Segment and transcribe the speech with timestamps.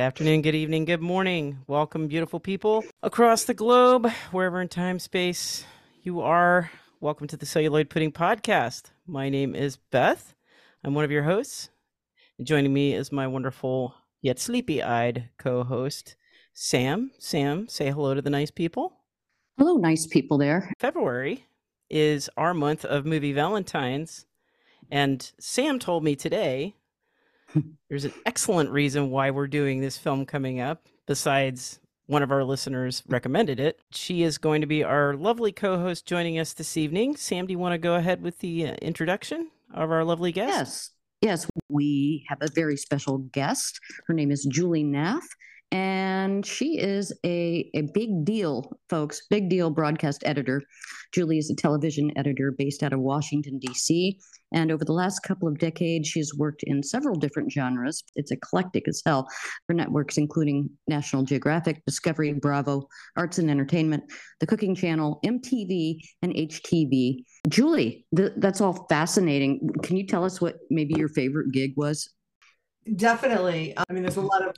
[0.00, 1.58] Good afternoon, good evening, good morning.
[1.66, 5.66] Welcome, beautiful people across the globe, wherever in time space
[6.02, 6.70] you are.
[7.00, 8.92] Welcome to the Celluloid Pudding Podcast.
[9.06, 10.34] My name is Beth.
[10.82, 11.68] I'm one of your hosts.
[12.38, 16.16] And joining me is my wonderful yet sleepy eyed co host,
[16.54, 17.10] Sam.
[17.18, 18.94] Sam, say hello to the nice people.
[19.58, 20.72] Hello, nice people there.
[20.78, 21.44] February
[21.90, 24.24] is our month of movie Valentines.
[24.90, 26.74] And Sam told me today
[27.88, 32.44] there's an excellent reason why we're doing this film coming up, besides one of our
[32.44, 33.78] listeners recommended it.
[33.92, 37.16] She is going to be our lovely co host joining us this evening.
[37.16, 40.50] Sam, do you want to go ahead with the uh, introduction of our lovely guest?
[40.50, 40.90] Yes.
[41.22, 43.78] Yes, we have a very special guest.
[44.06, 45.20] Her name is Julie Naff,
[45.72, 50.62] and she is a, a big deal, folks, big deal broadcast editor.
[51.12, 54.18] Julie is a television editor based out of Washington, D.C.
[54.52, 58.02] And over the last couple of decades, she's worked in several different genres.
[58.16, 59.28] It's eclectic as hell
[59.66, 64.04] for networks including National Geographic, Discovery, Bravo, Arts and Entertainment,
[64.40, 67.24] The Cooking Channel, MTV, and HTV.
[67.48, 69.68] Julie, th- that's all fascinating.
[69.82, 72.10] Can you tell us what maybe your favorite gig was?
[72.96, 73.74] Definitely.
[73.76, 74.56] I mean, there's a lot of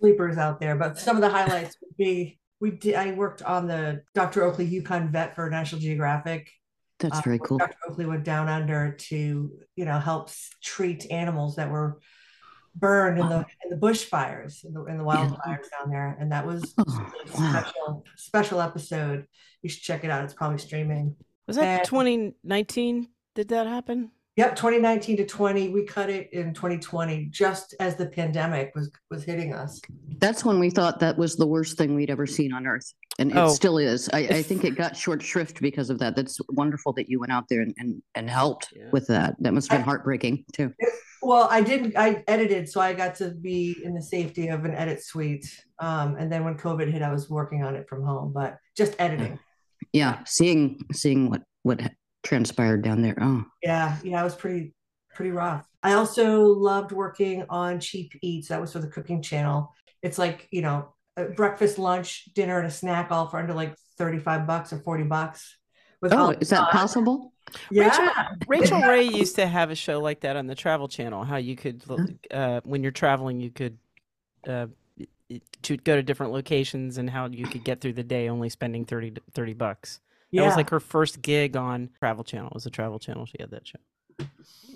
[0.00, 2.94] sleepers out there, but some of the highlights would be we did.
[2.94, 4.42] I worked on the Dr.
[4.42, 6.50] Oakley Yukon Vet for National Geographic.
[6.98, 7.58] That's very uh, cool.
[7.58, 7.76] Dr.
[7.88, 10.30] Oakley went down under to you know help
[10.62, 12.00] treat animals that were
[12.74, 15.78] burned in the in the bushfires in the, in the wildfires yeah.
[15.78, 17.50] down there, and that was oh, wow.
[17.50, 19.26] special special episode.
[19.62, 20.24] You should check it out.
[20.24, 21.16] It's probably streaming.
[21.46, 23.08] Was that and, 2019?
[23.34, 24.10] Did that happen?
[24.38, 25.70] Yep, 2019 to 20.
[25.70, 29.80] We cut it in 2020, just as the pandemic was was hitting us.
[30.18, 33.32] That's when we thought that was the worst thing we'd ever seen on Earth, and
[33.32, 33.48] it oh.
[33.48, 34.08] still is.
[34.12, 36.14] I, I, think it got short shrift because of that.
[36.14, 38.84] That's wonderful that you went out there and and, and helped yeah.
[38.92, 39.34] with that.
[39.40, 40.72] That must have been I, heartbreaking too.
[41.20, 41.96] Well, I didn't.
[41.96, 45.52] I edited, so I got to be in the safety of an edit suite.
[45.80, 48.94] Um, and then when COVID hit, I was working on it from home, but just
[49.00, 49.40] editing.
[49.92, 51.80] Yeah, seeing seeing what what
[52.22, 53.16] transpired down there.
[53.20, 54.74] Oh, yeah, yeah, it was pretty
[55.14, 55.66] pretty rough.
[55.82, 58.48] I also loved working on Cheap Eats.
[58.48, 59.72] That was for the Cooking Channel.
[60.02, 60.94] It's like you know,
[61.36, 65.04] breakfast, lunch, dinner, and a snack all for under like thirty five bucks or forty
[65.04, 65.56] bucks.
[66.02, 67.32] oh, is that possible?
[67.70, 67.88] Yeah.
[68.46, 71.24] Rachel, Rachael Ray used to have a show like that on the Travel Channel.
[71.24, 71.82] How you could,
[72.30, 73.78] uh, when you're traveling, you could
[74.46, 74.66] uh,
[75.62, 78.84] to go to different locations and how you could get through the day only spending
[78.84, 80.00] 30, 30 bucks.
[80.30, 80.42] Yeah.
[80.42, 82.48] That was like her first gig on Travel Channel.
[82.48, 83.26] It was a Travel Channel.
[83.26, 83.78] She had that show.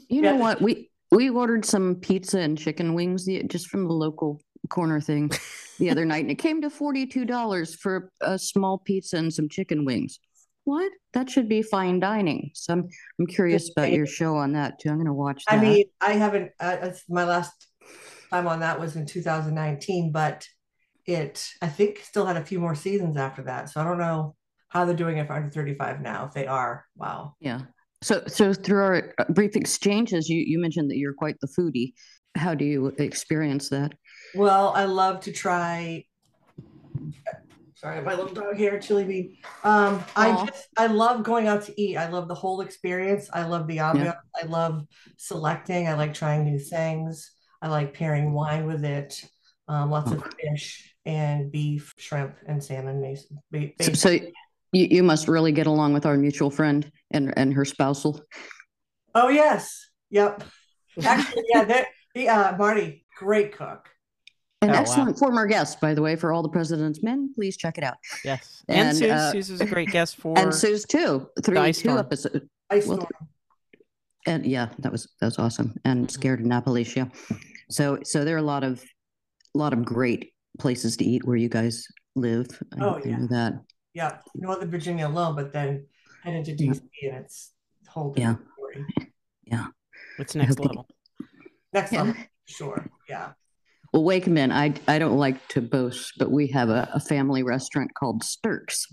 [0.08, 0.60] You know what?
[0.60, 5.30] We we ordered some pizza and chicken wings just from the local corner thing
[5.78, 9.32] the other night, and it came to forty two dollars for a small pizza and
[9.32, 10.18] some chicken wings.
[10.64, 10.92] What?
[11.12, 12.50] That should be fine dining.
[12.54, 14.88] So I'm I'm curious about your show on that too.
[14.88, 15.58] I'm going to watch that.
[15.58, 16.52] I mean, I haven't.
[16.58, 17.52] Uh, my last
[18.30, 20.46] time on that was in 2019, but
[21.04, 23.70] it I think still had a few more seasons after that.
[23.70, 24.36] So I don't know
[24.72, 27.34] how they're doing it for under 35 now if they are wow.
[27.40, 27.60] Yeah.
[28.02, 31.92] So so through our uh, brief exchanges you you mentioned that you're quite the foodie.
[32.34, 33.92] How do you experience that?
[34.34, 36.06] Well i love to try
[37.74, 39.36] sorry my little dog here chili bean.
[39.62, 41.98] Um i just i love going out to eat.
[41.98, 43.28] I love the whole experience.
[43.30, 44.04] I love the ambiance.
[44.04, 44.42] Yeah.
[44.42, 44.86] i love
[45.18, 45.86] selecting.
[45.86, 47.30] I like trying new things.
[47.60, 49.22] I like pairing wine with it
[49.68, 53.16] um, lots of fish and beef shrimp and salmon
[53.80, 54.18] so, so
[54.72, 58.20] you, you must really get along with our mutual friend and and her spousal.
[59.14, 60.42] Oh yes, yep.
[61.02, 61.84] Actually, yeah,
[62.14, 63.88] the uh, Marty, great cook.
[64.60, 65.18] An oh, excellent wow.
[65.18, 67.32] former guest, by the way, for all the president's men.
[67.34, 67.96] Please check it out.
[68.24, 71.28] Yes, and, and Suze, uh, Suze is a great guest for and Suze too.
[71.42, 72.46] Three two episodes.
[72.70, 73.06] Ice well,
[74.26, 75.74] and yeah, that was that was awesome.
[75.84, 77.10] And scared in Appalachia.
[77.70, 78.82] So so there are a lot of
[79.54, 82.46] a lot of great places to eat where you guys live.
[82.80, 83.52] Oh I, yeah, I that
[83.94, 85.86] yeah, Northern Virginia alone, but then
[86.22, 87.10] head into DC yeah.
[87.10, 87.52] and it's
[87.86, 88.36] a whole yeah.
[88.54, 88.86] story.
[89.44, 89.66] Yeah.
[90.16, 90.86] What's next level?
[91.72, 92.02] Next yeah.
[92.02, 92.86] level, sure.
[93.08, 93.32] Yeah.
[93.92, 97.92] Well, Wakeman, I I don't like to boast, but we have a, a family restaurant
[97.94, 98.86] called Sturks,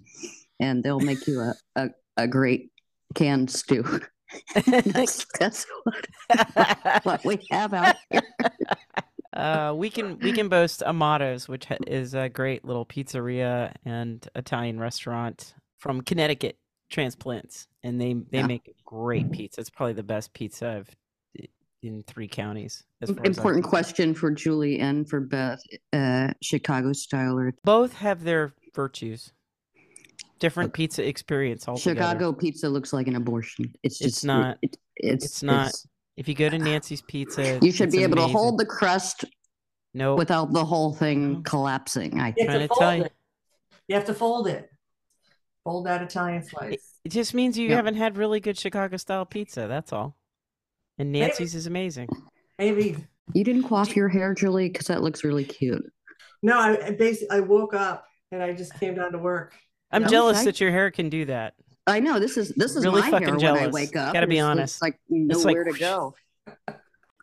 [0.60, 2.72] and they'll make you a, a, a great
[3.16, 3.84] canned stew.
[4.66, 8.22] that's, that's what, what we have out here.
[9.34, 14.80] Uh, we can we can boast Amato's, which is a great little pizzeria and Italian
[14.80, 16.58] restaurant from Connecticut
[16.90, 18.48] transplants, and they they yeah.
[18.48, 19.62] make great pizza.
[19.62, 20.96] It's probably the best pizza I've
[21.82, 22.84] in three counties.
[23.24, 25.62] Important question for Julie and for Beth:
[25.94, 29.32] uh, Chicago style or both have their virtues.
[30.40, 32.00] Different pizza experience altogether.
[32.00, 33.74] Chicago pizza looks like an abortion.
[33.84, 34.58] It's just it's not.
[34.62, 35.68] It, it's, it's not.
[35.68, 35.88] It's,
[36.20, 38.34] if you go to Nancy's Pizza, you should be able amazing.
[38.34, 39.24] to hold the crust
[39.94, 41.42] No, without the whole thing No.
[41.42, 42.20] collapsing.
[42.20, 43.04] I You Trying have to to fold tell you.
[43.06, 43.14] it.
[43.88, 44.70] You have to fold it.
[45.64, 47.00] Fold that Italian slice.
[47.06, 47.76] it just means you Yep.
[47.78, 49.66] haven't had really good Chicago style pizza.
[49.68, 50.18] That's all.
[50.98, 51.26] And Maybe.
[51.28, 52.10] Nancy's is amazing.
[52.58, 52.98] Maybe.
[53.34, 55.84] you didn't coif your hair, Julie, because that looks really cute.
[56.44, 59.56] No, I, I basically I woke up and I just came down to work.
[59.92, 61.54] I'm No, jealous I- that your hair can do that.
[61.88, 64.14] I know this is this is Really my fucking hair when I wake up.
[64.14, 64.82] Gotta be It's- it's honest.
[64.82, 66.16] like It's like nowhere to go.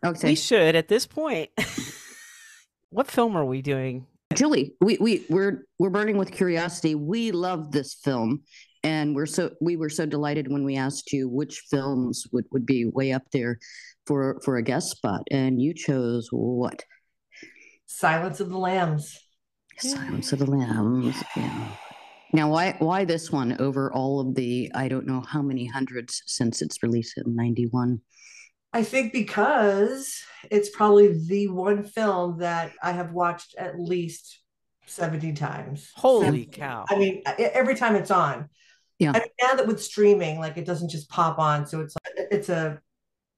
[0.05, 1.49] Okay, We should at this point.
[2.89, 4.05] what film are we doing?
[4.33, 6.93] Julie, we we we're we're burning with curiosity.
[6.95, 8.43] We love this film,
[8.83, 12.65] and we're so we were so delighted when we asked you which films would would
[12.65, 13.57] be way up there
[14.05, 16.83] for for a guest spot, and you chose what?
[17.87, 19.17] Silence of the Lambs.
[19.79, 21.15] Silence of the Lambs.
[21.35, 21.69] Yeah.
[22.33, 26.23] Now, why why this one over all of the I don't know how many hundreds
[26.25, 28.01] since its release in '91?
[28.73, 30.21] I think because
[30.51, 34.39] it's probably the one film that I have watched at least
[34.87, 35.91] 70 times.
[35.95, 36.45] Holy 70.
[36.47, 36.85] cow.
[36.89, 38.49] I mean, every time it's on.
[38.99, 39.11] Yeah.
[39.15, 42.27] I mean, now that with streaming, like it doesn't just pop on, so it's like,
[42.31, 42.79] it's a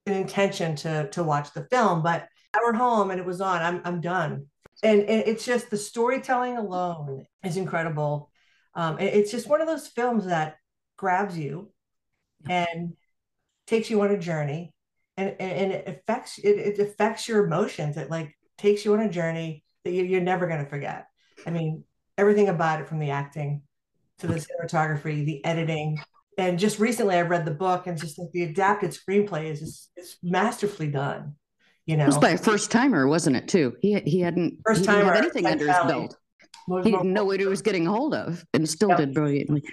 [0.06, 2.02] an intention to to watch the film.
[2.02, 3.62] But I were home and it was on.
[3.62, 4.48] I'm I'm done.
[4.82, 8.32] And, and it's just the storytelling alone is incredible.
[8.76, 10.58] Um, it- it's just one of those films that
[10.98, 11.72] grabs you
[12.48, 12.94] and
[13.68, 14.74] takes you on a journey
[15.18, 17.98] and, and, it affects it, it affects your emotions.
[17.98, 21.08] It like takes you on a journey that you, you're never going to forget.
[21.46, 21.84] I mean,
[22.18, 23.62] everything about it from the acting
[24.20, 26.00] to the cinematography, the editing.
[26.38, 29.92] And just recently I read the book and just like the adapted screenplay is just
[29.98, 31.36] it's masterfully done.
[31.86, 33.48] You know, It was by a first timer, wasn't it?
[33.48, 33.76] Too.
[33.82, 36.16] He he hadn't First timer, anything under his belt.
[36.70, 38.98] Most He didn't know what he was getting a hold of, and still Yep.
[39.00, 39.64] did brilliantly.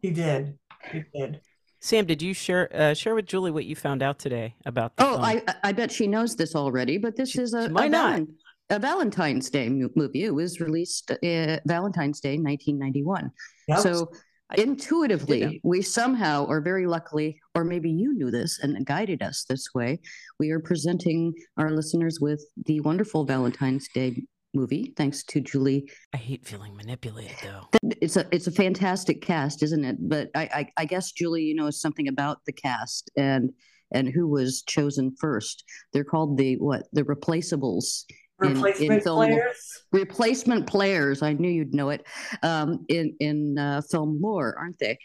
[0.00, 0.58] He did.
[0.92, 1.40] He did.
[1.80, 5.04] Sam, did you share uh, share with Julie what you found out today about the
[5.04, 5.24] Oh, film?
[5.24, 8.20] I I bet she knows this already, but this She- is a, she a, not.
[8.20, 8.28] Valen-
[8.70, 10.24] a Valentine's Day movie.
[10.24, 13.30] It was released uh, Valentine's Day, 1991.
[13.68, 13.78] Yep.
[13.78, 14.10] So
[14.50, 19.22] I did intuitively, we somehow, or very luckily, or maybe you knew this and guided
[19.22, 20.00] us this way,
[20.38, 24.22] we are presenting our listeners with the wonderful Valentine's Day
[24.54, 25.90] movie, thanks to Julie.
[26.14, 27.68] I hate feeling manipulated though.
[28.00, 29.96] It's a it's a fantastic cast, isn't it?
[30.00, 33.50] But I I, I guess Julie, you know something about the cast and
[33.92, 35.64] and who was chosen first.
[35.92, 38.04] They're called the what the replaceables.
[38.08, 39.56] in- in Replacement film- players.
[39.90, 41.22] Replacement players.
[41.22, 42.06] I knew you'd know it.
[42.42, 44.96] Um, in in uh, film lore, aren't they?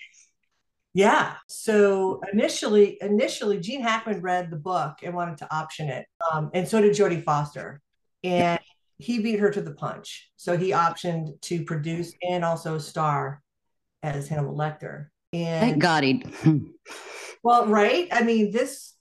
[0.93, 1.33] Yeah.
[1.47, 6.67] So initially, initially, Gene Hackman read the book and wanted to option it, um, and
[6.67, 7.81] so did Jodie Foster,
[8.23, 8.59] and
[8.97, 10.31] he beat her to the punch.
[10.35, 13.41] So he optioned to produce and also star
[14.01, 15.07] as Hannibal Lecter.
[15.31, 16.23] Thank And God he.
[17.43, 18.07] well, right?
[18.11, 18.93] I mean, this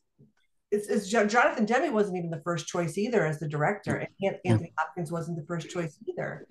[0.72, 4.32] it's, it's Jonathan Demme wasn't even the first choice either as the director, and Yeah.
[4.46, 6.46] Anthony Hopkins wasn't the first choice either.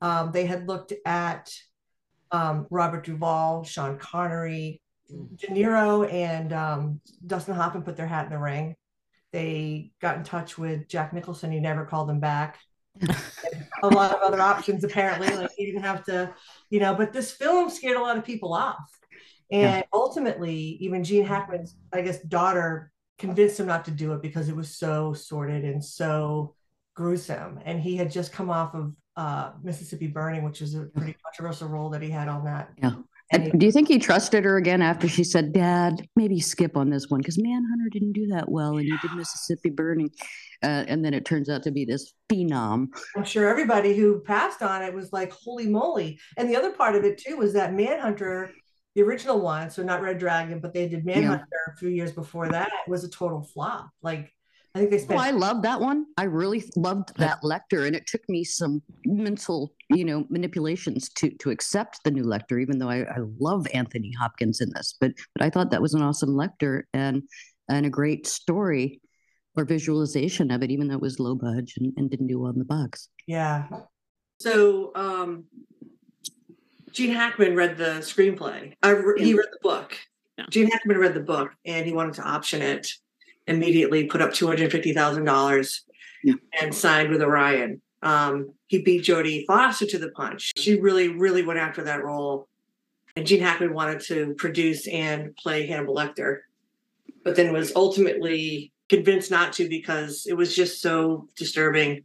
[0.00, 1.52] Um, they had looked at
[2.30, 8.30] um, Robert Duvall, Sean Connery, De Niro, and um, Dustin Hoffman put their hat in
[8.30, 8.76] the ring.
[9.32, 11.50] They got in touch with Jack Nicholson.
[11.50, 12.58] He never called them back.
[13.82, 15.28] a lot of other options apparently.
[15.28, 16.34] Like he didn't have to,
[16.70, 16.94] you know.
[16.94, 18.90] But this film scared a lot of people off,
[19.50, 24.48] and ultimately, even Gene Hackman's, I guess, daughter convinced him not to do it because
[24.48, 26.54] it was so sordid and so
[26.94, 27.60] gruesome.
[27.64, 31.68] And he had just come off of uh, Mississippi Burning, which is a pretty controversial
[31.68, 32.70] role that he had on that.
[32.76, 32.92] Yeah.
[33.32, 36.90] And Do you think he trusted her again after she said, "Dad, maybe skip on
[36.90, 40.10] this one because Manhunter didn't do that well, and you did Mississippi Burning,"
[40.62, 42.86] uh, and then it turns out to be this phenom.
[43.16, 46.20] I'm sure everybody who passed on it was like, holy moly.
[46.36, 48.52] And the other part of it too was that Manhunter,
[48.94, 52.48] the original one, so not Red Dragon, but they did Manhunter a few years before
[52.50, 53.90] that, was a total flop.
[54.02, 54.32] Like,
[54.76, 56.06] I think they Oh, I love that one.
[56.18, 61.30] I really loved that Lecter, and it took me some mental, you know, manipulations to
[61.38, 64.94] to accept the new Lecter, even though I, I love Anthony Hopkins in this.
[65.00, 67.22] But but I thought that was an awesome Lecter and
[67.68, 69.00] and a great story
[69.56, 72.52] or visualization of it, even though it was low budge and, and didn't do well
[72.52, 73.08] in the box.
[73.26, 73.66] Yeah.
[74.38, 75.44] So um,
[76.92, 78.74] Gene Hackman read the screenplay.
[78.82, 79.96] I re- he read the book.
[80.36, 80.44] Yeah.
[80.50, 82.90] Gene Hackman read the book, and he wanted to option it.
[83.46, 85.84] Immediately, put up two hundred fifty thousand dollars,
[86.24, 86.34] Yeah.
[86.60, 87.80] and signed with Orion.
[88.02, 90.52] Um, he beat Jodie Foster to the punch.
[90.56, 92.48] She really, really went after that role,
[93.14, 96.40] and Gene Hackman wanted to produce and play Hannibal Lecter,
[97.24, 102.04] but then was ultimately convinced not to because it was just so disturbing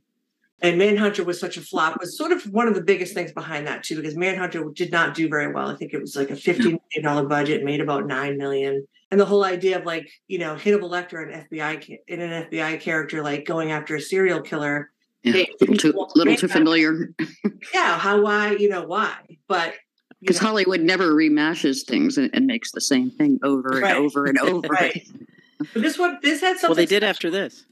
[0.64, 3.66] and Manhunter was such a flop was sort of one of the biggest things behind
[3.68, 5.68] that too, because Manhunter did not do very well.
[5.70, 8.86] I think it was like a $50 million budget, made about nine million.
[9.12, 12.80] And the whole idea of like you know Hannibal Lecter, an FBI in an FBI
[12.80, 14.90] character, like going after a serial killer,
[15.24, 17.14] Yeah, Maybe little too, little too familiar.
[17.74, 19.14] Yeah, how, why, you know, why?
[19.48, 19.74] But
[20.22, 24.40] Because Hollywood never remashes things and, and makes the same thing over and over and
[24.40, 24.68] over.
[24.70, 25.06] Right.
[25.74, 26.70] but this one, this had something.
[26.70, 27.10] Well, they did special.
[27.10, 27.66] after this.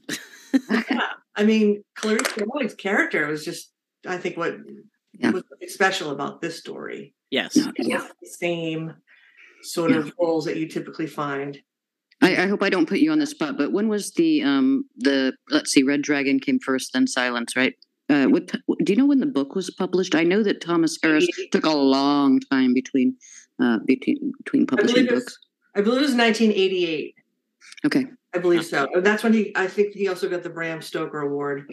[0.70, 1.00] Yeah,
[1.36, 3.72] I mean, Clarice Starling's character was just,
[4.06, 4.56] I think, what
[5.18, 5.30] Yeah.
[5.30, 7.14] was special about this story.
[7.30, 7.56] Yes.
[7.56, 7.70] Yeah.
[7.76, 8.94] It the same
[9.62, 11.58] sort of roles that you typically find.
[12.22, 14.84] I, I hope I don't put you on the spot, but when was the um
[14.96, 17.74] the let's see, Red Dragon came first, then Silence, right?
[18.08, 18.48] Uh, what
[18.84, 20.14] do you know when the book was published?
[20.14, 23.16] I know that Thomas Harris took a long time between
[23.62, 25.38] uh between between publishing it books.
[25.74, 27.14] I believe it was 1988.
[27.86, 28.06] Okay.
[28.34, 28.86] I believe so.
[28.94, 31.72] And that's when he, I think he also got the Bram Stoker Award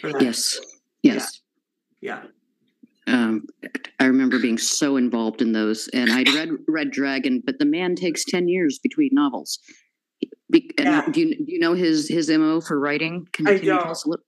[0.00, 0.22] for that.
[0.22, 0.60] Yes.
[1.02, 1.40] Yes.
[2.00, 2.22] Yeah.
[3.06, 3.46] Um,
[4.00, 7.94] I remember being so involved in those, and I'd read Red Dragon, but the man
[7.94, 9.58] takes ten years between novels.
[10.50, 11.10] Be, and Yeah.
[11.10, 13.26] do you do you know his his mo for writing?
[13.32, 13.90] Can, I can you tell don't.
[13.90, 14.24] us a little?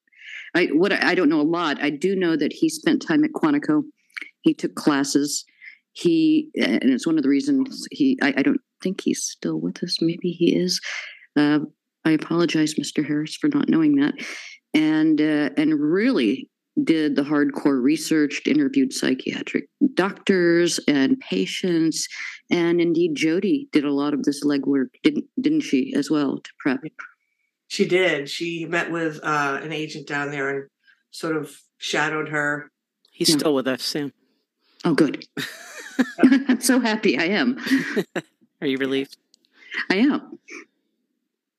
[0.54, 1.83] I what I I don't know a lot.
[1.83, 3.83] I do know that he spent time at Quantico.
[4.42, 5.45] He took classes.
[5.92, 8.18] He and it's one of the reasons he.
[8.23, 9.99] I, I don't think he's still with us.
[10.02, 10.80] Maybe he is.
[11.37, 11.61] Uh,
[12.04, 13.06] I apologize, Mr.
[13.06, 14.14] Harris, for not knowing that.
[14.75, 16.50] And uh, and really
[16.85, 22.06] did the hardcore research, interviewed psychiatric doctors and patients,
[22.50, 26.50] and indeed Jodie did a lot of this legwork, didn't didn't she as well to
[26.59, 26.80] prep?
[27.68, 28.28] She did.
[28.28, 30.68] She met with uh, an agent down there and
[31.11, 32.71] sort of shadowed her.
[33.11, 33.38] He's Yeah.
[33.38, 34.12] still with us, Sam.
[34.85, 35.26] Oh, good.
[36.23, 37.18] I'm so happy.
[37.18, 37.59] I am.
[38.61, 39.16] Are you relieved?
[39.90, 40.38] I am.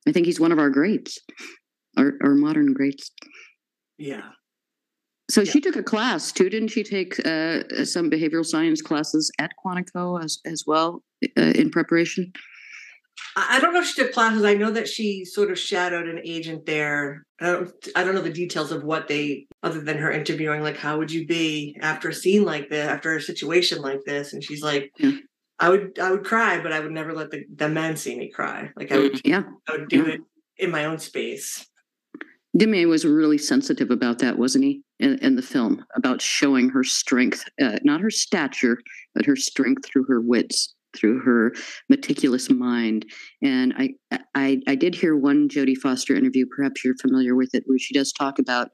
[0.08, 1.20] I think he's one of our greats,
[1.98, 3.12] our, our modern greats.
[3.98, 4.22] Yeah.
[5.30, 5.52] So Yeah.
[5.52, 6.84] she took a class too, didn't she?
[6.84, 11.04] Take uh, some behavioral science classes at Quantico as as well
[11.38, 12.32] uh, in preparation.
[13.36, 14.44] I don't know if she took classes.
[14.44, 17.24] I know that she sort of shadowed an agent there.
[17.40, 20.78] I don't, I don't know the details of what they, other than her interviewing, like,
[20.78, 24.34] how would you be after a scene like this, after a situation like this?
[24.34, 25.12] And she's like, Yeah.
[25.60, 28.30] I would, I would cry, but I would never let the, the men see me
[28.32, 28.72] cry.
[28.76, 30.14] Like I would, Yeah, I would do Yeah.
[30.14, 30.22] it
[30.58, 31.66] in my own space.
[32.58, 34.82] Demme was really sensitive about that, wasn't he?
[35.00, 38.80] In, in the film, about showing her strength, uh, not her stature,
[39.14, 41.54] but her strength through her wits, through her
[41.88, 43.06] meticulous mind.
[43.44, 43.90] And I,
[44.34, 46.46] I, I did hear one Jodie Foster interview.
[46.56, 48.70] Perhaps you're familiar with it, where she does talk about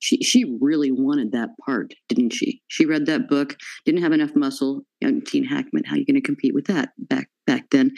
[0.00, 2.60] she she really wanted that part, didn't she?
[2.68, 4.82] She read that book, didn't have enough muscle.
[5.00, 7.92] Young Gene Hackman, how are you going to compete with that back back then?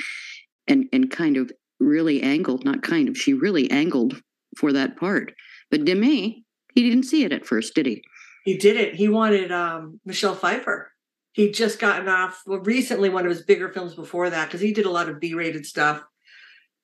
[0.69, 1.50] And and kind of
[1.81, 4.23] really angled, not kind of, she really angled
[4.57, 5.33] for that part.
[5.71, 6.43] But Demme, he
[6.75, 8.03] didn't see it at first, did he?
[8.45, 8.95] He did it.
[8.95, 10.93] He wanted um, Michelle Pfeiffer.
[11.33, 14.73] He'd just gotten off, well, recently, one of his bigger films before that, because he
[14.73, 16.03] did a lot of B rated stuff,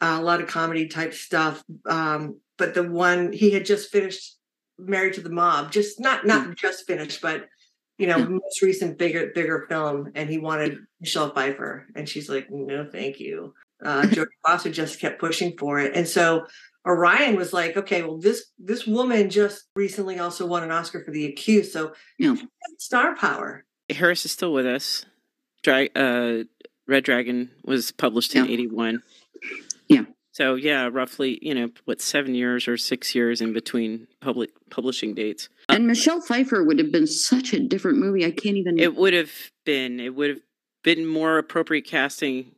[0.01, 1.63] uh, a lot of comedy type stuff.
[1.87, 4.37] Um, but the one he had just finished
[4.79, 7.47] Married to the Mob, just not not just finished, but
[7.99, 8.25] you know, Yeah.
[8.25, 13.21] most recent bigger bigger film, and he wanted Michelle Pfeiffer, and she's like, no, thank
[13.21, 13.55] you.
[13.85, 16.47] Uh, Jodie Foster just kept pushing for it, and so
[16.87, 21.11] Orion was like, okay, well, this this woman just recently also won an Oscar for
[21.13, 22.37] The Accused, so Yeah.
[22.79, 23.65] star power.
[23.91, 25.05] Harris is still with us.
[25.63, 26.45] Dra- uh,
[26.89, 28.51] Red Dragon was published in Yeah.
[28.53, 29.03] '81.
[29.89, 30.05] Yeah.
[30.33, 35.15] So yeah, roughly, you know, what seven years or six years in between public publishing
[35.15, 35.49] dates.
[35.69, 38.25] And Michelle Pfeiffer would have been such a different movie.
[38.25, 38.79] I can't even.
[38.79, 39.31] It would have
[39.65, 40.01] been.
[40.01, 40.41] It would have
[40.83, 42.57] been more appropriate casting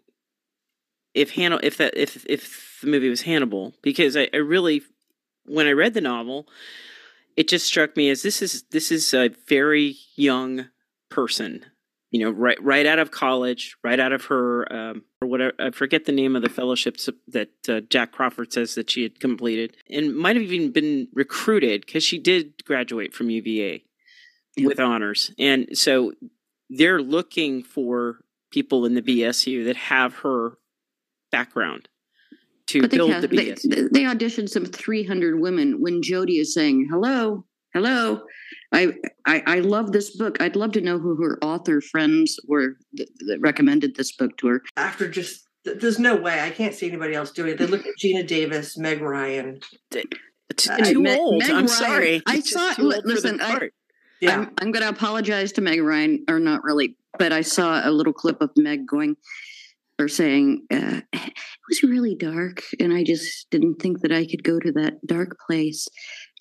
[1.14, 4.82] if Hannibal, if that, if if the movie was Hannibal, because I, I really,
[5.44, 6.46] when I read the novel,
[7.36, 10.68] it just struck me as this is this is a very young
[11.10, 11.64] person,
[12.10, 15.52] you know, right right out of college, right out of her um, or whatever.
[15.58, 19.20] I forget the name of the fellowships that uh, Jack Crawford says that she had
[19.20, 23.84] completed, and might have even been recruited because she did graduate from UVA
[24.58, 26.12] with honors, and so
[26.70, 28.18] they're looking for
[28.50, 30.58] people in the BSU that have her
[31.32, 31.88] background
[32.68, 33.50] to but they, build ca- the they,
[33.92, 38.22] they auditioned some 300 women when Jodie is saying, hello, hello.
[38.72, 38.94] I,
[39.26, 40.40] I I love this book.
[40.40, 44.48] I'd love to know who her author friends were that, that recommended this book to
[44.48, 44.62] her.
[44.76, 47.58] After just, there's no way I can't see anybody else doing it.
[47.58, 49.60] They look at Geena Davis, Meg Ryan.
[49.90, 50.04] T-
[50.68, 51.38] I- uh, too Meg- old.
[51.42, 51.68] Meg I'm Ryan.
[51.68, 52.22] sorry.
[52.26, 53.70] I Just saw- too li- old for the listen, I-
[54.20, 57.80] Yeah, I'm, I'm going to apologize to Meg Ryan, or not really, but I saw
[57.86, 59.16] a little clip of Meg going
[59.98, 61.32] or saying uh, it
[61.68, 65.36] was really dark, and I just didn't think that I could go to that dark
[65.46, 65.86] place.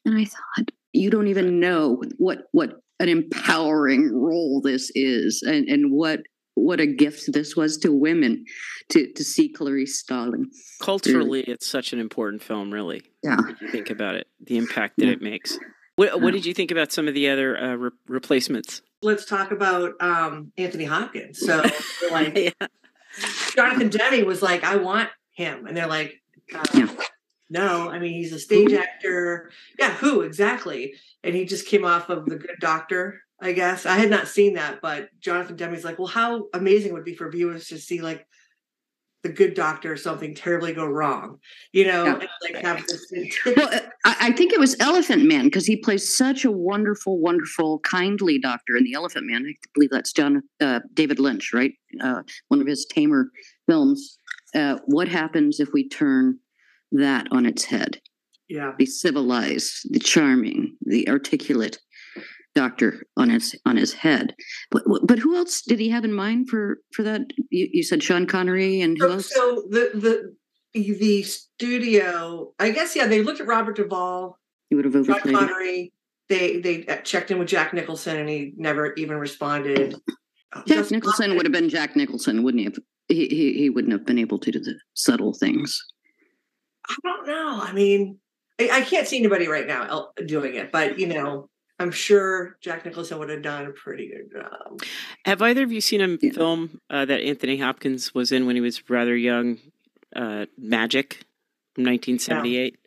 [0.05, 5.67] And I thought, you don't even know what what an empowering role this is, and
[5.67, 6.21] and what
[6.55, 8.45] what a gift this was to women
[8.89, 10.45] to to see Clarice Starling.
[10.81, 13.03] Culturally, it's such an important film, really.
[13.23, 13.37] Yeah.
[13.49, 15.13] If you think about it, the impact that Yeah.
[15.13, 15.57] it makes.
[15.95, 18.81] What, what did you think about some of the other uh, re- replacements?
[19.03, 21.39] Let's talk about um, Anthony Hopkins.
[21.39, 21.63] So,
[22.11, 22.67] like, yeah.
[23.55, 26.21] Jonathan Demme was like, "I want him," and they're like,
[26.53, 26.95] uh, yeah.
[27.49, 28.77] "No, I mean he's a stage who?
[28.77, 29.51] actor.
[29.79, 33.85] Yeah, who exactly?" And he just came off of The Good Doctor, I guess.
[33.85, 37.29] I had not seen that, but Jonathan Demme's like, "Well, how amazing would be for
[37.29, 38.25] viewers to see like
[39.23, 41.39] the good doctor or something terribly go wrong
[41.71, 42.27] you know yeah.
[42.41, 43.11] like have this
[43.55, 48.39] well I, think it was elephant man because he plays such a wonderful wonderful kindly
[48.39, 52.61] doctor in the elephant man i believe that's john uh, david lynch right uh, one
[52.61, 53.29] of his tamer
[53.67, 54.17] films
[54.55, 56.37] uh, what happens if we turn
[56.91, 58.01] that on its head
[58.49, 61.79] yeah the civilized the charming the articulate
[62.55, 64.35] doctor on his on his head.
[64.71, 67.21] But but who else did he have in mind for for that?
[67.49, 69.33] You, you said Sean Connery and who so, else?
[69.33, 70.35] So the the
[70.73, 74.37] the studio, I guess, yeah, they looked at Robert Duvall.
[74.69, 75.35] He would have overplayed.
[75.35, 75.93] Sean Connery.
[76.29, 79.95] They they uh, checked in with Jack Nicholson, and he never even responded.
[80.55, 82.65] Jack Just Nicholson would have been Jack Nicholson, wouldn't he?
[82.65, 85.79] Have, he, he he wouldn't have been able to do the subtle things.
[86.87, 87.59] I don't know.
[87.61, 88.19] I mean,
[88.59, 91.49] I, I can't see anybody right now doing it, but you know,
[91.79, 94.81] I'm sure Jack Nicholson would have done a pretty good job.
[95.25, 96.31] Have either of you seen a yeah.
[96.31, 99.59] film uh, that Anthony Hopkins was in when he was rather young?
[100.15, 101.25] Uh, Magic
[101.75, 102.77] from 1978.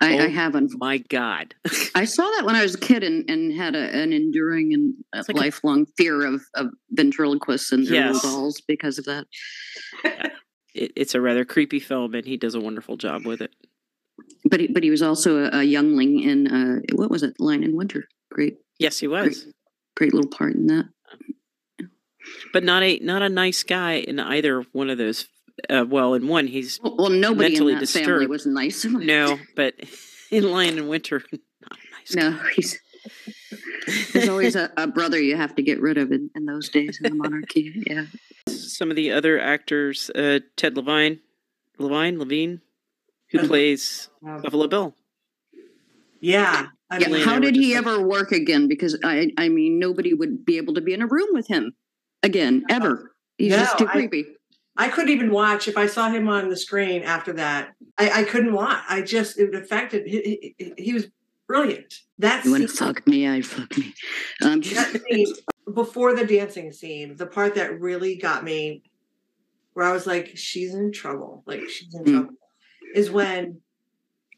[0.00, 0.72] I, oh, I, haven't.
[0.76, 1.54] My God,
[1.94, 4.94] I saw that when I was a kid and, and had a, an enduring and
[5.12, 8.22] like lifelong a, fear of, of ventriloquists and yes.
[8.22, 9.26] dolls because of that.
[10.74, 13.52] it, it's a rather creepy film, and he does a wonderful job with it.
[14.44, 17.64] But he, but he was also a, a youngling in uh, what was it, Lion
[17.64, 18.04] in Winter.
[18.30, 18.58] Great.
[18.78, 19.42] Yes, he was.
[19.42, 19.54] Great,
[19.96, 20.88] great little part in that.
[22.52, 25.28] But not a not a nice guy in either one of those.
[25.68, 28.06] Uh, well, in one, he's well, well nobody mentally in that disturbed.
[28.06, 28.84] family was nice.
[28.84, 29.74] no, but
[30.30, 32.14] in Lion in Winter, not nice.
[32.14, 32.50] No, guy.
[32.56, 32.78] he's
[34.12, 37.00] there's always a, a, brother you have to get rid of in, in those days
[37.02, 37.82] in the monarchy.
[37.86, 38.04] Yeah.
[38.48, 41.20] Some of the other actors, uh, Ted Levine,
[41.78, 42.60] Levine, Levine,
[43.30, 44.94] who plays Buffalo Bill.
[46.20, 48.68] Yeah, yeah, how did he like, ever work again?
[48.68, 51.74] Because I, I mean, nobody would be able to be in a room with him
[52.22, 53.12] again ever.
[53.38, 54.24] He's no, just too creepy.
[54.28, 54.34] I,
[54.76, 57.74] I couldn't even watch if I saw him on the screen after that.
[57.98, 58.82] I, I couldn't watch.
[58.88, 60.06] I just it affected.
[60.06, 61.08] He, he, he was
[61.46, 61.94] brilliant.
[62.18, 63.28] That's you want to fuck me?
[63.28, 63.94] I fuck me.
[64.42, 65.26] Um, scene,
[65.74, 68.82] before the dancing scene, the part that really got me,
[69.74, 72.12] where I was like, "She's in trouble." Like she's in mm.
[72.12, 72.34] trouble,
[72.94, 73.60] is when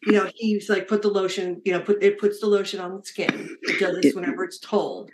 [0.07, 2.97] you know, he's like put the lotion, you know, put it puts the lotion on
[2.97, 3.57] the skin.
[3.63, 5.11] It does this whenever it's told.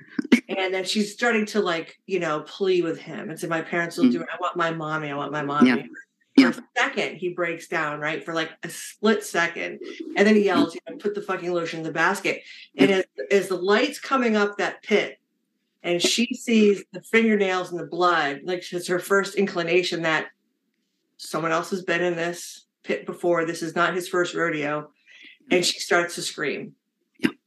[0.48, 3.96] And then she's starting to like, you know, plea with him and say, My parents
[3.96, 4.12] will mm.
[4.12, 4.29] do it.
[4.33, 5.11] I want my mommy.
[5.11, 5.88] I want my mommy.
[6.37, 6.53] Yeah.
[6.53, 8.24] For a second, he breaks down, right?
[8.24, 9.81] For like a split second.
[10.16, 12.42] And then he yells, you know, put the fucking lotion in the basket.
[12.76, 15.18] And as, as the light's coming up that pit,
[15.83, 20.29] and she sees the fingernails and the blood, like it's her first inclination that
[21.16, 23.44] someone else has been in this pit before.
[23.44, 24.90] This is not his first rodeo.
[25.50, 26.74] And she starts to scream.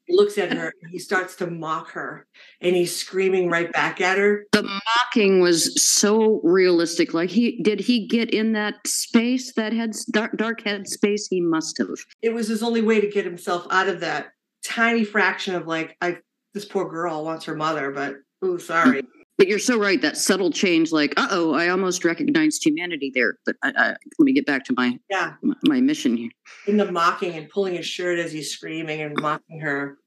[0.06, 2.28] He looks at her, he starts to mock her,
[2.60, 4.46] and he's screaming right back at her.
[4.52, 7.14] The mocking was so realistic.
[7.14, 11.28] Like he did he get in that space, that head dark, dark head space?
[11.28, 11.88] He must have.
[12.22, 14.34] It was his only way to get himself out of that
[14.66, 16.18] tiny fraction of like, I
[16.54, 19.04] this poor girl wants her mother, but oh sorry.
[19.44, 20.02] But you're so right.
[20.02, 23.40] That subtle change, like, uh oh, I almost recognized humanity there.
[23.46, 26.30] But I, I, let me get back to my yeah my, my, mission here.
[26.66, 29.98] In the mocking and pulling his shirt as he's screaming and mocking her.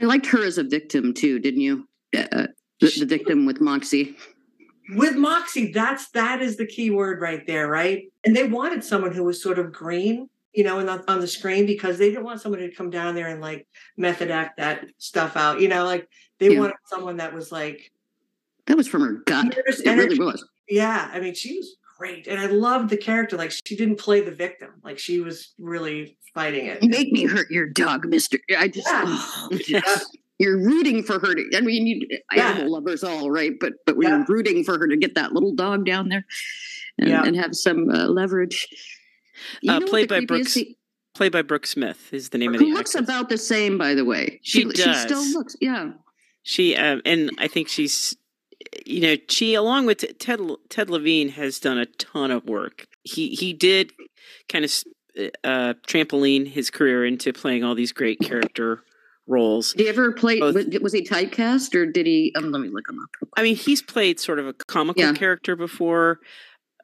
[0.00, 1.86] I liked her as a victim too, didn't you?
[2.16, 2.46] Uh,
[2.80, 4.16] the, the victim with Moxie.
[4.94, 8.04] With Moxie, that's that is the key word right there, right?
[8.24, 11.28] And they wanted someone who was sort of green, you know, in the, on the
[11.28, 13.66] screen because they didn't want someone to come down there and like
[13.98, 16.08] method act that stuff out, you know, like
[16.38, 16.58] they yeah.
[16.58, 17.90] wanted someone that was like
[18.66, 19.56] that was from her gut.
[19.66, 20.44] It really was.
[20.68, 23.36] Yeah, I mean, she was great, and I loved the character.
[23.36, 26.82] Like she didn't play the victim; like she was really fighting it.
[26.82, 28.38] Make me hurt your dog, Mister.
[28.56, 29.02] I just, yeah.
[29.06, 29.80] oh, yeah.
[30.38, 31.50] you're rooting for her to.
[31.54, 32.50] I mean, you yeah.
[32.50, 35.54] animal lovers all right, but but we are rooting for her to get that little
[35.54, 36.24] dog down there
[36.98, 38.68] and, and have some uh, leverage.
[39.68, 40.56] Uh, played by Brooks.
[41.14, 42.68] Played by Brooke Smith is the name Who of the.
[42.70, 44.40] Who looks about the same, by the way.
[44.42, 44.84] She, she does.
[44.84, 45.92] She still looks, yeah.
[46.42, 48.16] She um, and I think she's
[48.84, 52.86] you know, she along with Ted Ted Levine has done a ton of work.
[53.02, 53.92] He he did
[54.48, 54.72] kind of
[55.44, 58.82] uh, trampoline his career into playing all these great character
[59.26, 59.72] roles.
[59.72, 60.40] Did he ever play?
[60.40, 62.32] Both, was he typecast or did he?
[62.36, 63.28] Um, let me look him up.
[63.36, 65.12] I mean, he's played sort of a comical yeah.
[65.12, 66.20] character before.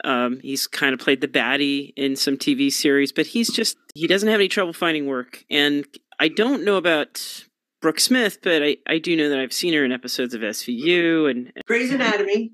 [0.03, 4.07] Um, he's kind of played the baddie in some TV series, but he's just he
[4.07, 5.44] doesn't have any trouble finding work.
[5.50, 5.85] And
[6.18, 7.44] I don't know about
[7.80, 11.30] Brooke Smith, but I, I do know that I've seen her in episodes of SVU
[11.30, 12.52] and Grey's Anatomy.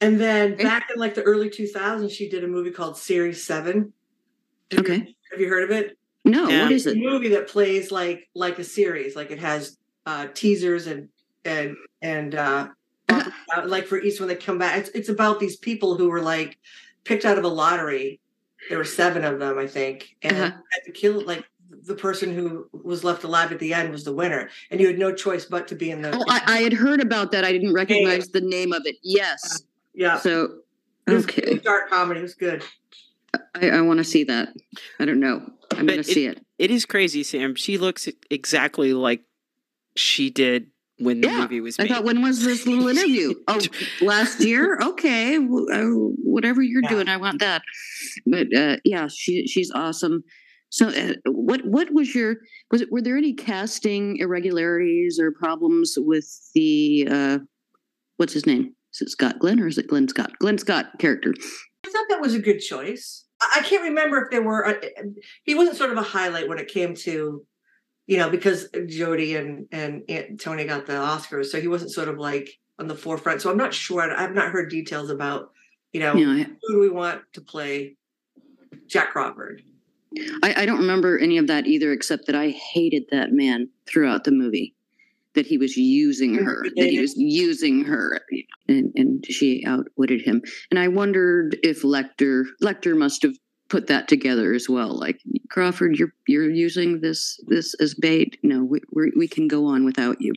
[0.00, 3.92] And then back in like the early 2000s, she did a movie called Series 7.
[4.70, 4.96] Have Okay.
[4.96, 5.96] You, have you heard of it?
[6.24, 6.64] No, Yeah.
[6.64, 7.00] what is It's it?
[7.00, 9.16] a movie that plays like like a series.
[9.16, 11.08] Like it has uh teasers and
[11.44, 12.68] and and uh
[13.64, 14.78] like for each one they come back.
[14.78, 16.58] It's it's about these people who were like
[17.04, 18.20] picked out of a lottery.
[18.68, 20.10] There were seven of them, I think.
[20.22, 20.50] And Uh-huh.
[20.70, 21.44] had to kill like
[21.88, 24.48] the person who was left alive at the end was the winner.
[24.70, 27.00] And you had no choice but to be in the Oh, I, I had heard
[27.00, 27.44] about that.
[27.44, 28.96] I didn't recognize the name of it.
[29.02, 29.62] Yes.
[29.94, 30.18] yeah.
[30.18, 30.58] So,
[31.06, 31.52] It was, it okay.
[31.54, 32.20] was dark comedy.
[32.20, 32.62] It was good.
[33.54, 34.50] I, I want to see that.
[35.00, 35.50] I don't know.
[35.72, 36.44] I'm going to see it.
[36.58, 37.54] it is crazy, Sam.
[37.54, 39.22] She looks exactly like
[39.96, 41.92] she did when the Yeah, movie was I made.
[41.92, 43.34] thought, when was this little interview?
[43.48, 43.60] Oh,
[44.00, 44.78] last year?
[44.82, 45.34] Okay.
[45.38, 46.88] w- uh, Whatever you're Yeah.
[46.88, 47.62] doing, I want that.
[48.26, 50.22] But uh, yeah, she she's awesome.
[50.70, 52.36] So, uh, what what was your
[52.70, 52.92] was it?
[52.92, 57.38] Were there any casting irregularities or problems with the uh,
[58.18, 58.74] what's his name?
[58.92, 60.32] Is it Scott Glenn or is it Glenn Scott?
[60.40, 61.32] Glenn Scott character.
[61.86, 63.24] I thought that was a good choice.
[63.40, 64.66] I can't remember if there were.
[64.66, 64.74] uh,
[65.44, 67.46] He wasn't sort of a highlight when it came to,
[68.06, 72.08] you know, because Jodie and and Aunt Tony got the Oscars, so he wasn't sort
[72.08, 73.40] of like on the forefront.
[73.42, 74.02] So I'm not sure.
[74.02, 75.50] I've not heard details about,
[75.92, 77.96] you know, You know, who do we want to play
[78.86, 79.62] Jack Crawford.
[80.42, 84.24] I, I don't remember any of that either, except that I hated that man throughout
[84.24, 84.74] the movie.
[85.34, 88.18] That he was using her, that he was using her,
[88.66, 90.42] and and she outwitted him.
[90.70, 93.34] And I wondered if Lecter Lecter must have
[93.68, 94.98] put that together as well.
[94.98, 98.38] Like Crawford, you're you're using this this as bait.
[98.42, 100.32] No, we we we can go on without you.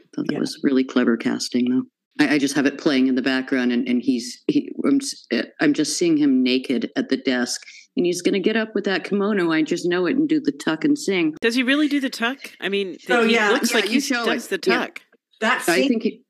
[0.00, 0.38] I thought that Yeah.
[0.38, 1.82] was really clever casting, though.
[2.24, 4.72] I, I just have it playing in the background, and and he's he.
[4.86, 5.00] I'm
[5.60, 8.84] I'm just seeing him naked at the desk, and he's going to get up with
[8.84, 9.50] that kimono.
[9.52, 11.34] I just know it and do the tuck and sing.
[11.40, 12.38] Does he really do the tuck?
[12.60, 13.50] I mean, So, he yeah.
[13.50, 14.60] looks Yeah, like you he show does it.
[14.62, 14.78] the Yeah.
[14.78, 15.00] tuck.
[15.40, 16.22] That I scene, think he,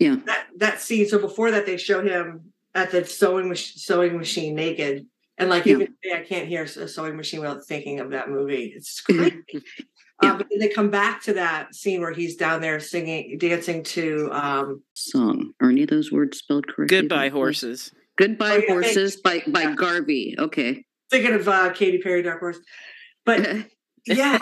[0.00, 1.06] yeah, that that scene.
[1.06, 5.72] So before that, they show him at the sewing sewing machine naked, and like Yeah.
[5.74, 8.72] even today, I can't hear a sewing machine without thinking of that movie.
[8.74, 9.42] It's crazy.
[10.22, 10.32] Yeah.
[10.32, 13.82] Uh, but then they come back to that scene where he's down there singing, dancing
[13.82, 15.52] to um, song.
[15.60, 17.00] Are any of those words spelled correctly?
[17.00, 17.92] Goodbye, horses.
[18.16, 19.74] Goodbye, Oh, yeah, horses by by Yeah.
[19.74, 20.36] Garvey.
[20.38, 20.84] Okay.
[21.10, 22.58] Thinking of uh, Katy Perry, Dark Horse.
[23.24, 23.40] But
[24.06, 24.38] yeah,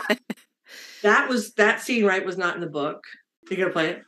[1.03, 2.05] that was that scene.
[2.05, 3.05] Right, was not in the book.
[3.51, 4.03] You gonna play it?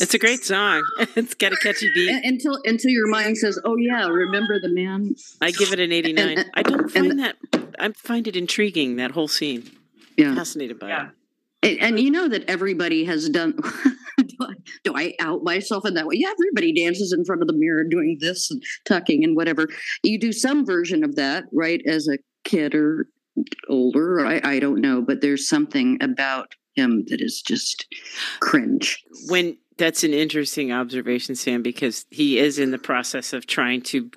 [0.00, 0.82] It's a great song.
[1.16, 2.10] it's got a catchy beat.
[2.24, 6.28] until until your mind says, "Oh yeah, remember the man." I give it an 89.
[6.38, 7.36] and- I don't and- find that,
[7.78, 9.70] I find it intriguing, that whole scene.
[10.16, 10.34] Yeah.
[10.34, 11.06] Fascinated by Yeah.
[11.08, 11.12] it.
[11.66, 13.52] And, and you know that everybody has done.
[14.18, 16.16] do, I, do I out myself in that way?
[16.18, 19.68] Yeah, everybody dances in front of the mirror doing this and tucking and whatever.
[20.02, 21.82] You do some version of that, right?
[21.86, 23.08] As a kid or
[23.68, 27.86] older, I, I don't know, but there's something about him that is just
[28.40, 29.02] cringe.
[29.28, 34.10] When that's an interesting observation, Sam, because he is in the process of trying to.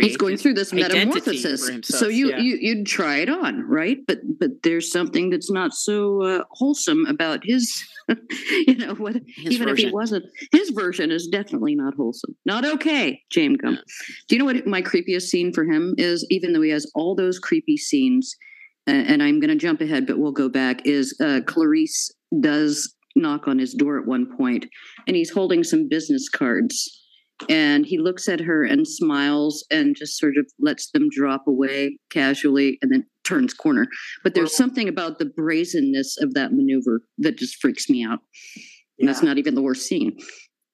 [0.00, 1.68] He's going through this metamorphosis.
[1.68, 2.38] himself, so you, yeah.
[2.38, 3.98] you you'd try it on, right?
[4.06, 7.86] But but there's something that's not so uh, wholesome about his.
[8.66, 9.14] you know what?
[9.36, 12.34] His even if he wasn't, his version is definitely not wholesome.
[12.44, 13.74] Not okay, James Gumb.
[13.74, 13.80] Yeah.
[14.28, 16.26] Do you know what my creepiest scene for him is?
[16.30, 18.34] Even though he has all those creepy scenes,
[18.88, 20.84] uh, and I'm going to jump ahead, but we'll go back.
[20.84, 24.66] Is uh, Clarice does knock on his door at one point,
[25.06, 26.99] and he's holding some business cards,
[27.48, 31.98] and he looks at her and smiles and just sort of lets them drop away
[32.10, 33.86] casually, and then turns corner.
[34.22, 38.18] But there's something about the brazenness of that maneuver that just freaks me out.
[38.98, 40.18] And that's not even the worst scene.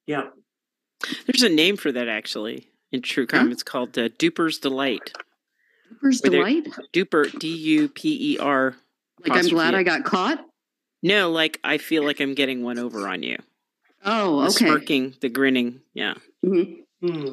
[0.07, 0.23] Yeah.
[1.27, 3.53] There's a name for that, actually, in true crime.
[3.53, 5.13] It's called uh, Duper's Delight.
[6.01, 6.69] Where's Were the there- light?
[6.93, 8.75] Duper, D U P E R.
[9.27, 9.75] Like I'm glad.
[9.75, 10.45] I got caught.
[11.03, 13.37] No, like I feel like I'm getting one over on you.
[14.05, 14.53] Oh, The okay.
[14.67, 15.81] smirking, the grinning.
[15.95, 16.15] Yeah,
[16.47, 16.77] Mhm.
[17.03, 17.29] Hmm.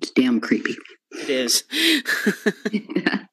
[0.00, 0.76] It's damn creepy.
[1.12, 1.64] it is.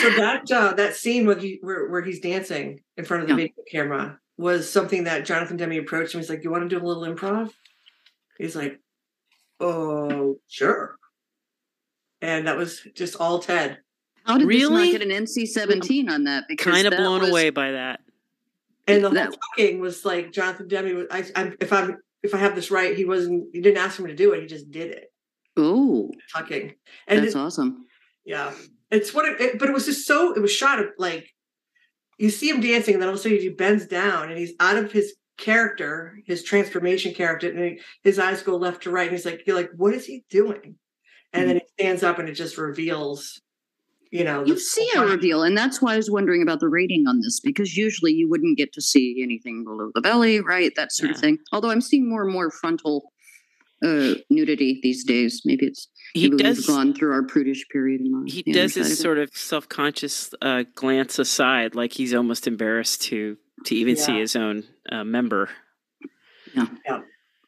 [0.00, 3.34] So that uh, that scene where, he, where where he's dancing in front of the
[3.34, 3.36] Yeah.
[3.48, 6.20] video camera was something that Jonathan Demme approached him.
[6.20, 7.52] He's like, "You want to do a little improv?"
[8.36, 8.80] He's like,
[9.60, 10.96] "Oh, sure."
[12.20, 13.78] And that was just all Ted.
[14.24, 14.90] How did Really?
[14.90, 16.44] this not get an NC-17 on that?
[16.48, 18.00] Because kind of blown was- away by that.
[18.88, 20.96] And the whole That- talking was like Jonathan Demme.
[20.96, 23.48] Was, I, I'm, if I'm if I have this right, he wasn't.
[23.52, 24.42] He didn't ask him to do it.
[24.42, 25.12] He just did it.
[25.56, 26.74] Oh, Tucking.
[27.06, 27.86] And that's it- awesome.
[28.24, 28.52] Yeah,
[28.90, 30.32] it's what it, it- But it was just so.
[30.34, 31.26] It was shot of like
[32.18, 34.54] you see him dancing, and then all of a sudden he bends down, and he's
[34.60, 39.08] out of his character, his transformation character, and he, his eyes go left to right,
[39.08, 40.76] and he's like, "You're like, what is he doing?"
[41.32, 41.46] And mm-hmm.
[41.46, 43.40] then he stands up, and it just reveals
[44.10, 47.06] you know, You see a reveal, and that's why I was wondering about the rating
[47.06, 50.72] on this because usually you wouldn't get to see anything below the belly, right?
[50.76, 51.38] That sort of thing.
[51.52, 53.12] Although I'm seeing more and more frontal
[53.82, 55.42] uh, nudity these days.
[55.44, 56.58] Maybe it's He maybe does.
[56.58, 58.00] we've gone through our prudish period.
[58.00, 62.46] And He does other this of sort of self-conscious uh, glance aside, like he's almost
[62.46, 65.48] embarrassed to to even see his own uh, member.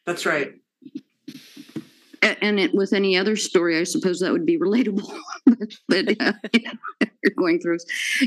[0.06, 0.52] That's right.
[2.22, 5.08] And it, with any other story, I suppose that would be relatable.
[5.46, 7.78] but but uh, you're going through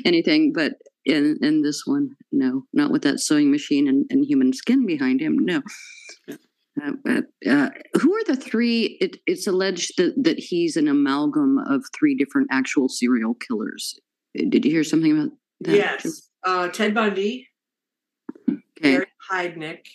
[0.05, 0.73] anything, but
[1.05, 5.21] in in this one, no, not with that sewing machine and, and human skin behind
[5.21, 5.37] him.
[5.39, 5.61] No.
[6.81, 8.97] Uh, but, uh, who are the three?
[9.01, 13.99] It, it's alleged that, that he's an amalgam of three different actual serial killers.
[14.33, 15.75] Did you hear something about that?
[15.75, 16.29] yes.
[16.45, 17.49] Uh, Ted Bundy,
[18.49, 18.93] Okay.
[18.93, 19.85] Gary Heidnik,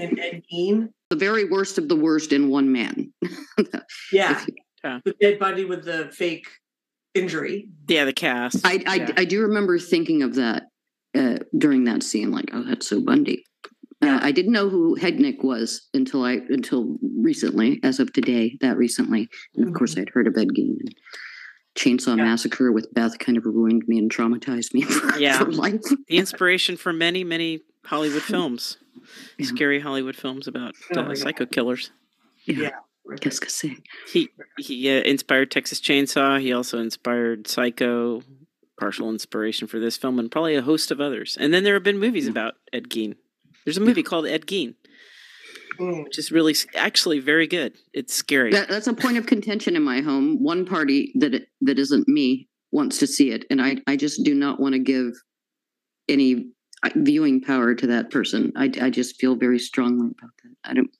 [0.00, 0.88] and Ed Gein.
[1.10, 3.12] The very worst of the worst in one man.
[4.12, 4.32] Yeah.
[4.42, 6.46] If you- The Ted Bundy with the fake
[7.14, 7.68] injury.
[7.88, 8.66] Yeah, the cast.
[8.66, 9.10] I, I, Yeah.
[9.16, 10.64] I do remember thinking of that
[11.16, 13.44] uh, during that scene, like, oh, that's so Bundy.
[14.02, 18.76] Uh, I didn't know who Heidnik was until I until recently, as of today, that
[18.76, 19.28] recently.
[19.56, 20.94] And of course, I'd heard of Ed Gein and
[21.78, 22.24] Chainsaw Yeah.
[22.24, 25.38] Massacre with Beth kind of ruined me and traumatized me for, Yeah.
[25.38, 25.80] for life.
[26.08, 28.78] the inspiration for many, many Hollywood films,
[29.38, 29.46] Yeah.
[29.46, 31.18] scary Hollywood films about Oh uh, my God.
[31.18, 31.90] psycho killers.
[32.46, 32.70] Yeah.
[33.20, 33.76] Qu'est-ce que c'est?
[34.10, 36.40] He he uh, inspired Texas Chainsaw.
[36.40, 38.22] He also inspired Psycho,
[38.80, 41.36] partial inspiration for this film, and probably a host of others.
[41.38, 42.30] And then there have been movies Yeah.
[42.30, 43.16] about Ed Gein.
[43.64, 44.74] There's a movie called Ed Gein,
[45.78, 46.04] Mm.
[46.04, 47.74] which is really actually very good.
[47.92, 48.52] It's scary.
[48.52, 50.42] That, that's a point of contention in my home.
[50.42, 54.34] One party that that isn't me wants to see it, and I I just do
[54.34, 55.12] not want to give
[56.08, 56.52] any
[56.94, 58.52] viewing power to that person.
[58.56, 60.70] I I just feel very strongly about that.
[60.70, 60.90] I don't.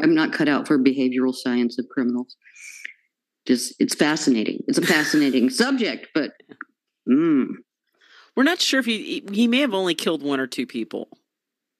[0.00, 2.36] I'm not cut out for behavioral science of criminals.
[3.46, 4.62] Just it's fascinating.
[4.68, 6.32] It's a fascinating subject, but
[7.08, 7.46] mm,
[8.36, 11.08] We're not sure if he he may have only killed one or two people,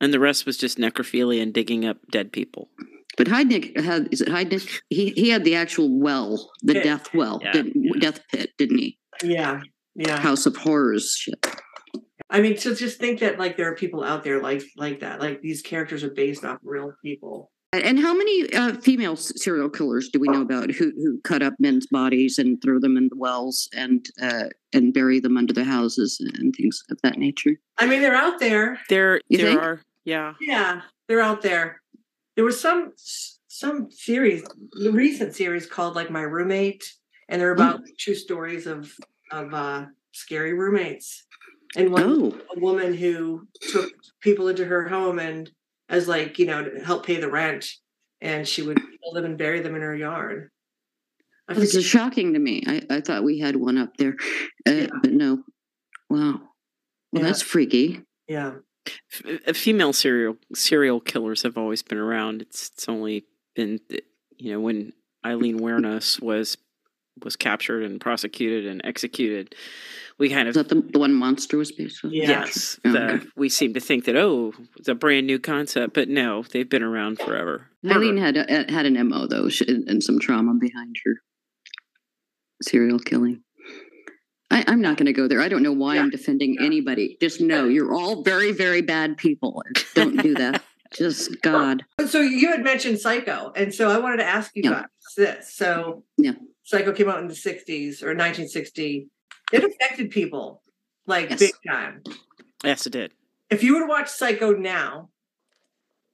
[0.01, 2.71] and the rest was just necrophilia and digging up dead people.
[3.17, 4.81] but Heidnik had is it Heidnik?
[4.89, 6.85] He he had the actual well, the Pit.
[6.85, 7.53] death well, Yeah.
[7.53, 8.99] didn't, death pit, didn't he?
[9.23, 9.61] Yeah.
[9.95, 10.19] Yeah.
[10.21, 11.45] House of Horrors shit.
[12.31, 15.21] I mean, so just think that like there are people out there like like that.
[15.21, 17.51] Like these characters are based off real people.
[17.73, 21.53] And how many uh, female serial killers do we know about who, who cut up
[21.59, 25.65] men's bodies and throw them in the wells and uh, and bury them under the
[25.65, 27.53] houses and things of that nature?
[27.77, 28.81] I mean, they're out there.
[28.89, 29.61] There You there think?
[29.61, 30.35] are yeah.
[30.41, 31.83] Yeah, they're out there.
[32.37, 32.93] There was some
[33.49, 36.95] some series, the recent series called like My Roommate,
[37.29, 38.95] and they're about true stories of
[39.31, 41.25] of uh, scary roommates.
[41.77, 45.51] And one Oh, a woman who took people into her home and
[45.89, 47.67] as like you know to help pay the rent,
[48.21, 50.51] and she would kill them and bury them in her yard.
[51.49, 52.63] I this is shocking to me.
[52.67, 54.17] I, I thought we had one up there,
[54.67, 54.87] uh, Yeah.
[55.03, 55.45] but no.
[56.11, 56.41] Wow.
[57.13, 57.23] Well, Yeah.
[57.23, 58.03] that's freaky.
[58.27, 58.57] yeah,
[59.13, 62.43] F- uh, female serial serial killers have always been around.
[62.43, 63.81] It's it's only been
[64.37, 64.93] you know when
[65.25, 66.57] Aileen Wuornos was
[67.25, 69.55] was captured and prosecuted and executed,
[70.19, 72.13] we kind Is of that the, the one monster was based on?
[72.13, 72.29] Yeah.
[72.29, 73.27] yes, Oh, the, okay.
[73.37, 76.83] we seem to think that oh it's a brand new concept, but no, they've been
[76.83, 77.67] around forever.
[77.89, 81.15] Aileen had a, uh, had an mo though, sh- and some trauma behind her
[82.63, 83.43] serial killing.
[84.51, 85.41] I, I'm not going to go there.
[85.43, 86.65] I don't know why I'm defending Yeah.
[86.67, 87.17] anybody.
[87.21, 89.63] Just know you're all very, very bad people.
[89.95, 90.63] Don't do that.
[90.95, 91.85] Just God.
[92.07, 94.71] So you had mentioned Psycho, and so I wanted to ask you Yeah.
[94.71, 94.87] guys
[95.19, 95.55] this.
[95.55, 96.33] So Yeah.
[96.65, 99.09] Psycho came out in the '60s or 1960.
[99.53, 100.63] It affected people
[101.07, 101.39] like Yes.
[101.41, 102.03] big time.
[102.65, 103.13] Yes, it did.
[103.51, 105.11] If you were to watch Psycho now,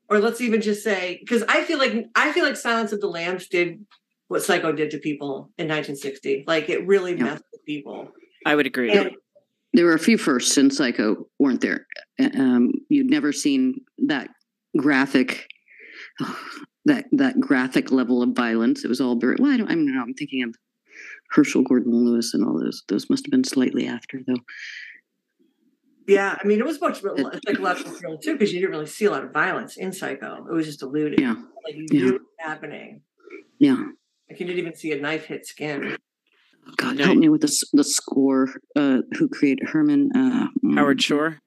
[0.09, 3.09] or let's even just say, because I feel like I feel like Silence of the
[3.09, 3.85] Lambs did
[4.29, 6.45] what Psycho did to people in 1960.
[6.47, 7.25] Like it really Yeah.
[7.25, 8.13] messed with people.
[8.47, 8.91] I would agree.
[8.93, 9.11] And
[9.73, 11.87] There were a few firsts in Psycho, weren't there?
[12.21, 14.29] Um, you'd never seen that
[14.77, 15.49] graphic,
[16.85, 18.85] that that graphic level of violence.
[18.85, 19.37] It was all very.
[19.41, 19.71] Well, I don't.
[19.71, 20.55] I mean, I'm thinking of
[21.31, 22.83] Herschell Gordon Lewis and all those.
[22.89, 24.41] Those must have been slightly after, though.
[26.07, 29.07] yeah, I mean, it was much more psychological thriller too, because you didn't really see
[29.07, 30.47] a lot of violence in Psycho.
[30.49, 31.19] It was just alluded.
[31.21, 31.35] Yeah,
[31.65, 32.01] Like you Yeah.
[32.01, 33.03] knew it was happening.
[33.59, 33.83] yeah.
[34.31, 35.97] Like you didn't even see a knife hit skin.
[36.77, 37.05] God, No.
[37.05, 38.49] help me with the the score.
[38.75, 40.11] Uh, who created Herrmann?
[40.15, 41.41] Uh, mm, Howard Shore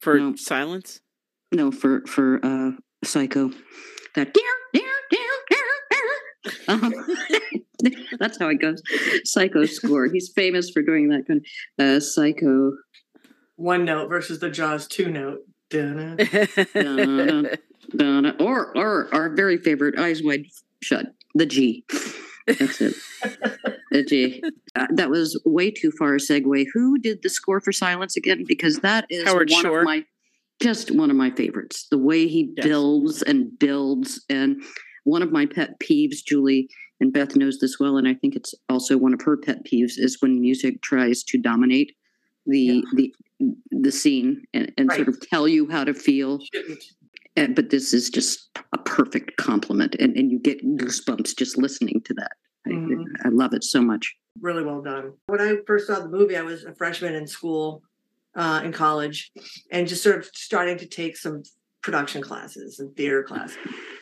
[0.00, 0.34] for No.
[0.36, 1.00] Silence.
[1.52, 2.72] No, for for uh,
[3.04, 3.50] Psycho.
[4.16, 4.93] That dear, dear,
[8.18, 8.82] that's how it goes.
[9.24, 10.06] Psycho score.
[10.06, 11.44] He's famous for doing that kind
[11.78, 12.72] of uh, Psycho.
[13.56, 15.40] One note versus the Jaws two note.
[15.70, 16.16] Dun-dun.
[16.74, 17.48] Dun-dun.
[17.96, 20.46] dun, or or our very favorite Eyes Wide
[20.82, 21.06] Shut.
[21.34, 21.84] The G.
[22.46, 22.94] That's it.
[23.24, 24.42] uh, gee,
[24.76, 26.66] uh, that was way too far a segue.
[26.74, 28.44] Who did the score for Silence again?
[28.46, 29.78] Because that is Howard one Shore.
[29.80, 30.04] of my
[30.60, 31.86] just one of my favorites.
[31.90, 32.66] The way he Yes.
[32.66, 34.62] builds and builds, and
[35.04, 36.68] one of my pet peeves, Julie
[37.00, 39.92] and Beth knows this well, and I think it's also one of her pet peeves
[39.96, 41.94] is when music tries to dominate
[42.46, 43.12] the the
[43.70, 46.40] the scene and, and sort of tell you how to feel.
[47.36, 52.00] And, but this is just a perfect compliment, and, and you get goosebumps just listening
[52.04, 52.32] to that.
[52.66, 53.04] I, Mhm.
[53.24, 54.14] I love it so much.
[54.40, 55.12] really well done.
[55.26, 57.82] When I first saw the movie, I was a freshman in school,
[58.36, 59.32] uh, in college,
[59.70, 61.42] and just sort of starting to take some
[61.84, 63.58] production classes and theater classes.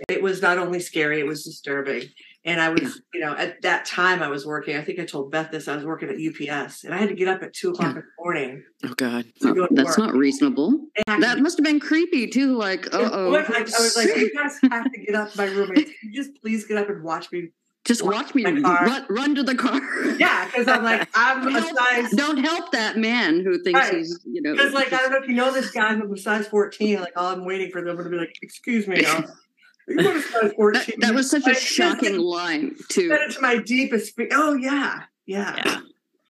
[0.09, 2.05] It was not only scary, it was disturbing.
[2.45, 5.33] And I was, you know, at that time I was working, I think I told
[5.33, 7.71] Beth this, I was working at UPS and I had to get up at two
[7.71, 8.63] o'clock in the morning.
[8.85, 9.27] Oh God.
[9.41, 9.99] go Oh, that's work.
[9.99, 10.87] not reasonable.
[11.09, 12.57] And That must have been creepy too.
[12.57, 15.37] Like, was, I, I was like, you guys have to get up.
[15.37, 17.49] My roommate, can you just please get up and watch me.
[17.85, 19.81] Just watch me run, run to the car.
[20.19, 23.95] Yeah, because I'm like, I'm a size Don't help that man who thinks Right.
[23.97, 24.53] he's, you know.
[24.53, 27.01] Because, like, I don't know if you know this guy, I'm a size 14.
[27.01, 29.19] Like, all I'm waiting for them to be like, excuse me now.
[29.19, 29.25] Are
[29.89, 30.83] you going to size 14?
[30.87, 33.09] that, that was such a Like, just shocking line too.
[33.09, 34.15] Said it to my deepest.
[34.17, 35.03] Fe- oh, yeah.
[35.27, 35.57] Yeah.
[35.65, 35.81] Yeah.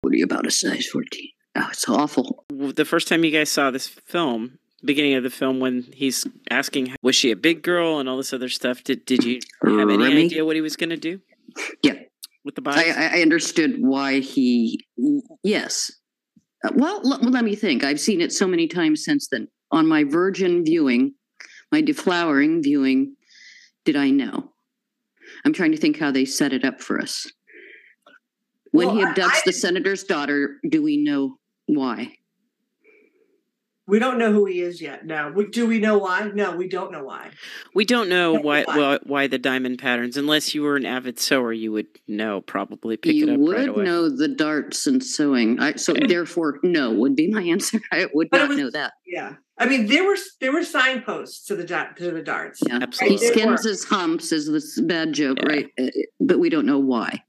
[0.00, 1.28] What are you about a size fourteen?
[1.54, 2.44] Oh, it's awful.
[2.50, 6.94] The first time you guys saw this film, beginning of the film, when he's asking,
[7.02, 9.98] was she a big girl and all this other stuff, did did you have any
[9.98, 10.24] Remy?
[10.24, 11.20] idea what he was going to do?
[11.82, 11.94] Yeah.
[12.44, 12.92] With the I.
[13.14, 14.84] I I understood why he.
[15.44, 15.90] Yes.
[16.64, 17.84] Uh, Well, l- let me think.
[17.84, 19.48] I've seen it so many times since then.
[19.70, 21.14] On my virgin viewing,
[21.70, 23.16] my deflowering viewing,
[23.84, 24.52] did I know?
[25.44, 27.26] I'm trying to think how they set it up for us.
[28.72, 32.16] When he Well, I- abducts I- the senator's daughter, do we know why?
[33.92, 35.05] We don't know who he is yet.
[35.05, 35.31] No.
[35.37, 36.31] We, do we know why?
[36.35, 37.28] No, we don't know why.
[37.74, 38.76] we don't know That's why, why.
[38.78, 40.16] why why the diamond patterns.
[40.16, 42.40] Unless you were an avid sewer, you would know.
[42.40, 43.85] Probably pick you it up would right away.
[43.85, 45.61] know the darts and sewing.
[45.61, 47.83] I, so therefore, no would be my answer.
[47.92, 48.94] I would But not was- know that.
[49.07, 49.35] Yeah.
[49.59, 52.61] I mean, there were there were signposts to the da- to the darts.
[52.66, 52.78] Yeah.
[52.81, 53.18] Absolutely.
[53.18, 55.48] He Right, there skins his humps is this bad joke, Yeah.
[55.50, 55.66] right?
[55.78, 57.24] Uh, But we don't know why.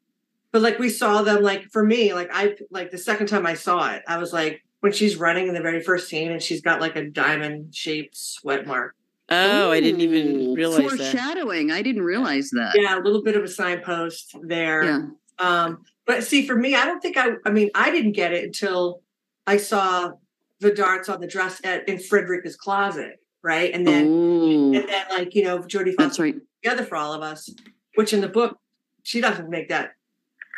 [0.54, 3.56] But like we saw them, like for me, like I like the second time I
[3.56, 6.60] saw it, I was like when she's running in the very first scene and she's
[6.60, 8.94] got like a diamond shaped sweat mark.
[9.30, 10.98] Oh, I didn't even Ooh, realize that.
[10.98, 11.72] Foreshadowing.
[11.72, 12.76] I didn't realize that.
[12.76, 14.84] Yeah, a little bit of a signpost there.
[14.84, 15.02] Yeah.
[15.40, 17.30] Um, but see, for me, I don't think I.
[17.46, 19.02] I mean, I didn't get it until
[19.48, 20.12] I saw
[20.60, 23.74] the darts on the dress at in Fredrica's closet, right?
[23.74, 26.36] And then, Oh, and then, like you know, Jodie that's right.
[26.62, 27.50] together for all of us.
[27.96, 28.60] Which in the book,
[29.04, 29.92] she doesn't make that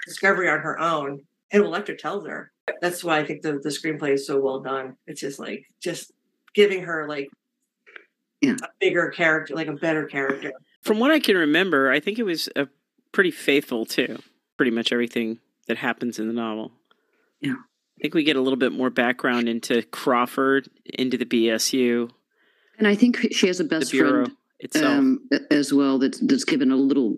[0.07, 1.21] discovery on her own.
[1.51, 2.51] Hannibal Lecter tells her.
[2.81, 4.97] That's why I think the the screenplay is so well done.
[5.07, 6.11] It's just like just
[6.53, 7.29] giving her like
[8.41, 8.55] Yeah.
[8.63, 10.51] a bigger character, like a better character.
[10.81, 12.67] From what I can remember, I think it was a
[13.11, 14.17] pretty faithful to
[14.57, 16.71] pretty much everything that happens in the novel.
[17.41, 17.53] Yeah.
[17.53, 22.09] I think we get a little bit more background into Crawford, into the BSU,
[22.77, 24.85] And I think she has a best friend itself.
[24.97, 25.97] um, as well.
[25.99, 27.17] That's that's given a little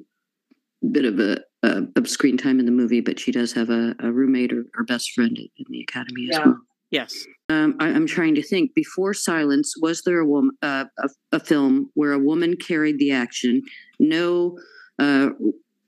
[0.91, 3.95] bit of a, a of screen time in the movie, but she does have a,
[3.99, 6.45] a roommate or, or best friend in the academy as Yeah.
[6.45, 6.57] well.
[6.91, 7.25] yes.
[7.49, 8.73] Um, I, I'm trying to think.
[8.75, 13.11] Before Silence, was there a woman, uh, a, a film where a woman carried the
[13.11, 13.61] action?
[13.99, 14.57] No
[14.99, 15.29] uh,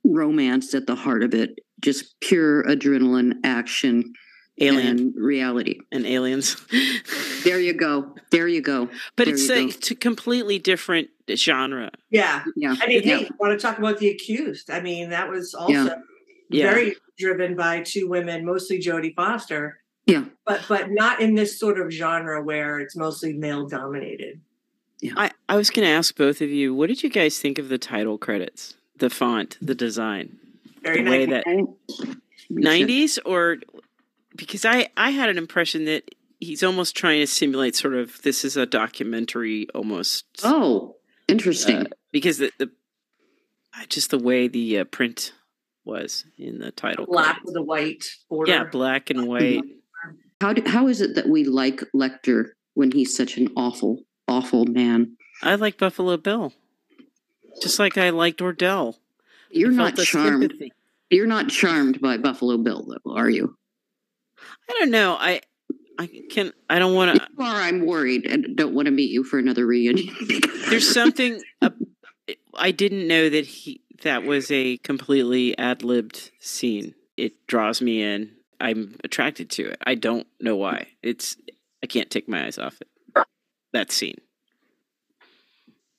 [0.03, 4.11] romance at the heart of it, just pure adrenaline, action,
[4.59, 5.79] Alien and reality.
[5.91, 6.55] and aliens.
[7.43, 8.15] There you go.
[8.31, 8.89] There you go.
[9.15, 9.71] but there it's you a go.
[9.71, 11.89] t- completely different genre.
[12.09, 12.43] Yeah.
[12.57, 12.75] Yeah.
[12.81, 13.17] I mean, Yeah.
[13.19, 14.69] hey, want to talk about the accused?
[14.69, 15.95] I mean, that was also Yeah.
[16.49, 16.71] Yeah.
[16.73, 20.25] very driven by two women, mostly Jodie Foster, Yeah.
[20.45, 24.41] but but not in this sort of genre where it's mostly male dominated.
[24.99, 25.13] Yeah.
[25.15, 27.69] I, I was going to ask both of you, what did you guys think of
[27.69, 28.75] the title credits?
[28.97, 30.37] The font, the design,
[30.83, 31.45] Very the way that
[32.51, 33.57] 90s or
[34.35, 36.09] because I I had an impression that
[36.39, 40.95] he's almost trying to simulate sort of this is a documentary almost Oh,
[41.27, 41.77] interesting.
[41.77, 42.69] uh, because the, the
[43.87, 45.33] just the way the uh, print
[45.85, 47.45] was in the title black credits.
[47.45, 48.51] with a white border.
[48.51, 49.61] yeah black and white
[50.41, 54.63] how do, how is it that we like Lecter when he's such an awful, awful
[54.65, 55.17] man?
[55.43, 56.53] I like Buffalo Bill
[57.61, 58.95] just like I liked Ordell
[59.51, 60.43] You're I not charmed.
[60.43, 60.71] sympathy.
[61.09, 63.57] You're not charmed by Buffalo Bill, though, are you?
[64.69, 65.41] I don't know I
[65.97, 69.23] I can I don't want to are, I'm worried and don't want to meet you
[69.23, 70.15] for another reunion.
[70.69, 71.71] there's something uh,
[72.55, 76.95] I didn't know that he that was a completely ad libbed scene.
[77.17, 78.31] It draws me in.
[78.61, 79.77] I'm attracted to it.
[79.85, 80.87] I don't know why.
[81.01, 81.37] It's
[81.83, 83.25] I can't take my eyes off it.
[83.73, 84.19] That scene.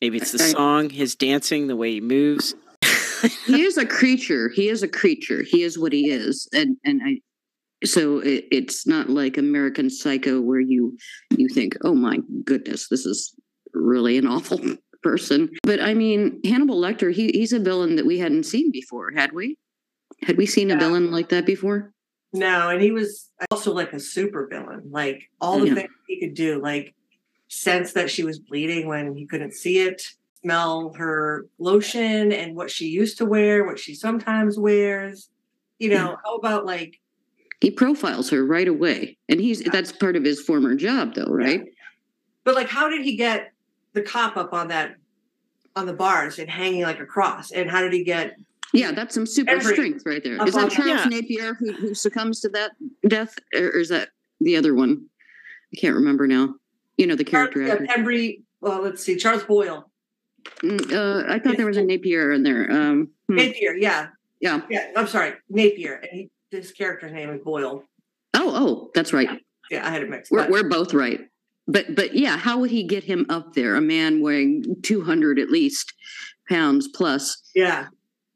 [0.01, 2.55] Maybe it's the song, his dancing, the way he moves.
[3.47, 4.49] he is a creature.
[4.49, 5.43] He is a creature.
[5.43, 7.21] He is what he is, and and I.
[7.85, 10.97] So it, it's not like American Psycho where you
[11.37, 13.35] you think, oh my goodness, this is
[13.73, 14.61] really an awful
[15.03, 15.51] person.
[15.63, 19.33] But I mean, Hannibal Lecter, he he's a villain that we hadn't seen before, had
[19.33, 19.57] we?
[20.23, 20.77] Had we seen yeah.
[20.77, 21.93] a villain like that before?
[22.33, 24.83] No, and he was also like a super villain.
[24.91, 25.75] Like all the yeah.
[25.75, 26.95] things he could do, like
[27.49, 30.03] sense that she was bleeding when he couldn't see it,
[30.43, 35.29] smell her lotion and what she used to wear, what she sometimes wears.
[35.79, 36.17] You know, yeah.
[36.25, 37.00] how about like
[37.61, 39.19] he profiles her right away.
[39.29, 39.71] And he's yeah.
[39.71, 41.61] that's part of his former job though, right?
[41.61, 41.73] Yeah.
[42.45, 43.53] But like how did he get
[43.93, 44.97] the cop up on that
[45.77, 47.51] on the bars and hanging like a cross?
[47.51, 48.37] And how did he get
[48.73, 50.45] yeah, that's some super every, strength right there.
[50.47, 52.73] Is that Charles Napier who, who succumbs to that
[53.09, 55.07] death, or is that the other one?
[55.75, 56.55] I can't remember now.
[56.97, 58.03] You know the character Charles, actor.
[58.03, 59.91] Embry, well, let's see, Charles Boyle.
[60.63, 62.71] Mm, uh, I thought there was a Napier in there.
[62.71, 63.37] Um, hmm.
[63.37, 64.09] Napier, yeah,
[64.41, 64.93] yeah, yeah.
[64.97, 67.85] I'm sorry, Napier, and he, his character's name is Boyle.
[68.35, 69.29] Oh, oh, that's right.
[69.71, 70.31] Yeah, yeah I had it mixed.
[70.31, 71.21] We're, we're both right.
[71.67, 73.77] But but yeah, how would he get him up there?
[73.77, 75.93] A man weighing 200 at least
[76.49, 77.43] pounds plus.
[77.55, 77.87] Yeah,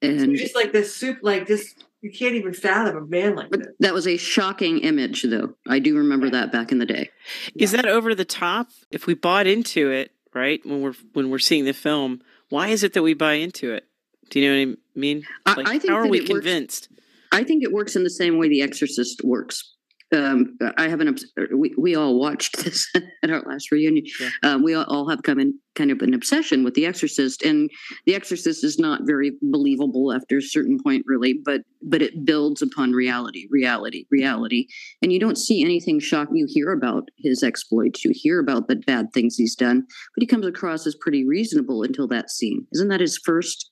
[0.02, 3.50] and so just like this soup, like this you can't even fathom a man like
[3.50, 3.74] that.
[3.80, 5.54] That was a shocking image, though.
[5.66, 7.08] I do remember that back in the day.
[7.54, 7.80] Is yeah.
[7.80, 8.68] that over the top?
[8.90, 12.82] If we bought into it, right when we're when we're seeing the film, why is
[12.82, 13.88] it that we buy into it?
[14.28, 15.26] Do you know what I mean?
[15.46, 16.88] Like, I, I think how are we convinced?
[16.90, 17.02] Works,
[17.35, 19.74] I think it works in the same way The Exorcist works
[20.14, 21.16] um, I have an
[21.57, 22.91] we we all watched this
[23.22, 24.05] at our last reunion.
[24.20, 24.28] Yeah.
[24.43, 27.70] Um, we all have come in kind of an obsession with The Exorcist, and
[28.07, 31.35] The Exorcist is not very believable after a certain point, really.
[31.45, 34.66] But but it builds upon reality, reality, reality,
[35.03, 36.37] and you don't see anything shocking.
[36.37, 40.26] You hear about his exploits, you hear about the bad things he's done, but he
[40.26, 42.66] comes across as pretty reasonable until that scene.
[42.72, 43.70] Isn't that his first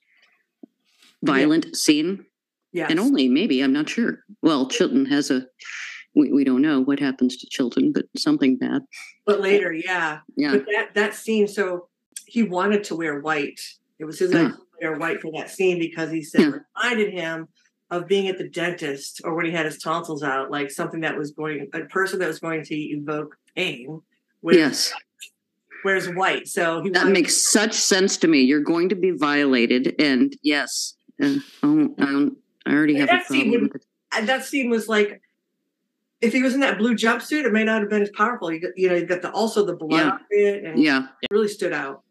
[1.23, 1.73] violent yeah.
[1.75, 2.27] scene?
[2.73, 4.25] Yeah, and only maybe I'm not sure.
[4.41, 5.47] Well, Chilton has a
[6.15, 8.83] we, we don't know what happens to Chilton, but something bad.
[9.25, 10.21] But later, yeah.
[10.37, 10.53] Yeah.
[10.53, 11.89] But that, that scene, so
[12.27, 13.61] he wanted to wear white.
[13.99, 14.41] It was his yeah.
[14.41, 16.51] idea to wear white for that scene because he said yeah.
[16.77, 17.49] reminded him
[17.91, 21.17] of being at the dentist or when he had his tonsils out, like something that
[21.17, 24.01] was going a person that was going to evoke pain.
[24.43, 24.93] yes.
[25.85, 26.47] Wears white.
[26.47, 28.43] So that makes such sense to me.
[28.43, 32.37] You're going to be violated, and yes, oh, I, um, um,
[32.67, 33.83] I already have a problem would.
[34.27, 35.21] That scene was like
[36.21, 38.53] if he was in that blue jumpsuit, it may not have been as powerful.
[38.53, 40.53] You, got, you know, you got the also the blood yeah.
[40.53, 42.03] and yeah, really stood out.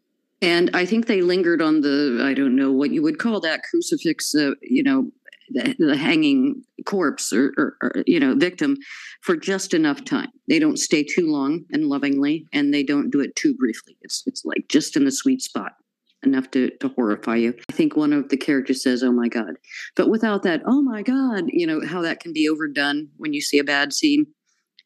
[0.42, 3.62] And I think they lingered on the I don't know what you would call that
[3.62, 5.10] crucifix, uh, you know,
[5.50, 8.76] the, the hanging corpse or, or, or, you know victim
[9.22, 10.28] for just enough time.
[10.48, 13.96] They don't stay too long and lovingly, and they don't do it too briefly.
[14.02, 15.76] It's it's like just in the sweet spot
[16.22, 17.54] enough to, to horrify you.
[17.68, 19.56] I think one of the characters says, Oh my God.
[19.96, 23.40] But without that, oh my God, you know, how that can be overdone when you
[23.40, 24.26] see a bad scene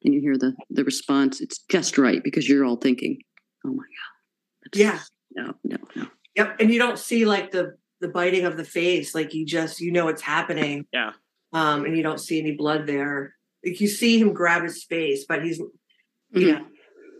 [0.02, 3.18] and you hear the, the response, it's just right because you're all thinking,
[3.64, 4.64] Oh my God.
[4.64, 5.00] That's, yeah.
[5.34, 6.06] No, no, no.
[6.36, 6.60] Yep.
[6.60, 9.90] And you don't see like the the biting of the face, like you just you
[9.90, 10.86] know it's happening.
[10.92, 11.12] Yeah.
[11.52, 13.34] Um, and you don't see any blood there.
[13.64, 16.40] Like you see him grab his face, but he's mm-hmm.
[16.40, 16.60] yeah.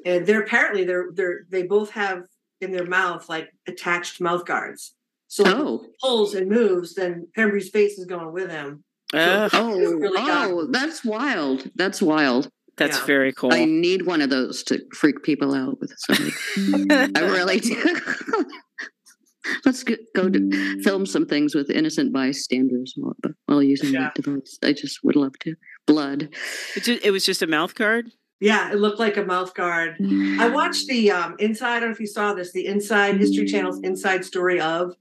[0.04, 2.24] And they're apparently they're they're they both have
[2.60, 4.94] in their mouth like attached mouth guards.
[5.28, 5.86] So oh.
[6.00, 8.84] pulls and moves, then Pembry's face is going with him.
[9.12, 11.70] Uh, so oh, really oh, that's wild.
[11.74, 12.48] That's wild.
[12.76, 13.06] That's yeah.
[13.06, 13.52] very cool.
[13.52, 16.32] I need one of those to freak people out with something.
[17.16, 18.00] I really do.
[19.64, 23.14] Let's go, go to film some things with innocent bystanders while,
[23.46, 24.00] while using yeah.
[24.00, 24.58] that device.
[24.62, 25.54] I just would love to.
[25.86, 26.30] Blood.
[26.74, 28.10] It, just, it was just a mouth guard.
[28.40, 29.96] Yeah, it looked like a mouth guard.
[30.38, 31.76] I watched the um, inside.
[31.76, 32.52] I don't know if you saw this.
[32.52, 34.94] The Inside History Channel's Inside Story of.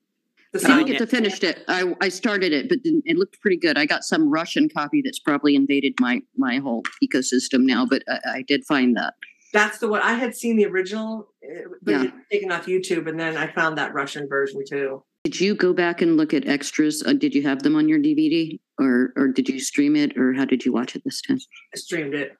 [0.53, 1.65] The I didn't get to finish it.
[1.67, 3.77] I, I started it, but it looked pretty good.
[3.77, 8.19] I got some Russian copy that's probably invaded my my whole ecosystem now, but I,
[8.35, 9.15] I did find that.
[9.51, 12.11] That's the one I had seen the original, eh, but yeah.
[12.31, 15.03] taken off YouTube, and then I found that Russian version too.
[15.25, 17.03] Did you go back and look at extras?
[17.05, 20.31] Uh, did you have them on your DVD, or or did you stream it, or
[20.31, 21.39] how did you watch it this time?
[21.73, 22.37] I streamed it.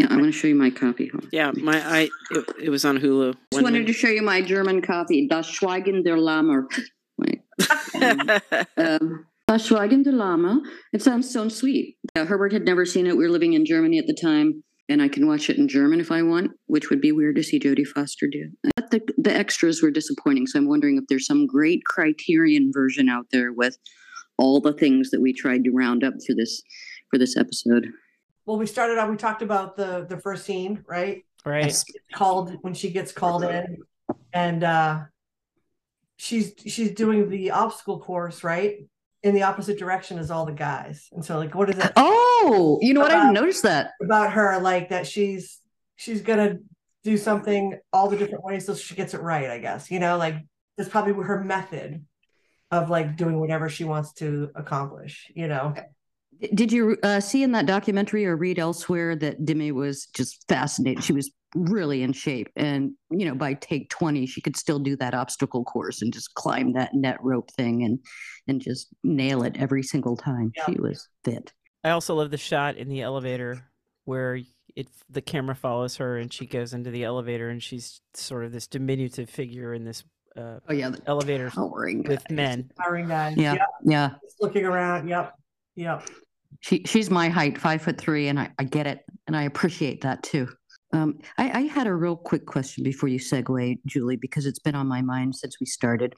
[0.00, 1.10] Yeah, I want to show you my copy.
[1.30, 3.34] Yeah, my I it, it was on Hulu.
[3.34, 5.28] I Just wanted to show you my German copy.
[5.28, 6.64] Das Schweigen der Lämmer.
[7.18, 7.42] Wait.
[8.78, 10.62] um, das Schweigen der Lämmer.
[10.94, 11.98] It sounds so sweet.
[12.16, 13.14] Uh, Herbert had never seen it.
[13.14, 16.00] We were living in Germany at the time, and I can watch it in German
[16.00, 18.52] if I want, which would be weird to see Jodie Foster do.
[18.74, 23.10] But the the extras were disappointing, so I'm wondering if there's some great Criterion version
[23.10, 23.76] out there with
[24.38, 26.62] all the things that we tried to round up for this
[27.10, 27.88] for this episode
[28.50, 29.08] well, we started out.
[29.08, 31.24] We talked about the the first scene, right?
[31.44, 31.72] Right.
[32.12, 33.78] Called when she gets called in,
[34.32, 35.02] and uh
[36.16, 38.78] she's she's doing the obstacle course right?
[39.22, 41.08] In the opposite direction as all the guys.
[41.12, 43.12] And so like what is it oh you know what?
[43.12, 43.92] I noticed that.
[44.02, 45.60] about her like that she's
[45.94, 46.58] she's gonna
[47.04, 50.18] do something all the different ways so she gets it right i guess you know?
[50.18, 50.34] Like
[50.76, 52.04] that's probably her method
[52.72, 55.72] of like doing whatever she wants to accomplish you know
[56.54, 61.04] did you uh, see in that documentary or read elsewhere that Demme was just fascinated?
[61.04, 64.96] She was really in shape, and you know, by take twenty, she could still do
[64.96, 67.98] that obstacle course and just climb that net rope thing and
[68.48, 70.52] and just nail it every single time.
[70.56, 70.66] Yeah.
[70.66, 71.52] She was fit.
[71.84, 73.66] I also love the shot in the elevator
[74.04, 74.40] where
[74.76, 78.52] it the camera follows her and she goes into the elevator and she's sort of
[78.52, 80.04] this diminutive figure in this
[80.36, 82.22] uh, oh yeah elevator with guys.
[82.30, 82.70] men.
[82.82, 83.36] Towering guys.
[83.36, 83.68] Yeah, yep.
[83.84, 84.10] yeah.
[84.22, 85.08] Just looking around.
[85.08, 85.34] Yep,
[85.74, 86.08] yep
[86.60, 90.02] she she's my height, five foot three, and I, I get it, and I appreciate
[90.02, 90.48] that too.
[90.92, 94.74] Um, I, I, had a real quick question before you segue, Julie, because it's been
[94.74, 96.16] on my mind since we started.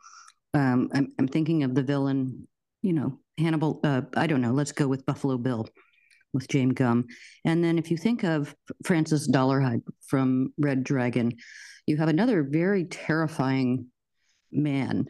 [0.54, 2.48] Um, I'm, I'm thinking of the villain,
[2.80, 3.80] you know, Hannibal.
[3.84, 4.52] Uh, I don't know.
[4.52, 5.68] Let's go with Buffalo Bill,
[6.32, 7.06] with James Gumb,
[7.44, 8.54] and then if you think of
[8.84, 11.32] Francis Dolarhyde from Red Dragon,
[11.86, 13.88] you have another very terrifying
[14.50, 15.06] man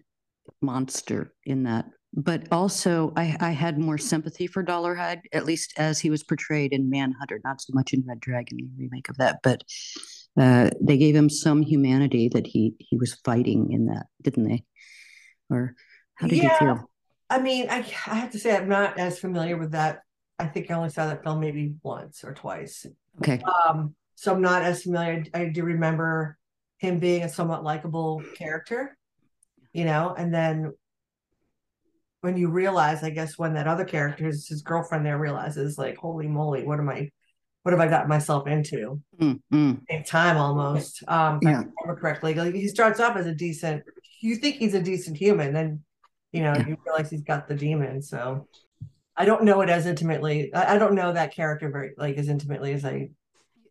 [0.60, 5.98] monster in that but also I, I, had more sympathy for Dolarhyde, at least as
[5.98, 9.38] he was portrayed in Manhunter, not so much in Red Dragon, the remake of that,
[9.42, 9.62] but
[10.38, 14.64] uh, they gave him some humanity that he he was fighting in that, didn't they?
[15.50, 15.74] Or
[16.14, 16.90] how did yeah, you feel?
[17.30, 20.00] I mean, I, I have to say I'm not as familiar with that.
[20.38, 22.86] I think I only saw that film maybe once or twice.
[23.18, 23.42] Okay.
[23.66, 25.24] Um, so I'm not as familiar.
[25.32, 26.38] I do remember
[26.78, 28.96] him being a somewhat likable character,
[29.72, 30.72] you know, and then
[32.22, 36.28] when you realize, I guess, when that other character, his, girlfriend there realizes, like, holy
[36.28, 37.10] moly, what am I,
[37.64, 39.02] what have I got myself into?
[39.20, 39.72] Mm-hmm.
[39.90, 41.02] Same time almost.
[41.08, 41.64] Um, yeah.
[41.84, 42.34] Correctly.
[42.34, 43.82] Like, he starts off as a decent,
[44.20, 45.82] you think he's a decent human, then,
[46.30, 46.68] you know, yeah.
[46.68, 48.00] you realize he's got the demon.
[48.02, 48.46] So
[49.16, 50.54] I don't know it as intimately.
[50.54, 53.10] I, I don't know that character very, like, as intimately as I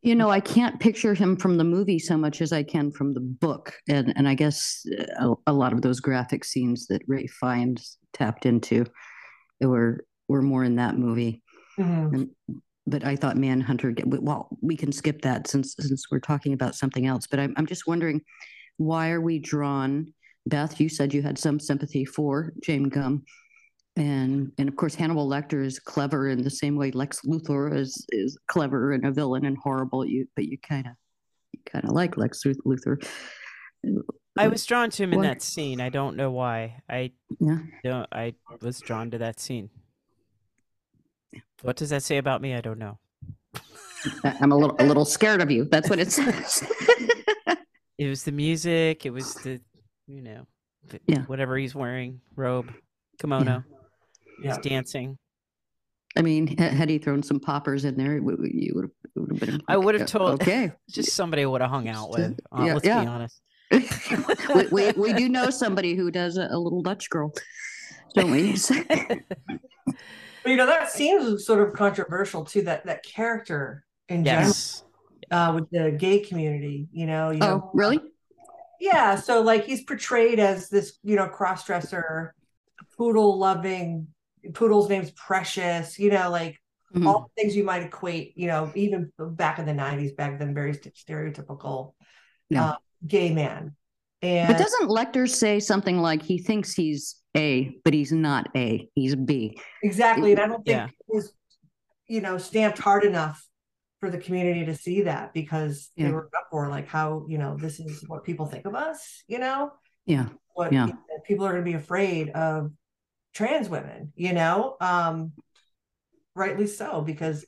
[0.03, 3.13] you know, I can't picture him from the movie so much as I can from
[3.13, 4.83] the book, and and I guess
[5.19, 8.85] a, a lot of those graphic scenes that Ralph Fiennes tapped into
[9.59, 11.43] were were more in that movie.
[11.79, 12.15] Mm-hmm.
[12.15, 12.29] And,
[12.87, 13.93] but I thought Manhunter.
[14.05, 17.27] Well, we can skip that since since we're talking about something else.
[17.27, 18.21] But I'm I'm just wondering,
[18.77, 20.13] why are we drawn?
[20.47, 23.23] Beth, you said you had some sympathy for James Gumb
[23.97, 28.05] and and of course Hannibal Lecter is clever in the same way Lex Luthor is
[28.09, 30.05] is clever and a villain and horrible.
[30.05, 30.93] You but you kind of
[31.51, 33.05] you kind of like Lex Luthor.
[34.37, 35.81] I was drawn to him in that scene.
[35.81, 36.81] I don't know why.
[36.89, 37.59] I yeah.
[37.83, 38.07] don't.
[38.11, 39.69] I was drawn to that scene.
[41.61, 42.55] What does that say about me?
[42.55, 42.97] I don't know.
[44.23, 45.65] I'm a little a little scared of you.
[45.65, 46.67] That's what it says.
[47.97, 49.05] it was the music.
[49.05, 49.59] It was the,
[50.07, 50.47] you know,
[51.05, 51.23] yeah.
[51.23, 52.71] whatever he's wearing, robe,
[53.19, 53.63] kimono.
[53.67, 53.77] Yeah
[54.43, 54.57] yeah.
[54.61, 55.17] dancing.
[56.17, 58.91] I mean, had he thrown some poppers in there, you would
[59.29, 59.61] have been.
[59.67, 60.41] I would have told.
[60.41, 62.37] Okay, just somebody I would have hung out with.
[62.51, 63.01] Uh, yeah, let's yeah.
[63.01, 63.41] be honest.
[63.71, 67.33] We, we, we do know somebody who does a, a little Dutch girl,
[68.13, 68.53] don't we?
[68.53, 69.19] but
[70.45, 72.63] you know that seems sort of controversial too.
[72.63, 74.83] That that character in yes.
[75.31, 76.87] general uh, with the gay community.
[76.91, 77.31] You know.
[77.31, 77.99] You oh, know, really?
[78.79, 79.15] Yeah.
[79.15, 82.33] So like he's portrayed as this, you know, cross dresser,
[82.97, 84.07] poodle loving
[84.53, 86.59] Poodle's name's Precious, you know, like
[86.93, 87.07] mm-hmm.
[87.07, 90.53] all the things you might equate, you know, even back in the 90s, back then,
[90.53, 91.93] very stereotypical
[92.49, 92.71] yeah.
[92.71, 93.75] uh, gay man.
[94.21, 98.87] And but doesn't Lecter say something like he thinks he's A, but he's not A,
[98.93, 99.59] he's B?
[99.83, 100.31] Exactly.
[100.31, 100.85] And I don't think yeah.
[100.85, 101.33] it was,
[102.07, 103.43] you know, stamped hard enough
[103.99, 106.07] for the community to see that because yeah.
[106.07, 109.23] they were up for like how, you know, this is what people think of us,
[109.27, 109.71] you know?
[110.05, 110.27] Yeah.
[110.53, 110.87] What yeah.
[111.25, 112.71] people are going to be afraid of
[113.33, 115.31] trans women, you know, um,
[116.35, 117.45] rightly so, because,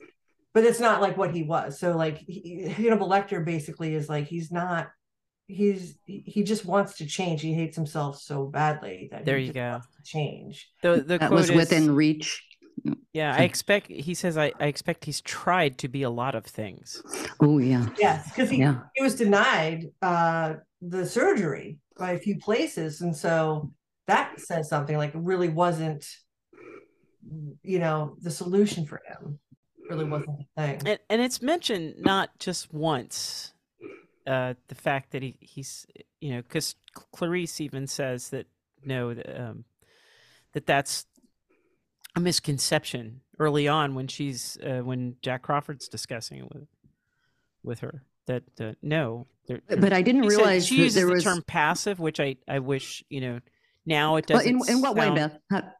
[0.54, 1.78] but it's not like what he was.
[1.78, 4.88] So like, he, Hannibal Lecter basically is like, he's not,
[5.46, 7.40] he's, he just wants to change.
[7.42, 9.80] He hates himself so badly that there you go.
[10.04, 10.68] change.
[10.82, 12.42] The, the that was is, within reach.
[13.12, 16.44] Yeah, I expect he says I, I expect he's tried to be a lot of
[16.44, 17.02] things.
[17.40, 17.86] Oh yeah.
[17.98, 18.80] Yes, because he, yeah.
[18.94, 23.00] he was denied uh the surgery by a few places.
[23.00, 23.72] And so
[24.06, 26.04] that says something like it really wasn't
[27.62, 29.38] you know the solution for him
[29.88, 33.53] really wasn't the thing and, and it's mentioned not just once
[34.26, 35.86] uh the fact that he he's
[36.20, 36.76] you know because
[37.12, 38.46] clarice even says that
[38.84, 39.64] no um
[40.52, 41.06] that that's
[42.16, 46.66] a misconception early on when she's uh, when jack crawford's discussing it with
[47.62, 51.24] with her that uh, no there, but i didn't realize she uses the was...
[51.24, 53.40] term passive which i i wish you know
[53.86, 54.48] now it doesn't.
[54.48, 55.38] in, in what way, Beth?
[55.50, 55.72] How-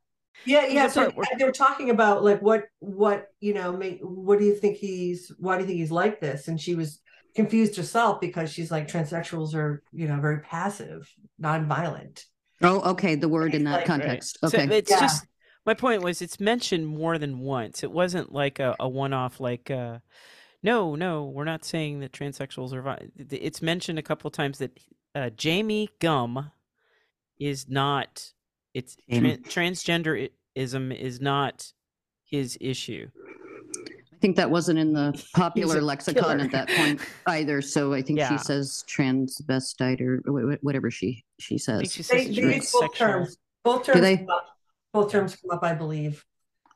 [0.44, 0.88] Yeah, yeah.
[0.88, 4.76] So they were talking about like what what you know, make, what do you think
[4.76, 6.48] he's why do you think he's like this?
[6.48, 7.00] And she was
[7.34, 12.24] confused herself because she's like transsexuals are you know very passive, non-violent.
[12.62, 13.14] Oh, okay.
[13.16, 13.86] The word in that Like- Right.
[13.86, 14.38] context.
[14.40, 14.78] So Okay.
[14.78, 15.00] it's Yeah.
[15.00, 15.26] just
[15.66, 17.82] my point was it's mentioned more than once.
[17.82, 19.98] It wasn't like a, a one-off like uh
[20.62, 23.08] no, no, we're not saying that transsexuals are vi-.
[23.30, 24.78] It's mentioned a couple times that
[25.14, 26.50] uh, Jamie Gumb
[27.38, 28.32] is not
[28.72, 29.36] it's Jamie.
[29.38, 31.72] tran- transgenderism is not
[32.24, 33.08] his issue.
[34.24, 36.38] I think that wasn't in the popular lexicon killer.
[36.38, 37.60] at that point either.
[37.60, 38.30] So I think Yeah.
[38.30, 41.92] she says transvestite or wh- wh- whatever she she I think says.
[41.92, 42.96] she They, says they use both transsexual.
[42.96, 43.36] terms.
[43.64, 44.00] Both terms.
[44.00, 44.16] they?
[44.16, 44.46] Come up.
[44.94, 46.24] Both terms come up, I believe.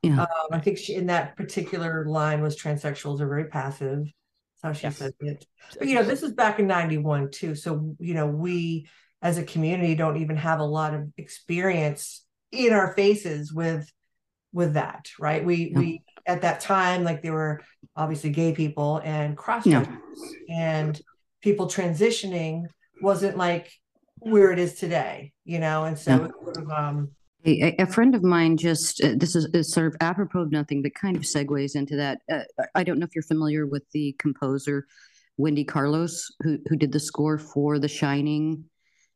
[0.02, 0.20] Yeah.
[0.20, 4.00] Um, I think she in that particular line was transsexuals are very passive.
[4.00, 4.96] That's how she Yes.
[4.98, 5.46] said it.
[5.78, 7.54] But you know, this is back in '91 too.
[7.54, 8.86] So you know, we
[9.22, 13.90] as a community don't even have a lot of experience in our faces with
[14.52, 15.42] with that, right?
[15.42, 15.78] We Yeah.
[15.78, 17.60] we at that time, like there were
[17.96, 19.84] obviously gay people and cross Yeah.
[20.48, 21.00] and
[21.42, 22.66] people transitioning
[23.02, 23.72] wasn't like
[24.20, 26.28] where it is today, you know, and so Yeah.
[26.44, 27.10] sort of um
[27.46, 30.82] A, a- friend of mine just, uh, this is, is sort of apropos of nothing,
[30.82, 32.20] but kind of segues into that.
[32.30, 34.86] Uh, I- I don't know if you're familiar with the composer
[35.38, 38.64] Wendy Carlos, who, who did the score for The Shining.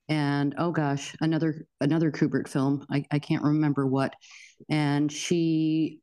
[0.09, 2.87] And oh gosh, another another Kubrick film.
[2.91, 4.15] I, I can't remember what.
[4.69, 5.99] And she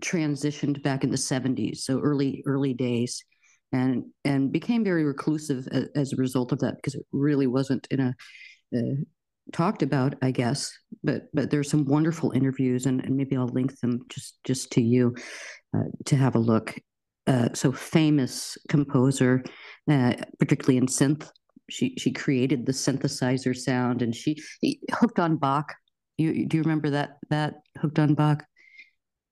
[0.00, 3.24] transitioned back in the 70s, so early early days,
[3.72, 7.86] and and became very reclusive as, as a result of that because it really wasn't
[7.90, 8.14] in a
[8.76, 9.02] uh,
[9.52, 10.72] talked about, I guess.
[11.04, 14.82] But but there's some wonderful interviews, and, and maybe I'll link them just just to
[14.82, 15.14] you
[15.76, 16.74] uh, to have a look.
[17.26, 19.42] Uh, so famous composer,
[19.90, 21.28] uh, particularly in synth.
[21.68, 24.36] She she created the synthesizer sound, and she
[24.92, 25.74] hooked on Bach.
[26.18, 28.44] You do you remember that that hooked on Bach,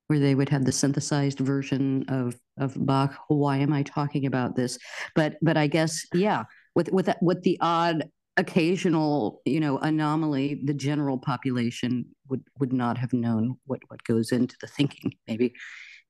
[0.06, 3.16] where they would have the synthesized version of of Bach?
[3.28, 4.78] Why am I talking about this?
[5.14, 6.44] But but I guess yeah,
[6.74, 8.04] with with that with the odd
[8.36, 14.32] occasional you know anomaly the general population would would not have known what what goes
[14.32, 15.54] into the thinking maybe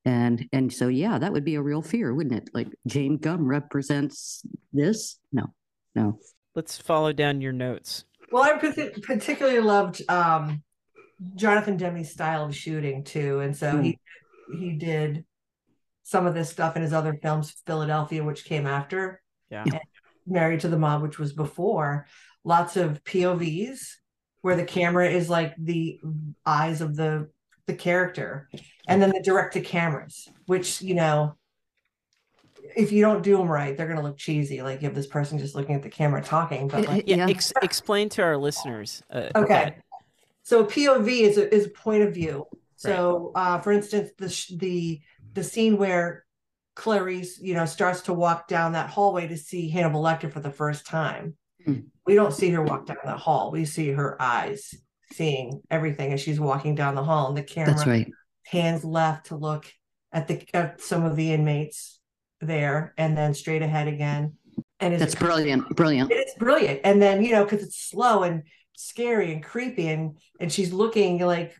[0.07, 3.47] and and so yeah that would be a real fear wouldn't it like jame gumb
[3.47, 4.42] represents
[4.72, 5.47] this no
[5.95, 6.18] no
[6.55, 8.05] Let's follow down your notes.
[8.30, 10.62] well I particularly loved um
[11.34, 13.40] Jonathan Demme's style of shooting too.
[13.40, 13.98] And so he
[14.58, 15.24] he did
[16.02, 19.22] some of this stuff in his other films, Philadelphia, which came after.
[19.50, 19.62] Yeah.
[19.64, 19.80] and
[20.26, 22.06] Married to the Mob, which was before.
[22.44, 23.78] Lots of POVs
[24.42, 25.98] where the camera is like the
[26.44, 27.30] eyes of the
[27.66, 28.50] the character,
[28.86, 31.36] and then the direct to cameras, which you know,
[32.76, 34.60] if you don't do them right, they're gonna look cheesy.
[34.62, 37.28] Like you have this person just looking at the camera talking, but like Yeah, Yeah.
[37.28, 39.02] Ex- explain to our listeners.
[39.10, 39.48] Uh, Okay.
[39.54, 39.84] that-
[40.45, 42.47] So POV is a, is a point of view.
[42.76, 45.01] So, uh, for instance, the the
[45.32, 46.24] the scene where
[46.76, 50.51] Clarice, you know, starts to walk down that hallway to see Hannibal Lecter for the
[50.51, 51.34] first time.
[51.64, 51.80] Hmm.
[52.05, 53.51] We don't see her walk down that hall.
[53.51, 54.74] We see her eyes
[55.12, 58.11] seeing everything as she's walking down the hall, and the camera right
[58.47, 59.72] hands left to look
[60.12, 61.99] at the at some of the inmates
[62.40, 64.34] there, and then straight ahead again.
[64.80, 68.42] And as that's brilliant brilliant it's brilliant and then you know because it's slow and
[68.76, 71.54] scary and creepy and and she's looking like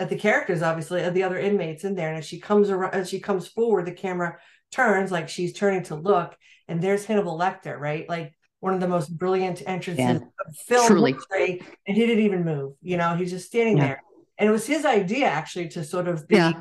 [0.00, 2.94] at the characters obviously at the other inmates in there and as she comes around
[2.94, 4.36] as she comes forward the camera
[4.72, 6.34] turns like she's turning to look
[6.68, 10.86] and there's hannibal lecter right like one of the most brilliant entrances Yeah, of film
[10.86, 11.12] truly.
[11.12, 13.86] history and he didn't even move you know he's just standing Yeah.
[13.86, 14.02] there
[14.38, 16.52] and it was his idea actually to sort of be Yeah.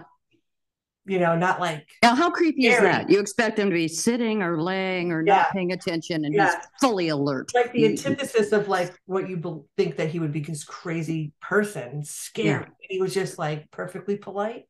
[1.06, 4.42] You know not like now how creepy is that you expect him to be sitting
[4.42, 5.38] or laying or Yeah.
[5.38, 6.46] not paying attention and Yeah.
[6.56, 10.32] he's fully alert like the antithesis of like what you bel think that he would
[10.32, 12.66] be this crazy person, scary.
[12.80, 14.66] He was just like perfectly polite.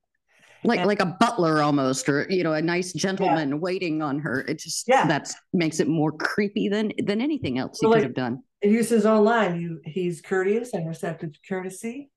[0.64, 4.42] like And- like a butler almost or you know a nice gentleman waiting on her
[4.48, 5.06] it just Yeah.
[5.08, 8.70] that makes it more creepy than than anything else he Well, could have done He
[8.70, 9.60] used his own line.
[9.62, 12.10] You, he's courteous and receptive to courtesy.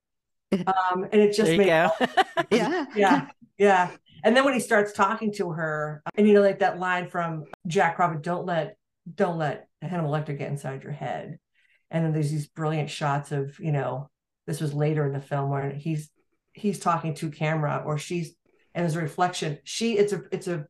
[0.53, 1.91] Um, and it just there you made go.
[2.51, 3.89] yeah yeah, yeah.
[4.23, 7.45] And then when he starts talking to her, and you know, like that line from
[7.65, 8.77] Jack Robert, "Don't let,
[9.13, 11.39] don't let Hannibal Lecter get inside your head."
[11.89, 14.09] And then there's these brilliant shots of, you know,
[14.45, 16.09] this was later in the film where he's
[16.53, 18.33] he's talking to camera, or she's,
[18.73, 19.59] and there's a reflection.
[19.63, 20.65] She, it's a, it's a,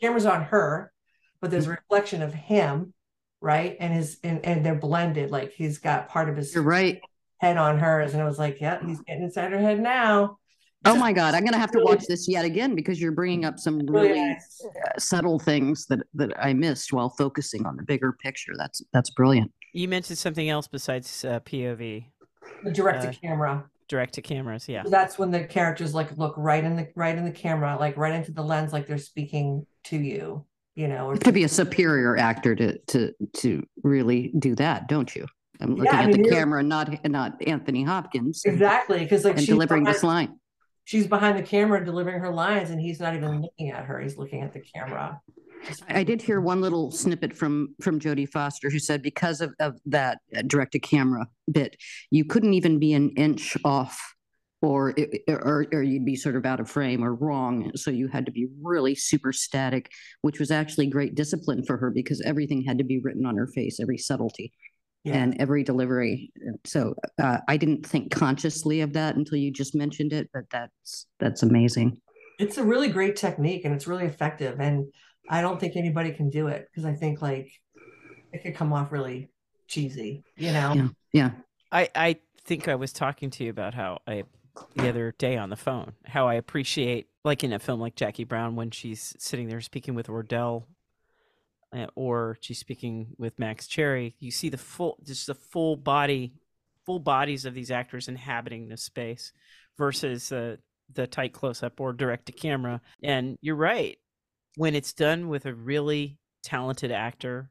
[0.00, 0.92] camera's on her,
[1.40, 1.76] but there's a mm-hmm.
[1.82, 2.92] reflection of him,
[3.40, 3.76] right?
[3.78, 5.30] And his, and and they're blended.
[5.30, 7.00] Like he's got part of his you're right
[7.40, 10.38] head on hers, and it was like, yeah, he's getting inside her head now.
[10.86, 13.58] Oh my god i'm gonna have to watch this yet again because you're bringing up
[13.58, 14.64] some Really really nice.
[14.64, 19.10] uh, subtle things that that i missed while focusing on the bigger picture that's that's
[19.10, 22.04] brilliant you mentioned something else besides uh, POV.
[22.64, 23.64] The direct to uh, camera.
[23.88, 24.84] Direct to cameras, yeah.
[24.84, 27.96] So that's when the characters like look right in the right in the camera, like
[27.96, 30.44] right into the lens, like they're speaking to you.
[30.76, 35.26] You know, to be a superior actor to to to really do that, don't you?
[35.60, 38.42] I'm looking yeah, at mean, the camera, not not Anthony Hopkins.
[38.44, 40.38] Exactly, because like and delivering behind, this line.
[40.90, 44.00] She's behind the camera delivering her lines, and he's not even looking at her.
[44.00, 45.20] He's looking at the camera.
[45.88, 49.78] I did hear one little snippet from from Jodie Foster who said because of, of
[49.86, 51.76] that uh, direct to camera bit,
[52.10, 54.16] you couldn't even be an inch off
[54.62, 54.92] or,
[55.28, 57.70] or or you'd be sort of out of frame or wrong.
[57.76, 61.92] So you had to be really super static, which was actually great discipline for her
[61.92, 64.52] because everything had to be written on her face, every subtlety.
[65.04, 65.16] Yeah.
[65.16, 66.30] and every delivery.
[66.64, 71.06] So uh, I didn't think consciously of that until you just mentioned it, but that's
[71.18, 72.00] that's amazing.
[72.38, 74.60] It's a really great technique and it's really effective.
[74.60, 74.92] And
[75.28, 77.50] I don't think anybody can do it because I think like
[78.32, 79.30] it could come off really
[79.68, 80.74] cheesy, you know?
[80.74, 80.88] Yeah.
[81.12, 81.30] Yeah.
[81.72, 84.24] I, I think I was talking to you about how I
[84.74, 88.24] the other day on the phone, how I appreciate like in a film like Jackie
[88.24, 90.64] Brown when she's sitting there speaking with Ordell
[91.72, 96.34] Eh, or she's speaking with Max Cherry, you see the full just the full body
[96.84, 99.32] full bodies of these actors inhabiting this space
[99.78, 100.58] versus the
[100.92, 102.80] the tight close up or direct to camera.
[103.04, 103.96] And you're right
[104.56, 107.50] when it's done with a really talented actor,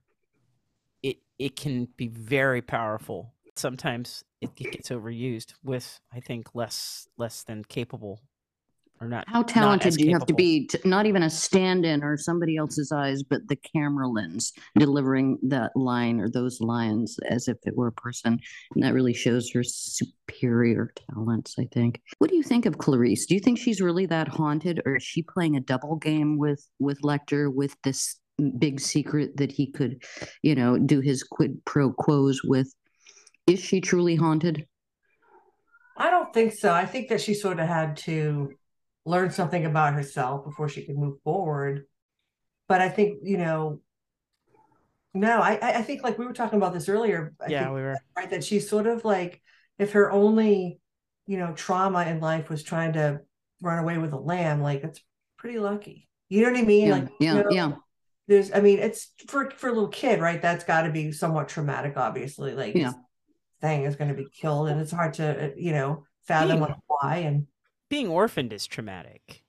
[1.02, 3.34] it it can be very powerful.
[3.56, 8.22] Sometimes it, it gets overused with I think less less than capable
[9.02, 9.26] or not.
[9.28, 10.20] How talented do you capable.
[10.20, 10.68] have to be?
[10.68, 15.72] To, not even a stand-in or somebody else's eyes, but the camera lens delivering that
[15.76, 18.40] line or those lines as if it were a person,
[18.76, 21.56] and that really shows her superior talents.
[21.60, 22.02] I think.
[22.18, 23.26] What do you think of Clarice?
[23.26, 26.66] Do you think she's really that haunted, or is she playing a double game with
[26.80, 28.20] with Lecter with this
[28.58, 30.02] big secret that he could,
[30.44, 32.74] you know, do his quid pro quos with?
[33.48, 34.68] Is she truly haunted?
[35.98, 36.72] I don't think so.
[36.74, 38.52] I think that she sort of had to
[39.10, 41.86] learn something about herself before she could move forward.
[42.68, 43.82] But I think, you know,
[45.14, 47.34] no, I I think like we were talking about this earlier.
[47.42, 49.42] I yeah, we were right that she's sort of like
[49.80, 50.80] if her only,
[51.26, 53.22] you know, trauma in life was trying to
[53.62, 55.02] run away with a lamb, like it's
[55.38, 56.08] pretty lucky.
[56.30, 56.88] You know what I mean?
[56.88, 57.72] Yeah, like yeah, you know, yeah.
[58.28, 60.40] There's, I mean, it's for for a little kid, right?
[60.40, 62.54] That's got to be somewhat traumatic, obviously.
[62.54, 62.94] Like, yeah.
[63.60, 66.76] thing is going to be killed, and it's hard to, uh, you know, fathom Being,
[66.86, 67.16] why.
[67.18, 67.48] And
[67.90, 69.44] being orphaned is traumatic.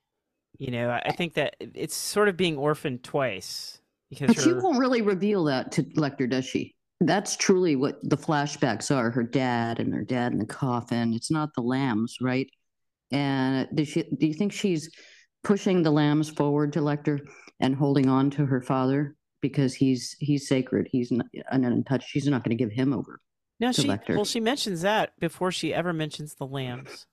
[0.58, 3.80] You know, I think that it's sort of being orphaned twice
[4.10, 4.42] because but her...
[4.42, 6.74] she won't really reveal that to Lecter, does she?
[7.00, 9.10] That's truly what the flashbacks are.
[9.10, 11.14] Her dad and her dad in the coffin.
[11.14, 12.46] It's not the lambs, right?
[13.10, 14.02] And uh, does she?
[14.02, 14.90] Do you think she's
[15.42, 17.20] pushing the lambs forward to Lecter
[17.60, 20.88] and holding on to her father because he's he's sacred.
[20.90, 22.08] He's not untouched.
[22.08, 23.20] She's not going to give him over.
[23.58, 24.16] No, she Lecter.
[24.16, 27.06] well, she mentions that before she ever mentions the lambs.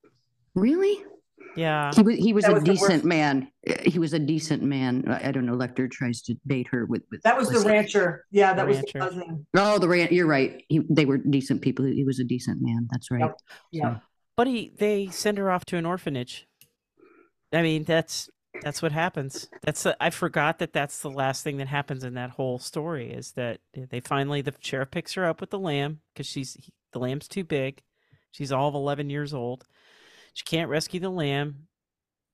[0.56, 1.04] Really?
[1.58, 1.92] Yeah.
[1.94, 3.52] He was he was that a was decent man.
[3.86, 5.06] He was a decent man.
[5.08, 5.56] I, don't know.
[5.56, 8.26] Lecter tries to bait her with, with That was the rancher.
[8.32, 8.92] Yeah, that the was rancher.
[8.94, 9.48] the cousin.
[9.56, 10.64] Oh, the ran you're right.
[10.70, 11.86] He, they were decent people.
[11.86, 12.88] He was a decent man.
[12.92, 13.22] That's right.
[13.22, 13.38] Yep.
[13.72, 13.96] Yeah.
[13.96, 14.02] So.
[14.38, 16.48] But he they send her off to an orphanage.
[17.52, 18.30] I mean, that's
[18.62, 19.50] that's what happens.
[19.64, 23.12] That's a, I forgot that that's the last thing that happens in that whole story
[23.12, 26.58] is that they finally the sheriff picks her up with the lamb because she's
[26.94, 27.82] the lamb's too big.
[28.32, 29.66] She's all of 11 years old
[30.38, 31.64] she can't rescue the lamb.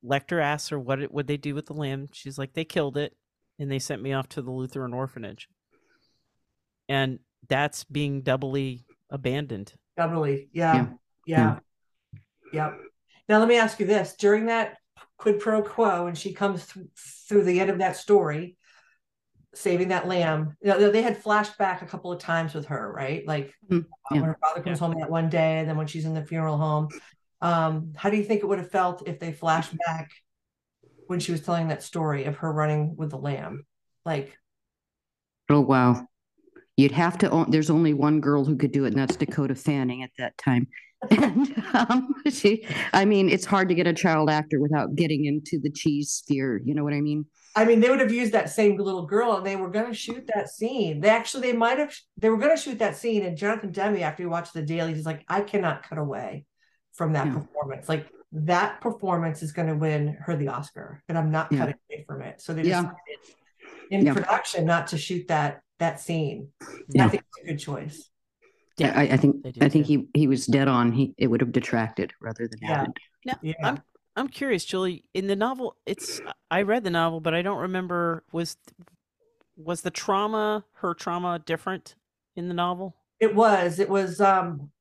[0.03, 2.09] Lecter asks her what would they do with the lamb.
[2.11, 3.15] She's like, they killed it,
[3.57, 5.47] and they sent me off to the Lutheran orphanage.
[6.89, 9.71] And that's being doubly abandoned.
[9.95, 10.89] Doubly, yeah, yeah,
[11.25, 11.59] yeah.
[12.51, 12.73] yeah.
[13.29, 14.75] Now let me ask you this: during that
[15.17, 16.85] quid pro quo, and she comes th-
[17.29, 18.57] through the end of that story,
[19.55, 20.57] saving that lamb.
[20.61, 23.25] You know, they had flashed back a couple of times with her, right?
[23.25, 24.19] Like mm, yeah.
[24.19, 24.87] when her father comes yeah.
[24.87, 26.89] home that one day, and then when she's in the funeral home.
[27.43, 30.11] Um, how do you think it would have felt if they flashed back
[31.07, 33.65] when she was telling that story of her running with the lamb?
[34.05, 34.37] Like,
[35.49, 36.07] oh wow,
[36.77, 37.45] you'd have to.
[37.49, 40.67] There's only one girl who could do it, and that's Dakota Fanning at that time.
[41.11, 45.59] and um, she, I mean, it's hard to get a child actor without getting into
[45.61, 46.61] the cheese sphere.
[46.63, 47.25] You know what I mean?
[47.57, 49.93] I mean, they would have used that same little girl, and they were going to
[49.93, 51.01] shoot that scene.
[51.01, 53.25] They actually, they might have, they were going to shoot that scene.
[53.25, 56.45] And Jonathan Demme, after he watched the daily, he's like, I cannot cut away
[56.93, 57.33] from that yeah.
[57.33, 57.89] performance.
[57.89, 61.59] Like that performance is going to win her the Oscar, and I'm not yeah.
[61.59, 62.41] cutting away from it.
[62.41, 62.95] So they decided
[63.89, 66.49] in production not to shoot that that scene.
[66.99, 68.09] I think it's a good choice.
[68.77, 70.07] Yeah, I, I think I think too.
[70.13, 70.91] he he was dead on.
[70.91, 72.81] He it would have detracted rather than yeah.
[72.81, 72.97] added.
[73.25, 73.53] Now, yeah.
[73.63, 73.81] I'm
[74.15, 75.05] I'm curious, Julie.
[75.13, 78.57] In the novel, it's I read the novel, but I don't remember was
[79.55, 81.95] was the trauma her trauma different
[82.35, 82.95] in the novel?
[83.19, 83.79] It was.
[83.79, 84.71] It was um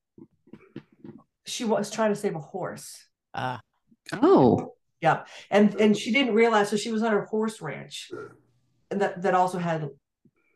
[1.46, 3.04] she was trying to save a horse.
[3.34, 3.58] Uh,
[4.12, 6.68] Oh, Yeah, and and she didn't realize.
[6.68, 8.10] So she was on her horse ranch,
[8.90, 9.88] and that that also had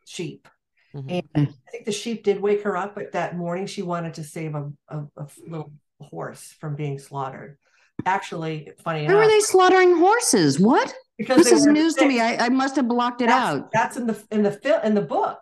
[0.05, 0.47] sheep.
[0.93, 1.23] mhm.
[1.35, 4.23] And I think the sheep did wake her up, but that morning she wanted to
[4.23, 7.57] save a, a, a little horse from being slaughtered.
[8.05, 10.59] Actually, funny where were they slaughtering horses?
[10.59, 10.93] What?
[11.17, 12.19] because This is were news to me.
[12.19, 13.71] I, I must have blocked it that's, out.
[13.73, 15.39] That's in the in the film in the book,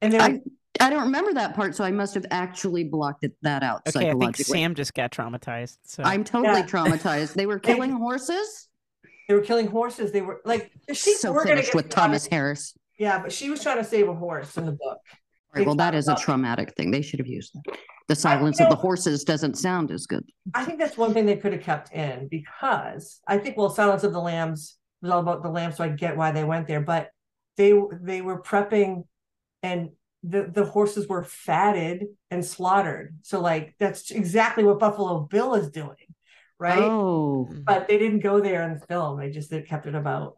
[0.00, 0.38] and they were,
[0.80, 3.82] I, I don't remember that part, so I must have actually blocked it, that out
[3.88, 4.36] Okay, I think.
[4.36, 5.76] Sam just got traumatized.
[5.84, 6.66] So I'm totally Yeah.
[6.66, 7.34] traumatized.
[7.34, 8.68] They were They- killing horses.
[9.28, 10.10] they were killing horses.
[10.12, 12.34] They were like the sheep So were finished with Thomas slaughtered.
[12.34, 12.74] Harris.
[12.98, 14.98] Yeah, but she was trying to save a horse in the book.
[15.52, 16.90] All right, well, that is a about- traumatic thing.
[16.90, 17.76] They should have used that.
[18.08, 20.24] The silence of the horses doesn't sound as good.
[20.54, 24.02] I think that's one thing they could have kept in because I think well, Silence
[24.02, 26.80] of the Lambs was all about the lambs, so I get why they went there.
[26.80, 27.10] But
[27.56, 27.72] they
[28.02, 29.04] they were prepping,
[29.62, 29.90] and
[30.22, 33.16] the the horses were fatted and slaughtered.
[33.22, 35.96] So like that's exactly what Buffalo Bill is doing,
[36.58, 36.78] right?
[36.78, 37.48] Oh.
[37.64, 39.18] But they didn't go there in the film.
[39.18, 40.36] They just they kept it about.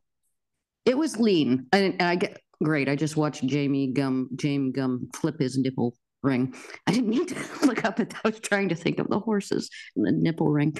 [0.84, 1.66] it was lean.
[1.72, 2.88] And, and I get great.
[2.88, 6.54] I just watched Jamie Gumb, Jamie Gumb flip his nipple ring.
[6.86, 8.14] I didn't need to look up it.
[8.24, 10.76] I was trying to think of the horses and the nipple ring.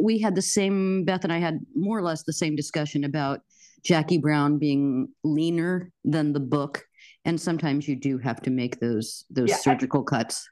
[0.00, 3.40] We had the same, Beth and I had more or less the same discussion about
[3.84, 6.84] Jackie Brown being leaner than the book.
[7.24, 10.48] And sometimes you do have to make those those Yeah, I- surgical cuts.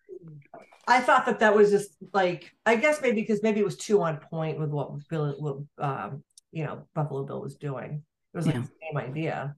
[0.88, 4.02] I thought that that was just like I guess maybe because maybe it was too
[4.02, 8.02] on point with what Bill, what um, you know, Buffalo Bill was doing.
[8.34, 8.62] It was like Yeah.
[8.62, 9.54] the same idea.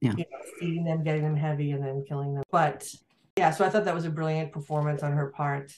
[0.00, 0.12] Yeah.
[0.12, 2.42] You know, feeding them, getting them heavy, and then killing them.
[2.50, 2.88] But
[3.36, 5.72] yeah, so I thought that was a brilliant performance on her part.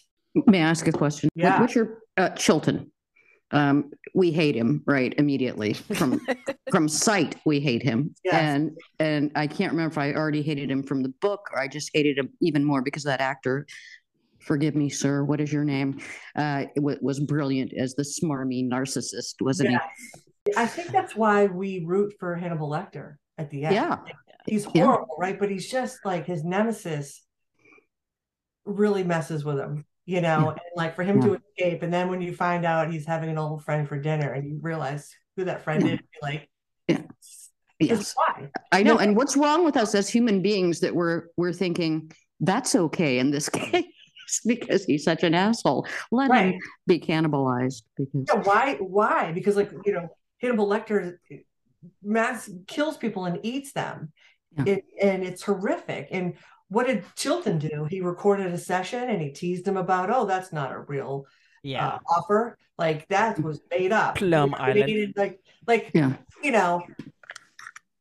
[0.47, 1.29] May I ask a question?
[1.35, 1.61] What- Yeah.
[1.61, 2.91] What's your uh, Chilton?
[3.51, 6.21] Um, we hate him right immediately from
[6.71, 7.37] from sight.
[7.45, 8.35] We hate him, Yes.
[8.35, 11.69] and and I can't remember if I already hated him from the book or I
[11.69, 13.67] just hated him even more because that actor.
[14.41, 15.25] Forgive me, sir.
[15.25, 16.01] What is your name?
[16.37, 20.55] Uh, it was brilliant as the smarmy narcissist, wasn't Yes.
[20.55, 23.75] I think that's why we root for Hannibal Lecter at the end.
[23.75, 23.99] Yeah,
[24.47, 24.85] He's Yeah.
[24.85, 25.39] horrible, right?
[25.39, 27.23] But he's just like his nemesis
[28.67, 31.83] really messes with him, you know, and like for him to escape.
[31.83, 34.59] And then when you find out he's having an old friend for dinner and you
[34.61, 35.95] realize who that friend Yeah.
[35.95, 36.49] is, you're like,
[36.89, 37.03] Yeah.
[37.81, 38.49] Yes, why.
[38.71, 38.95] I know.
[38.95, 39.01] No.
[39.01, 43.31] And what's wrong with us as human beings that we're we're thinking that's okay in
[43.31, 43.85] this case
[44.47, 45.87] because he's such an asshole.
[46.13, 46.55] Let Right.
[46.55, 48.75] him be cannibalized because Yeah, why?
[48.77, 49.33] Why?
[49.33, 50.09] Because like you know,
[50.41, 51.37] Hannibal Lecter uh,
[52.03, 54.13] mass kills people and eats them,
[54.57, 54.65] Yeah.
[54.75, 56.09] it, and it's horrific.
[56.11, 56.35] And
[56.75, 57.87] what did Chilton do?
[57.89, 61.27] He recorded a session and he teased him about, oh, that's not a real
[61.63, 61.87] yeah.
[61.87, 62.59] uh, offer.
[62.77, 64.17] Like that was made up.
[64.17, 64.85] Plum He Island.
[64.85, 66.83] created, Like, like yeah, you know.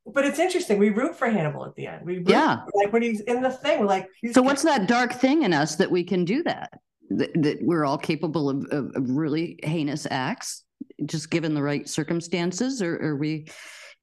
[0.06, 0.78] But it's interesting.
[0.78, 2.04] We root for Hannibal at the end.
[2.04, 2.64] We root, yeah.
[2.74, 3.80] like when he's in the thing.
[3.80, 6.78] We're like, he's So what's that dark thing in us that we can do that?
[7.10, 10.64] That, that we're all capable of, of, of really heinous acts,
[11.06, 13.46] just given the right circumstances, or are we,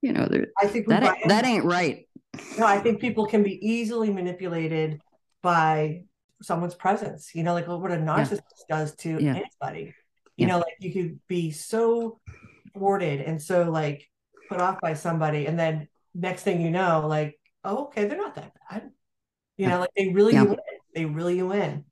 [0.00, 2.06] you know, there, I think that ain't, that ain't right.
[2.58, 5.00] No, I think people can be easily manipulated
[5.42, 6.04] by
[6.42, 7.34] someone's presence.
[7.34, 9.36] You know, like what a narcissist does to Yeah.
[9.62, 9.84] anybody.
[9.84, 9.92] Yeah.
[10.36, 12.20] You know, like you could be so
[12.74, 14.08] thwarted and so like
[14.48, 18.34] put off by somebody, and then next thing you know, like, oh, okay, they're not
[18.34, 18.90] that bad.
[19.56, 20.42] You know, like they really Yeah.
[20.44, 20.58] you in.
[20.94, 21.84] They really you in.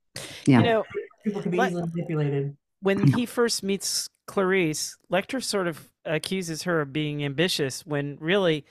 [0.45, 0.59] Yeah.
[0.59, 0.83] You know,
[1.23, 2.57] People can be easily manipulated.
[2.81, 8.65] when he first meets Clarice, Lecter sort of accuses her of being ambitious when really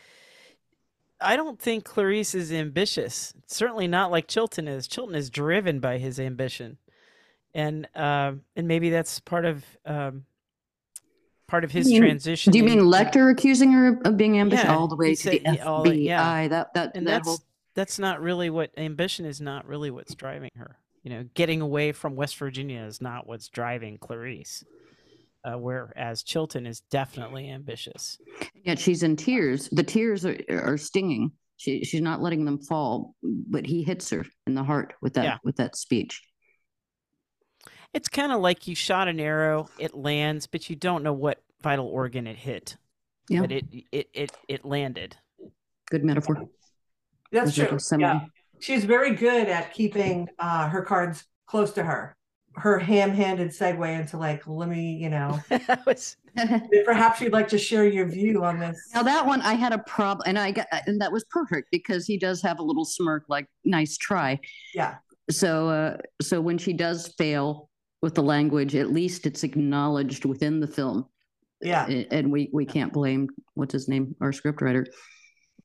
[1.21, 3.35] I don't think Clarice is ambitious.
[3.47, 4.87] Certainly not like Chilton is.
[4.89, 6.79] Chilton is driven by his ambition.
[7.55, 10.25] And um and maybe that's part of um
[11.49, 12.53] part of his mean- transition.
[12.53, 15.41] Do you mean Lecter accusing her of- being ambitious Yeah, all the way to said
[15.45, 16.05] the he- all the- FBI?
[16.05, 16.49] yeah.
[16.49, 17.39] That that and that that's whole
[17.75, 21.93] that's not really what ambition is not really what's driving her you know getting away
[21.93, 24.64] from west virginia is not what's driving clarice
[25.45, 28.18] uh, whereas chilton is definitely ambitious
[28.64, 29.68] Yet she's in tears.
[29.72, 31.32] The tears are, are stinging.
[31.57, 35.24] She she's not letting them fall, but he hits her in the heart with that
[35.24, 35.38] Yeah.
[35.45, 36.20] with that speech.
[37.95, 41.43] it's kind of like you shot an arrow it lands but you don't know what
[41.62, 42.76] vital organ it hit
[43.28, 45.16] Yeah, but it it it, it landed
[45.91, 46.36] good metaphor.
[47.32, 47.78] That's true.
[47.99, 48.20] Yeah.
[48.61, 52.14] She's very good at keeping uh, her cards close to her.
[52.57, 56.17] Her ham-handed segue into like, let me, you know, that was
[56.85, 58.77] perhaps you'd like to share your view on this.
[58.95, 62.07] Now that one I had a problem, and I got and that was perfect because
[62.07, 64.41] he does have a little smirk, like "nice try."
[64.75, 64.97] Yeah.
[65.31, 67.71] So, uh, so when she does fail
[68.03, 71.07] with the language, at least it's acknowledged within the film,
[71.61, 71.87] Yeah.
[71.87, 74.87] And we we can't blame what's his name, our scriptwriter.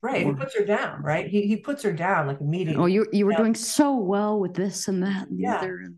[0.02, 0.26] Right.
[0.26, 1.28] He puts her down, right?
[1.28, 2.82] He he puts her down like immediately.
[2.82, 3.38] Oh, you you were Yeah.
[3.40, 5.56] doing so well with this and that and the Yeah.
[5.58, 5.78] other.
[5.80, 5.96] And,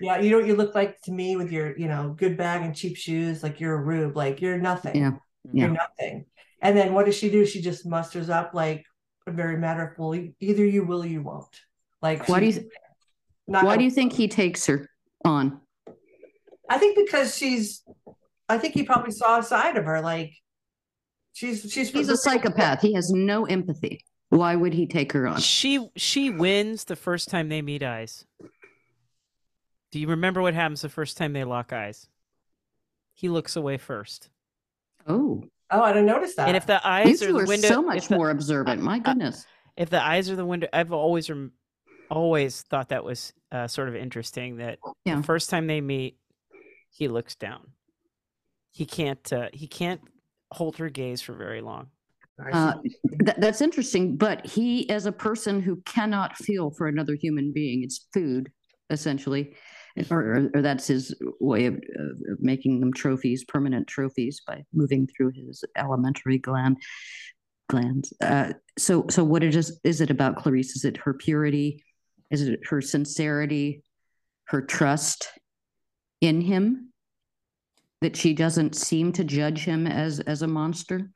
[0.00, 2.62] Yeah, you know what you look like to me with your, you know, good bag
[2.62, 4.96] and cheap shoes, like you're a rube, like you're nothing.
[4.96, 5.12] Yeah.
[5.52, 6.26] You're nothing.
[6.60, 7.46] And then what does she do?
[7.46, 8.84] She just musters up like
[9.26, 11.60] a very matter of well, either you will or you won't.
[12.02, 12.68] Like Why do you
[13.46, 14.88] not Why gonna- do you think he takes her
[15.24, 15.60] on?
[16.68, 17.82] I think because she's
[18.48, 20.32] I think he probably saw a side of her, like
[21.32, 22.80] she's she's He's a psychopath.
[22.80, 24.04] He has no empathy.
[24.30, 25.40] Why would he take her on?
[25.40, 28.24] She she wins the first time they meet eyes.
[29.96, 32.06] Do you remember what happens the first time they lock eyes?
[33.14, 34.28] He looks away first.
[35.08, 36.48] Oh, Oh, I didn't notice that.
[36.48, 38.82] And if the you eyes are the are window so much the- more observant.
[38.82, 39.46] My goodness.
[39.74, 41.52] if the eyes are the window i've always rem-
[42.10, 45.16] always thought that was uh, sort of interesting that Yeah.
[45.16, 46.18] the first time they meet
[46.90, 47.68] he looks down
[48.72, 50.02] he can't uh, he can't
[50.52, 51.86] hold her gaze for very long
[52.52, 52.74] Uh,
[53.24, 54.18] That, that's interesting.
[54.18, 58.52] But he, as a person who cannot feel for another human being, it's food,
[58.90, 59.54] essentially,
[60.10, 65.32] or, or, that's his way of, of, making them trophies, permanent trophies, by moving through
[65.34, 66.78] his alimentary gland
[67.68, 68.12] glands.
[68.20, 70.76] Uh, so, so what it is is it about Clarice?
[70.76, 71.84] Is it her purity?
[72.30, 73.82] Is it her sincerity,
[74.44, 75.28] her trust
[76.20, 76.92] in him?
[78.02, 81.10] That she doesn't seem to judge him as as a monster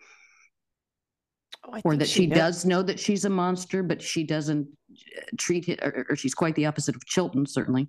[1.64, 5.20] Oh, or that she knows- does know that she's a monster, but she doesn't uh,
[5.36, 7.86] treat it, or, or she's quite the opposite of Chilton, certainly.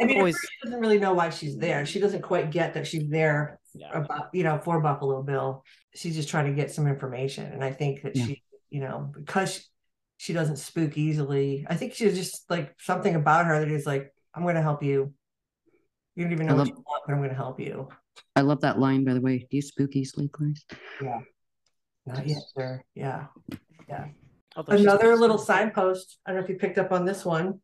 [0.00, 1.86] I mean, always- she doesn't really know why she's there.
[1.86, 3.92] She doesn't quite get that she's there Yeah.
[4.02, 5.64] about you know for Buffalo Bill.
[5.94, 8.26] She's just trying to get some information, and I think that Yeah.
[8.26, 9.62] she, you know, because she,
[10.16, 11.66] she doesn't spook easily.
[11.68, 14.82] I think she's just like something about her that is like, I'm going to help
[14.82, 15.12] you.
[16.16, 17.88] You don't even I know what love- you want, but I'm going to help you.
[18.36, 19.38] I love that line, by the way.
[19.38, 20.64] Do you spook easily, Clarice?
[21.02, 21.20] Yeah.
[22.06, 22.82] Not yet, sir.
[22.94, 23.26] Yeah.
[24.56, 25.58] Although Another little smart.
[25.60, 26.18] signpost.
[26.24, 27.60] I don't know if you picked up on this one.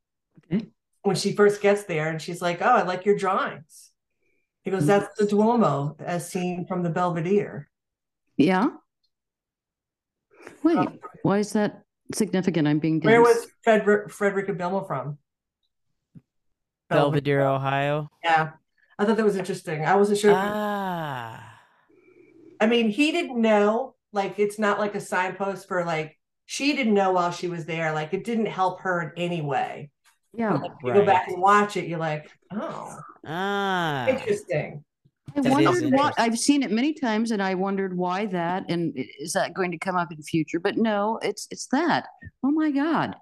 [0.53, 0.67] Okay.
[1.03, 3.91] When she first gets there, and she's like, "Oh, I like your drawings."
[4.63, 4.87] He goes.
[4.87, 7.69] "That's the Duomo, as seen from the Belvedere."
[8.37, 8.69] Yeah.
[10.63, 11.85] Wait, Um, why is that
[12.15, 12.69] significant?
[12.69, 13.37] I'm being Where dense.
[13.37, 15.19] was Frederick Fredrica Bimmel from?
[16.89, 18.51] belvedere ohio Yeah,
[18.99, 19.85] I thought that was interesting.
[19.85, 20.35] I wasn't sure.
[20.37, 21.47] ah
[22.61, 23.95] I mean, he didn't know.
[24.13, 27.93] Like, it's not like a signpost for like she didn't know while she was there.
[27.93, 29.91] Like, it didn't help her in any way.
[30.33, 30.55] Yeah.
[30.55, 34.85] Like, you go back and watch it, you're like, oh, ah interesting.
[35.37, 36.13] I That is wondered why, interesting.
[36.19, 39.79] I've seen it many times and I wondered why that and is that going to
[39.79, 40.59] come up in future?
[40.61, 42.07] But no, it's it's that.
[42.45, 43.15] Oh my God.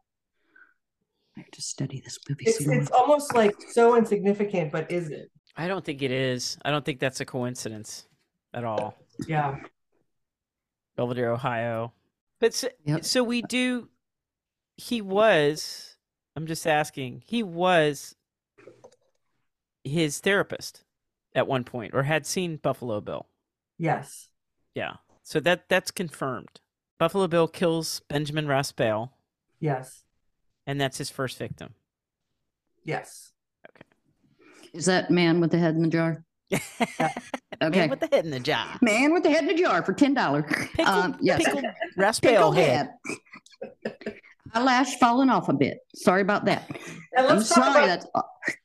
[1.36, 5.30] I have to study this movie It's it's almost like so insignificant, but is it?
[5.56, 8.06] i don't think it is i don't think that's a coincidence
[8.54, 8.94] at all
[9.26, 9.56] Yeah.
[10.96, 11.92] belvedere ohio
[12.38, 13.04] but so, Yep.
[13.04, 13.88] so we do
[14.76, 15.87] he was
[16.38, 18.14] i'm just asking he was
[19.82, 20.84] his therapist
[21.34, 23.26] at one point or had seen buffalo bill
[23.76, 24.28] Yes.
[24.74, 26.60] yeah so that that's confirmed
[26.98, 29.12] buffalo bill kills benjamin raspail
[29.60, 30.04] Yes.
[30.64, 31.74] and that's his first victim
[32.84, 33.32] Yes.
[33.68, 33.84] Okay.
[34.72, 36.24] Is that man with the head in the jar?
[37.60, 37.80] Okay.
[37.80, 38.78] Man with the head in the jar.
[38.80, 40.44] Man with the head in the jar for ten dollars.
[40.48, 41.42] Pickled, Um, yes.
[41.44, 41.64] pickled
[41.96, 42.90] raspail Pickled head.
[43.84, 44.14] head.
[44.54, 45.78] Eyelash falling off a bit.
[45.94, 46.68] Sorry about that.
[47.16, 47.84] And I'm let's talk sorry.
[47.84, 48.56] about That's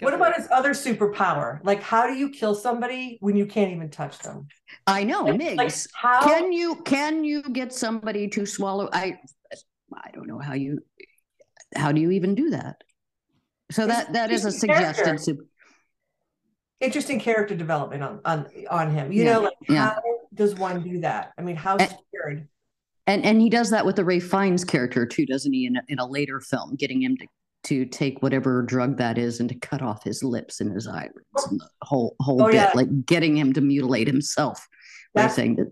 [0.00, 1.60] what about his other superpower?
[1.62, 4.48] Like, how do you kill somebody when you can't even touch them?
[4.86, 5.56] I know, Like, Migs.
[5.56, 6.22] like, how?
[6.26, 8.88] Can you can you get somebody to swallow?
[8.92, 9.18] I
[9.94, 10.78] I don't know how you
[11.76, 12.76] how do you even do that?
[13.70, 15.20] So It's that that is a just suggested.
[15.20, 15.36] sup-
[16.80, 19.12] interesting character development on on on him.
[19.12, 19.90] You Yeah, know, like yeah.
[19.90, 20.02] how
[20.32, 21.32] does one do that?
[21.36, 22.48] I mean, how And- scared?
[23.10, 25.66] And and he does that with the Ralph Fiennes character too, doesn't he?
[25.66, 27.26] In a, in a later film, getting him to
[27.62, 31.46] to take whatever drug that is and to cut off his lips and his eyelids
[31.50, 32.70] and the whole whole Oh, bit, yeah.
[32.74, 34.66] like getting him to mutilate himself
[35.14, 35.70] That's saying that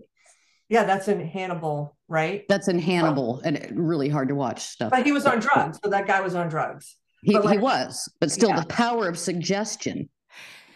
[0.67, 2.45] yeah, that's in Hannibal, right?
[2.47, 4.91] that's in Hannibal and it- really hard to watch stuff.
[4.91, 6.95] But he was on drugs, so that guy was on drugs.
[7.23, 8.59] He, but he was, but still Yeah.
[8.59, 10.09] the power of suggestion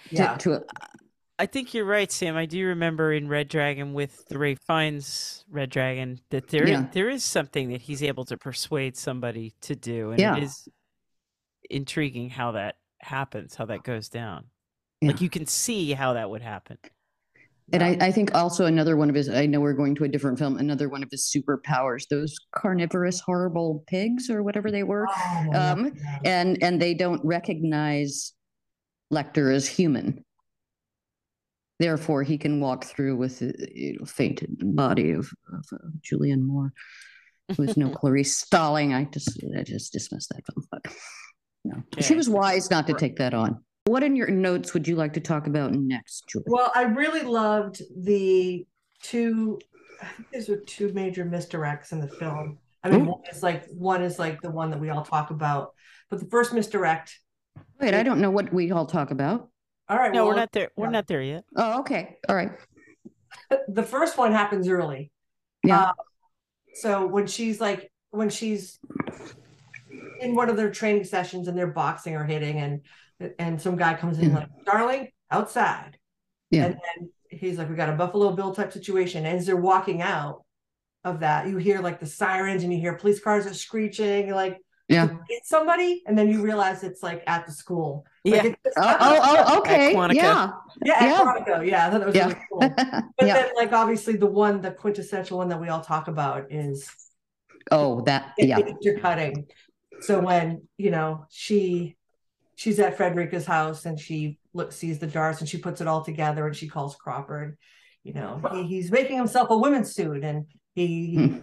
[0.10, 0.64] to, Yeah, to
[1.40, 2.36] I think you're right, Sam.
[2.38, 6.88] I do remember in Red Dragon with the Ralph Fiennes Red Dragon that there Yeah.
[6.92, 10.38] there is something that he's able to persuade somebody to do, and Yeah.
[10.38, 10.68] it is
[11.70, 14.46] intriguing how that happens, how that goes down.
[15.02, 15.10] Yeah.
[15.10, 16.78] Like you can see how that would happen.
[17.72, 17.82] And.
[17.82, 20.38] I, I think also another one of his, I know we're going to a different
[20.38, 25.08] film, another one of his superpowers, those carnivorous, horrible pigs or whatever they were.
[25.10, 25.94] Oh, Um,
[26.26, 28.34] And, and they don't recognize
[29.12, 30.24] Lecter as human.
[31.84, 36.44] Therefore, he can walk through with the you know, fainted body of, of uh, Julianne
[36.44, 36.72] Moore,
[37.58, 38.94] who is no Clarice Starling.
[38.94, 40.66] I just, I just dismissed that film.
[40.72, 40.86] But
[41.66, 41.84] no.
[42.00, 43.62] She was wise not to take that on.
[43.84, 46.46] What in your notes would you like to talk about next, Julie?
[46.48, 48.66] Well, I really loved the
[49.02, 49.60] two.
[50.02, 52.60] I think these are two major misdirects in the film.
[52.82, 53.12] I mean, Ooh.
[53.12, 55.74] one is like one is like the one that we all talk about,
[56.10, 57.20] but the first misdirect.
[57.82, 59.50] Wait, I don't know what we all talk about.
[59.94, 60.72] All right, No, we're not there.
[60.76, 60.92] We're yeah.
[60.92, 61.44] not there yet.
[61.56, 62.18] Oh, okay.
[62.28, 62.52] All right.
[63.68, 65.12] The first one happens early.
[65.64, 65.82] Yeah.
[65.82, 65.92] Uh,
[66.76, 68.80] so when she's like when she's
[70.20, 72.82] in one of their training sessions and they're boxing or hitting and
[73.40, 74.36] and some guy comes in Yeah.
[74.38, 75.98] like darling outside
[76.52, 76.66] Yeah.
[76.66, 80.02] and then he's like we got a buffalo bill type situation and as they're walking
[80.02, 80.44] out
[81.04, 84.36] of that you hear like the sirens and you hear police cars are screeching you're
[84.36, 85.10] like Yeah.
[85.30, 88.44] it's somebody and then you realize it's like at the school Yeah.
[88.44, 89.94] like, it's, Oh, oh, oh okay.
[89.94, 90.14] Quantico.
[90.16, 90.52] Yeah.
[90.86, 91.24] yeah at yeah.
[91.24, 91.68] Quantico.
[91.70, 92.28] yeah i thought that was Yeah.
[92.28, 92.60] really cool
[93.18, 93.34] but yeah.
[93.34, 96.90] then like obviously the one the quintessential one that we all talk about is
[97.72, 98.34] Oh, that.
[98.38, 98.60] it- Yeah.
[98.60, 99.48] intercutting.
[100.02, 101.96] So when you know she
[102.56, 106.04] she's at Fredrica's house and she looks sees the darts and she puts it all
[106.04, 107.58] together and she calls Crawford.
[108.04, 110.46] You know he, he's making himself a women's suit and
[110.76, 111.16] he.
[111.16, 111.38] Hmm.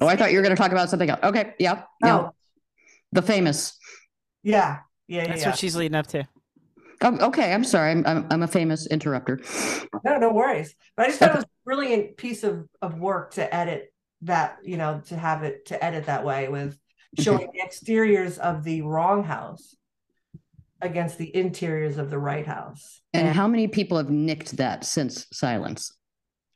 [0.00, 1.20] Oh, I thought you were going to talk about something else.
[1.22, 1.52] Okay.
[1.58, 1.82] Yeah.
[2.02, 2.16] Yeah.
[2.18, 2.30] Oh,
[3.12, 3.76] The famous.
[4.42, 4.78] yeah,
[5.08, 5.28] yeah, yeah.
[5.28, 5.48] That's yeah.
[5.50, 6.26] what she's leading up to.
[7.02, 7.52] Oh, okay.
[7.52, 7.90] I'm sorry.
[7.90, 9.40] I'm, I'm, I'm a famous interrupter.
[10.04, 10.74] No, no worries.
[10.96, 13.92] But I just thought it was a brilliant piece of of work to edit
[14.22, 14.58] that.
[14.62, 16.78] You know, to have it to edit that way with
[17.18, 19.74] showing the exteriors of the wrong house
[20.80, 23.00] against the interiors of the right house.
[23.12, 25.92] And how many people have nicked that since silence?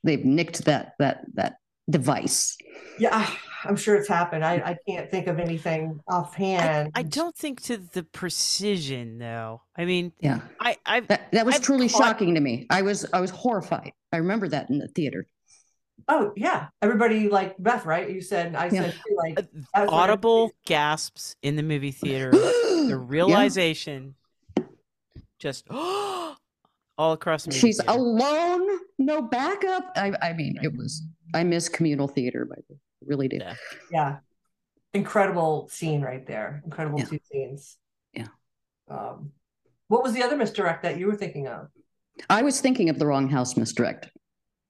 [0.03, 1.55] They've nicked that that that
[1.89, 2.57] device.
[2.97, 3.29] Yeah,
[3.63, 4.43] I'm sure it's happened.
[4.43, 6.91] I, I can't think of anything offhand.
[6.95, 9.61] I don't think to the precision though.
[9.77, 10.41] I mean, Yeah.
[10.59, 12.65] I I That that was I've truly caught- shocking to me.
[12.69, 13.93] I was I was horrified.
[14.11, 15.27] I remember that in the theater.
[16.07, 18.09] Oh yeah, everybody like Beth, right?
[18.09, 18.81] You said I Yeah.
[18.89, 22.31] said like uh, that was like audible gasps in the movie theater.
[22.31, 22.95] the Yeah.
[22.97, 24.15] realization,
[25.39, 26.35] just all
[26.97, 27.91] across the She's theater.
[27.99, 29.91] alone, no backup.
[29.95, 31.03] I I mean, it was
[31.35, 32.79] I miss communal theater, by the way.
[33.05, 33.37] Really do.
[33.37, 33.55] Yeah.
[33.91, 34.17] yeah,
[34.93, 36.61] incredible scene right there.
[36.65, 37.05] Incredible Yeah.
[37.05, 37.77] two scenes.
[38.13, 38.27] Yeah.
[38.87, 39.31] Um,
[39.87, 41.67] what was the other misdirect that you were thinking of?
[42.29, 44.09] I was thinking of the wrong house misdirect.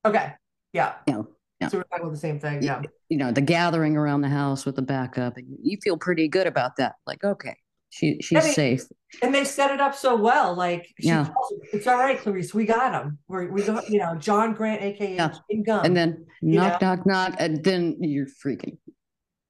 [0.05, 0.33] Okay,
[0.73, 1.23] yeah, Yeah.
[1.59, 1.67] Yeah.
[1.67, 2.63] So we're talking about the same thing.
[2.63, 2.81] Yeah.
[2.81, 5.37] Yeah, You know, the gathering around the house with the backup.
[5.37, 6.95] And you feel pretty good about that.
[7.05, 7.55] Like, okay,
[7.91, 8.83] she she's mean, safe.
[9.21, 10.55] and they set it up so well.
[10.55, 11.25] Like, she Yeah.
[11.25, 11.33] him,
[11.73, 12.53] it's all right, Clarice.
[12.53, 13.19] We got him.
[13.27, 15.33] We're we got you know John Grant, aka Yeah.
[15.65, 15.85] Gumb.
[15.85, 18.77] And then knock, knock, knock, and then you're freaking.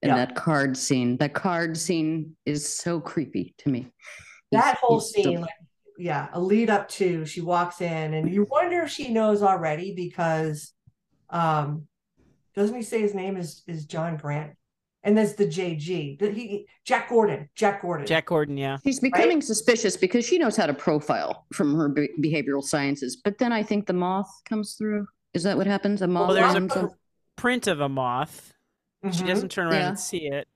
[0.01, 0.15] And Yeah.
[0.17, 3.91] that card scene, that card scene is so creepy to me.
[4.51, 5.49] that He's- whole he's still- scene, like,
[5.97, 9.93] yeah, a lead up to she walks in, and you wonder if she knows already
[9.95, 10.73] because,
[11.29, 11.87] um,
[12.55, 14.51] doesn't he say his name is is John Grant,
[15.03, 18.77] and there's the JG, Did he Jack Gordon, Jack Gordon, Jack Gordon, yeah.
[18.83, 23.15] She's becoming suspicious because she knows how to profile from her be- behavioral sciences.
[23.23, 25.07] But then I think the moth comes through.
[25.33, 26.01] Is that what happens?
[26.01, 26.27] A moth.
[26.29, 26.91] Well, there's a up?
[27.35, 28.53] print of a moth.
[29.11, 29.27] She Mhm.
[29.27, 29.87] doesn't turn around Yeah.
[29.89, 30.47] and see it.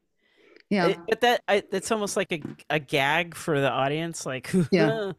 [0.70, 0.88] yeah.
[0.88, 4.26] It- but that I, that's almost like a, a gag for the audience.
[4.26, 5.08] Like, Yeah.
[5.08, 5.14] you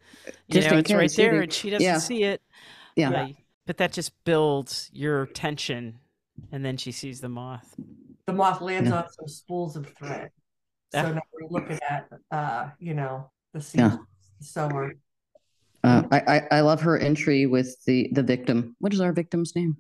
[0.51, 1.99] Just know, it's right case, you there, and she doesn't yeah.
[1.99, 2.43] see it.
[2.95, 3.11] yeah.
[3.11, 3.29] Yeah,
[3.67, 5.99] But that just builds your tension,
[6.53, 7.75] and then she sees the moth.
[8.27, 9.03] The moth lands Yeah.
[9.03, 10.31] on some spools of thread,
[10.93, 11.03] Yeah.
[11.03, 13.97] so now we're looking at, uh, you know, the scene, Yeah.
[14.41, 14.95] sewer.
[15.85, 18.75] Uh, I, I I love her entry with the the victim.
[18.81, 19.77] What is our victim's name?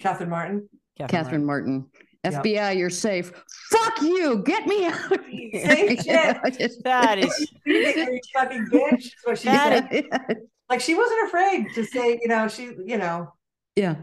[0.00, 0.68] Catherine Martin.
[1.08, 1.86] Catherine Martin.
[2.24, 2.42] Yep.
[2.42, 3.30] FBI, you're safe.
[3.70, 4.42] Fuck you.
[4.44, 5.12] Get me out.
[5.12, 5.64] of here.
[5.64, 6.36] Same shit.
[6.84, 8.98] That is You fucking bitch.
[9.06, 10.36] is what she That said.
[10.68, 13.32] Like she wasn't afraid to say, you know, she, you know,
[13.76, 13.94] yeah.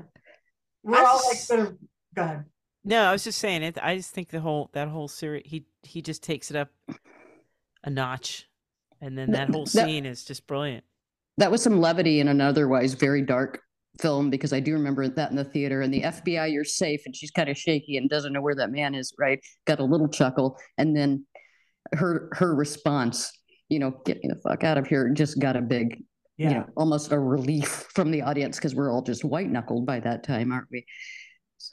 [0.84, 1.78] we're I all like sort of
[2.16, 2.46] go ahead.
[2.86, 3.02] No.
[3.02, 3.78] I was just saying it.
[3.82, 5.44] I just think the whole that whole series.
[5.46, 6.70] He he just takes it up
[7.84, 8.48] a notch,
[9.02, 10.84] and then Th- that whole scene is just brilliant.
[11.38, 13.60] That was some levity in an otherwise very dark
[14.00, 15.82] film because I do remember that in the theater.
[15.82, 18.72] And the FBI, you're safe, and she's kind of shaky and doesn't know where that
[18.72, 19.14] man is.
[19.20, 19.40] Right?
[19.66, 21.26] Got a little chuckle, and then
[21.94, 23.32] her her response,
[23.70, 26.04] you know, get me the fuck out of here, just got a big,
[26.38, 26.50] Yeah.
[26.50, 30.00] you know, almost a relief from the audience because we're all just white knuckled by
[30.00, 30.86] that time, aren't we?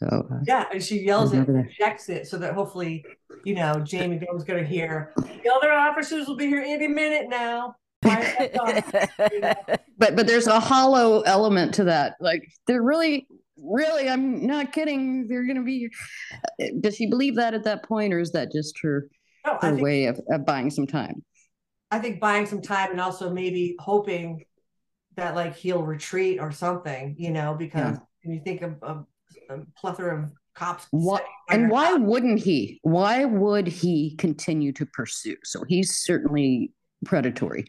[0.00, 3.04] So uh, Yeah, and she yells it, projects it, so that hopefully,
[3.44, 5.12] you know, Jamie Gumb's gonna hear.
[5.16, 7.76] The other officers will be here any minute now.
[8.02, 12.14] Quiet that dog." but but there's a hollow element to that.
[12.20, 15.28] Like they're really, really, I'm not kidding.
[15.28, 15.88] They're gonna be.
[16.60, 19.08] uh, Does she believe that at that point, or is that just her
[19.46, 21.22] No, her think way of, of buying some time?
[21.90, 24.46] I think buying some time and also maybe hoping
[25.16, 29.06] that like he'll retreat or something, you know, because when you think of, of
[29.48, 30.86] a plethora of cops.
[30.90, 32.78] Why, and right why wouldn't he?
[32.82, 35.36] Why would he continue to pursue?
[35.44, 36.72] So he's certainly
[37.04, 37.66] predatory.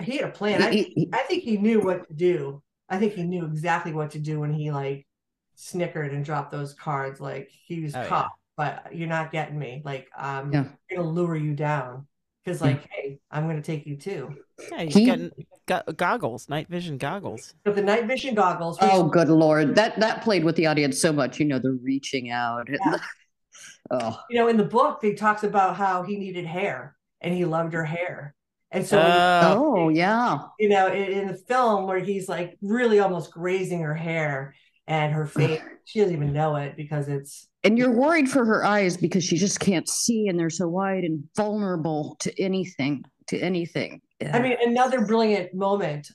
[0.00, 0.62] He had a plan.
[0.62, 2.62] I, He- he- I think he knew what to do.
[2.88, 5.06] I think he knew exactly what to do when he like
[5.54, 7.20] snickered and dropped those cards.
[7.20, 8.08] Like he was Oh, yeah.
[8.08, 9.82] caught, but you're not getting me.
[9.84, 10.64] Like I'm Yeah.
[10.90, 12.06] gonna lure you down
[12.44, 14.34] because, like, hey, I'm gonna take you too.
[14.70, 17.54] Yeah, he's He- got, got goggles, night vision goggles.
[17.64, 18.80] But the night vision goggles.
[18.80, 19.74] which- Oh, good lord!
[19.74, 21.38] That that played with the audience so much.
[21.40, 22.68] You know, the reaching out.
[22.68, 22.96] Yeah.
[23.90, 27.44] oh, you know, in the book, he talks about how he needed hair and he
[27.44, 28.34] loved her hair,
[28.70, 30.38] and so when you- Uh, oh, yeah.
[30.58, 34.54] you know, in, in the film where he's like really almost grazing her hair
[34.88, 38.64] and her face, she doesn't even know it because it's And you're worried for her
[38.64, 43.04] eyes because she just can't see, and they're so wide and vulnerable to anything.
[43.28, 44.00] To anything.
[44.32, 46.08] I mean, another brilliant moment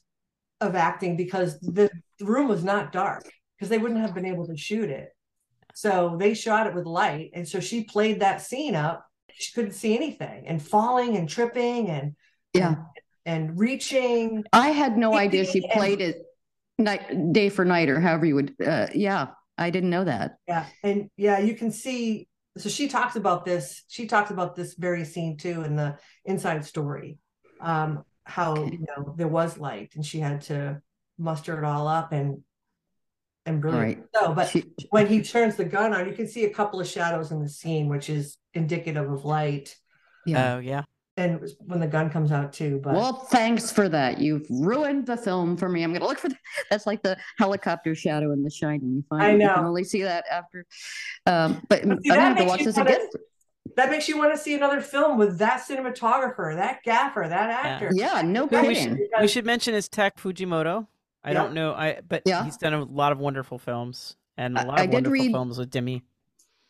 [0.60, 1.90] of acting because the
[2.22, 3.24] room was not dark
[3.58, 5.10] because they wouldn't have been able to shoot it.
[5.74, 7.32] So they shot it with light.
[7.34, 9.06] And so she played that scene up.
[9.32, 12.16] She couldn't see anything and falling and tripping and
[12.54, 12.76] yeah.
[13.26, 14.44] and reaching.
[14.52, 16.18] I had no idea she And- played it
[16.78, 18.56] night, day for night, or however you would.
[18.64, 20.38] Uh, yeah, I didn't know that.
[20.48, 20.66] Yeah.
[20.84, 22.28] And yeah, you can see
[22.58, 26.66] so she talks about this, she talks about this very scene too in the inside
[26.66, 27.20] story.
[27.62, 28.78] Um, how Okay.
[28.78, 30.82] you know there was light and she had to
[31.18, 32.44] muster it all up and
[33.46, 34.00] and All brilliant.
[34.00, 34.06] right.
[34.24, 36.88] So but She, when he turns the gun on, you can see a couple of
[36.88, 39.76] shadows in the scene, which is indicative of light.
[40.26, 40.56] yeah.
[40.56, 40.84] Oh yeah.
[41.18, 44.20] And it was when the gun comes out too, but Well, thanks for that.
[44.20, 45.84] You've ruined the film for me.
[45.84, 46.38] I'm going to look for that.
[46.70, 48.94] That's like the helicopter shadow in The Shining.
[48.98, 49.68] You find I you can know.
[49.68, 50.66] only see that after.
[51.26, 53.08] Um, but I'm going to have to watch this wanna- again.
[53.78, 57.90] that makes you want to see another film with that cinematographer, that gaffer, that actor.
[57.94, 58.98] Yeah, no Who we, kidding.
[58.98, 60.86] should, we should mention is Tak Fujimoto.
[61.24, 61.34] I Yeah.
[61.34, 62.44] don't know, I but Yeah.
[62.46, 65.32] he's done a lot of wonderful films and a lot I of did wonderful read-
[65.32, 66.02] films with Demme.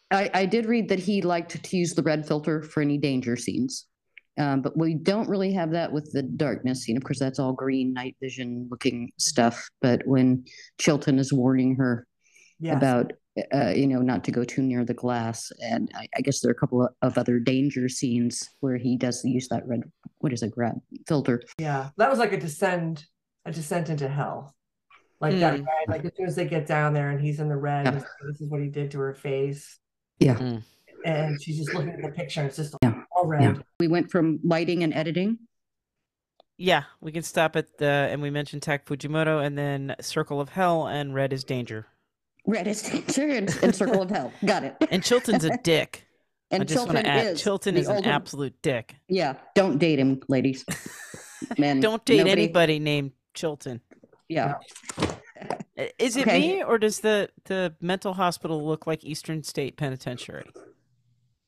[0.10, 3.36] I, I did read that he liked to use the red filter for any danger
[3.36, 3.86] scenes.
[4.38, 6.95] Um, but we don't really have that with the darkness scene.
[6.97, 9.68] Of course, that's all green night vision looking stuff.
[9.81, 10.45] But when
[10.80, 12.05] Chilton is warning her
[12.59, 12.76] Yes.
[12.77, 13.14] about
[13.53, 16.49] uh, you know not to go too near the glass and I, I guess there
[16.49, 19.84] are a couple of, of other danger scenes where he does use that red
[20.18, 20.73] what is it grab
[21.07, 23.05] filter Yeah, that was like a descend,
[23.45, 24.55] a descent into hell.
[25.22, 25.65] Like that, Mm.
[25.65, 27.91] guy, like as soon as they get down there and he's in the red, Yeah.
[27.91, 29.77] this- this is what he did to her face,
[30.18, 30.64] yeah Mm.
[31.05, 32.39] and she's just looking at the picture.
[32.39, 32.86] And it's just Yeah.
[33.18, 33.41] All red.
[33.41, 35.38] yeah we went from lighting and editing
[36.57, 40.49] Yeah, we can stop at the and we mentioned Tak Fujimoto and then Circle of
[40.49, 41.88] Hell and Red is Danger.
[42.45, 46.07] red is danger and, and circle of hell got it And Chilton's a dick.
[46.52, 48.95] and I just chilton add is Chilton is an older- absolute dick.
[49.10, 50.64] yeah don't date him ladies
[51.57, 53.81] men Don't date nobody- anybody named Chilton.
[54.30, 54.56] yeah
[55.99, 56.39] Is it Okay.
[56.39, 60.45] me or does the the mental hospital look like Eastern State Penitentiary?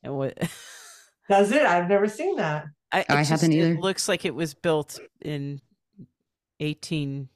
[0.03, 0.37] And what
[1.29, 1.61] Does it?
[1.61, 2.65] I've never seen that.
[2.91, 3.73] I, it I just- haven't either.
[3.73, 5.61] It looks like it was built in
[6.59, 7.29] 1850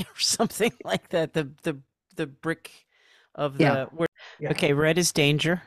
[0.08, 1.32] or something like that.
[1.32, 1.78] The the
[2.16, 2.70] the brick
[3.34, 3.84] of the Yeah.
[3.86, 4.08] where,
[4.40, 4.50] Yeah.
[4.50, 4.72] okay.
[4.72, 5.62] Red is danger.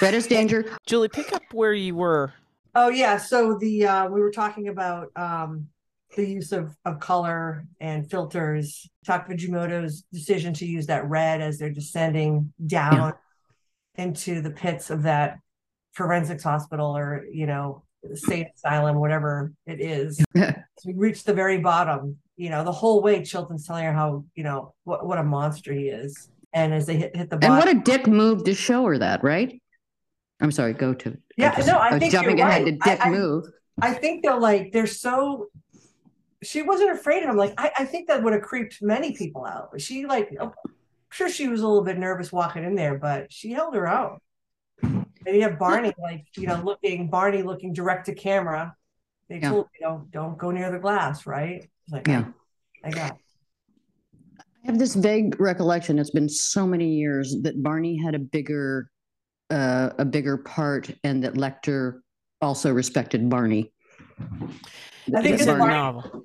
[0.00, 2.32] red is danger Julie, pick up where you were.
[2.74, 3.16] Oh yeah.
[3.18, 5.68] So the uh, we were talking about um,
[6.16, 8.88] the use of, of color and filters.
[9.04, 13.14] Tak Fujimoto's decision to use that red as they're descending down
[13.96, 15.38] into the pits of that
[15.92, 17.82] forensics hospital or you know
[18.14, 20.24] state asylum, whatever it is.
[20.34, 22.16] we reached the very bottom.
[22.36, 25.72] You know, the whole way Chilton's telling her how you know what what a monster
[25.72, 26.28] he is.
[26.54, 29.24] And as they hit, hit the and what a dick move to show her that
[29.24, 29.58] right
[30.42, 32.78] i'm sorry go to Yeah, just- no, I was think jumping you're ahead right.
[32.80, 33.44] to dick I- I- move
[33.80, 35.46] I think they're like they're so.
[36.42, 37.36] She wasn't afraid of him.
[37.36, 39.70] Like I, I think that would have creeped many people out.
[39.72, 40.28] But she like,
[41.12, 44.18] sure she was a little bit nervous walking in there, but she held her own.
[44.82, 48.74] And you have Barney like you know looking Barney looking direct to camera.
[49.28, 49.50] They Yeah.
[49.50, 51.70] told you know don't go near the glass, right?
[51.90, 52.24] Like Yeah.
[52.84, 53.16] I, I got.
[54.38, 55.98] I have this vague recollection.
[55.98, 58.88] It's been so many years that Barney had a bigger,
[59.50, 62.00] uh, a bigger part, and that Lecter
[62.40, 63.72] also respected Barney.
[64.20, 64.22] I
[65.20, 66.24] think It's it's a Barney- novel.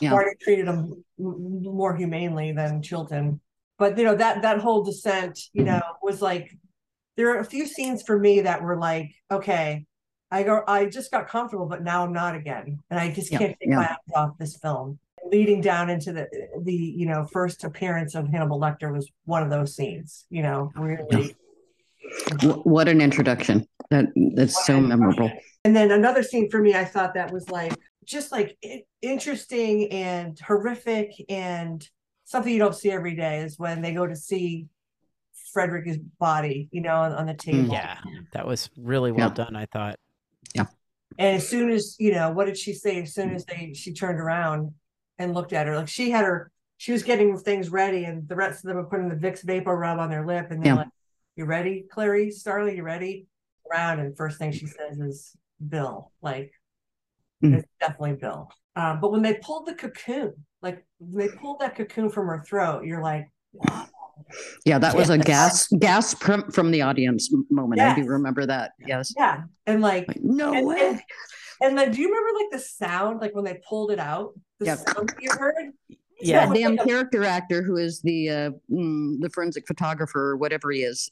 [0.00, 0.10] Yeah.
[0.10, 3.40] Barney treated him more humanely than Chilton.
[3.78, 6.50] But you know that that whole descent, you know, was like
[7.16, 9.86] there are a few scenes for me that were like, okay,
[10.30, 13.38] I go, I just got comfortable, but now I'm not again, and I just Yeah,
[13.38, 13.76] can't take yeah.
[13.76, 14.98] my eyes off this film.
[15.30, 16.28] Leading down into the
[16.62, 20.24] the you know first appearance of Hannibal Lecter was one of those scenes.
[20.30, 21.34] You know, really.
[22.42, 23.66] Wh- what an introduction!
[23.90, 25.30] That that's so memorable.
[25.64, 27.74] And then another scene for me, I thought that was like
[28.04, 28.56] just like
[29.02, 31.86] interesting and horrific and
[32.26, 34.66] something you don't see every day is when they go to see
[35.52, 37.72] Frederick's body, you know, on, on the table.
[37.72, 37.96] Yeah,
[38.32, 39.34] that was really well Yeah.
[39.34, 39.56] done.
[39.56, 39.96] I thought.
[40.54, 40.66] Yeah.
[41.18, 43.00] And as soon as you know, what did she say?
[43.02, 44.74] As soon as they she turned around
[45.18, 48.36] and looked at her, like she had her, she was getting things ready, and the
[48.36, 50.80] rest of them were putting the Vicks VapoRub on their lip, and they're Yeah.
[50.80, 50.88] like,
[51.36, 52.76] "You ready, Clary Starling?
[52.76, 53.26] You ready?"
[53.72, 55.34] Around, and first thing she says is
[55.66, 56.12] Bill.
[56.20, 56.52] Like,
[57.42, 57.54] Mm.
[57.58, 58.50] it's definitely Bill.
[58.76, 62.42] Um, but when they pulled the cocoon, like when they pulled that cocoon from her
[62.46, 63.86] throat, you're like, wow.
[64.64, 65.78] Yeah, that was a gas gas
[66.14, 67.80] gasp from, from the audience m- moment.
[67.80, 68.08] I do Yes.
[68.10, 68.72] remember that.
[68.86, 69.12] Yes.
[69.16, 70.80] yeah, and like Like, no And- way.
[70.90, 71.00] and-
[71.62, 74.66] And then, do you remember like the sound, like when they pulled it out, the
[74.66, 74.78] Yep.
[74.78, 75.72] sound you heard?
[76.20, 76.44] Yeah.
[76.44, 80.36] it that was damn character actor who is the uh, mm, the forensic photographer or
[80.36, 81.10] whatever he is,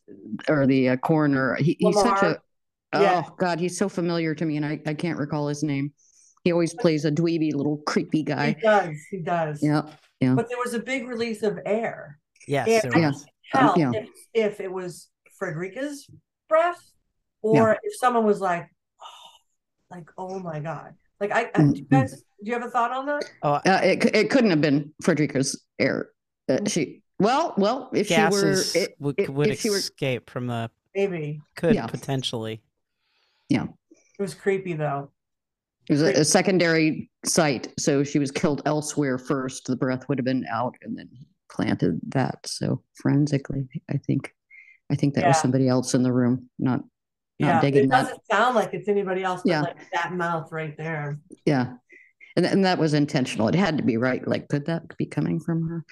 [0.48, 1.54] or the uh, coroner.
[1.56, 2.38] He, he's such a
[2.94, 3.22] oh Yeah.
[3.38, 5.92] god, he's so familiar to me, and I, I can't recall his name.
[6.44, 8.48] He always plays a dweeby little creepy guy.
[8.52, 9.62] He does, he does.
[9.62, 9.82] Yeah,
[10.20, 10.34] Yeah.
[10.34, 12.18] But there was a big release of air.
[12.46, 12.80] Yes, Yeah.
[12.82, 13.08] there Yeah.
[13.08, 13.26] was.
[13.52, 13.90] Tell yeah.
[13.94, 15.08] if, if it was
[15.40, 16.06] Fredrica's
[16.48, 16.82] breath,
[17.42, 18.68] or if someone was like,
[19.00, 19.06] oh,
[19.90, 20.94] like oh my god.
[21.20, 23.24] Like I, I do you Mm, guys, do you have a thought on that?
[23.42, 26.10] Oh, Uh, it it couldn't have been Fredrica's air.
[26.48, 26.70] Uh, Mm.
[26.70, 30.46] she well, well, if she were, it, would, if- would if she were- escape from
[30.48, 31.86] the Maybe could Yeah.
[31.86, 32.62] potentially.
[33.48, 33.64] Yeah.
[33.90, 35.10] It was creepy though.
[35.89, 39.66] It was a, a secondary site, so she was killed elsewhere first.
[39.66, 42.39] The breath would have been out, and then he planted that.
[42.47, 44.32] So forensically, I think,
[44.90, 46.81] I think that was somebody else in the room, not,
[47.39, 49.61] not Yeah, digging it doesn't sound like it's anybody else, but Yeah.
[49.62, 51.19] like that mouth right there.
[51.44, 51.74] Yeah,
[52.36, 53.48] and and that was intentional.
[53.48, 54.27] It had to be right.
[54.27, 55.85] Like, could that be coming from her?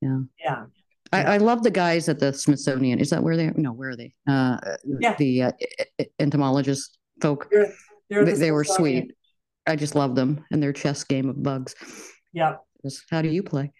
[0.00, 0.64] Yeah, Yeah.
[1.12, 2.98] I love the guys at the Smithsonian.
[2.98, 3.46] Is that where they?
[3.46, 3.54] are?
[3.56, 4.12] No, where are they?
[4.26, 4.58] Uh,
[5.00, 5.14] Yeah.
[5.16, 5.52] the uh,
[6.18, 7.46] entomologist folk.
[7.52, 7.72] they're,
[8.10, 9.12] they're the they were sweet.
[9.66, 11.74] I just love them and their chess game of bugs.
[12.32, 12.56] Yeah.
[13.10, 13.72] How do you play?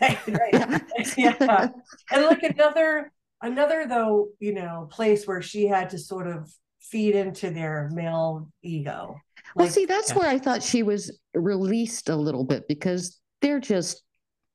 [0.00, 0.82] right, right.
[1.16, 1.68] yeah.
[2.10, 3.12] And like another
[3.42, 6.50] another though, you know, place where she had to sort of
[6.80, 9.16] feed into their male ego.
[9.54, 10.18] Well, see, that's Yeah.
[10.18, 14.02] where I thought she was released a little bit because they're just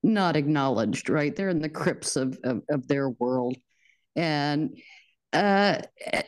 [0.03, 1.33] not acknowledged, right?
[1.35, 3.55] They're in the crypts of of, of their world,
[4.15, 4.77] and
[5.33, 5.81] uh,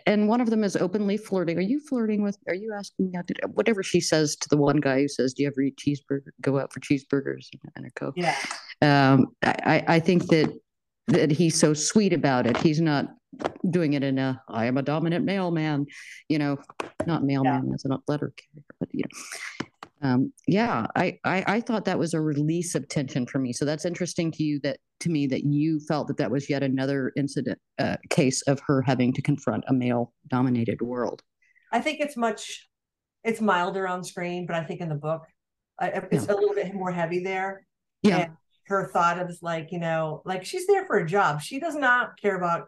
[0.06, 1.57] and one of them is openly flirting.
[1.57, 2.38] Are you flirting with?
[2.48, 5.44] Are you asking out to whatever she says to the one guy who says, "Do
[5.44, 6.30] you ever eat cheeseburger?
[6.41, 8.36] Go out for cheeseburgers and a coke?" yeah,
[8.82, 10.52] Um, I I- think that
[11.07, 12.57] that he's so sweet about it.
[12.57, 13.14] He's not
[13.69, 15.86] doing it in a I am a dominant male man,
[16.30, 16.57] you know,
[17.06, 17.60] not male Yeah.
[17.61, 19.68] man as a letter carrier, but you know.
[20.06, 23.53] Um, yeah, I, I I thought that was a release of tension for me.
[23.53, 26.64] So that's interesting to you that to me that you felt that that was yet
[26.64, 31.23] another incident uh, case of her having to confront a male dominated world.
[31.72, 32.68] I think it's much
[33.23, 35.23] it's milder on screen, but I think in the book
[35.80, 37.65] I, it's a little bit more heavy there.
[38.03, 38.32] Yeah, And
[38.68, 41.41] her thought of like, you know, like she's there for a job.
[41.41, 42.68] She does not care about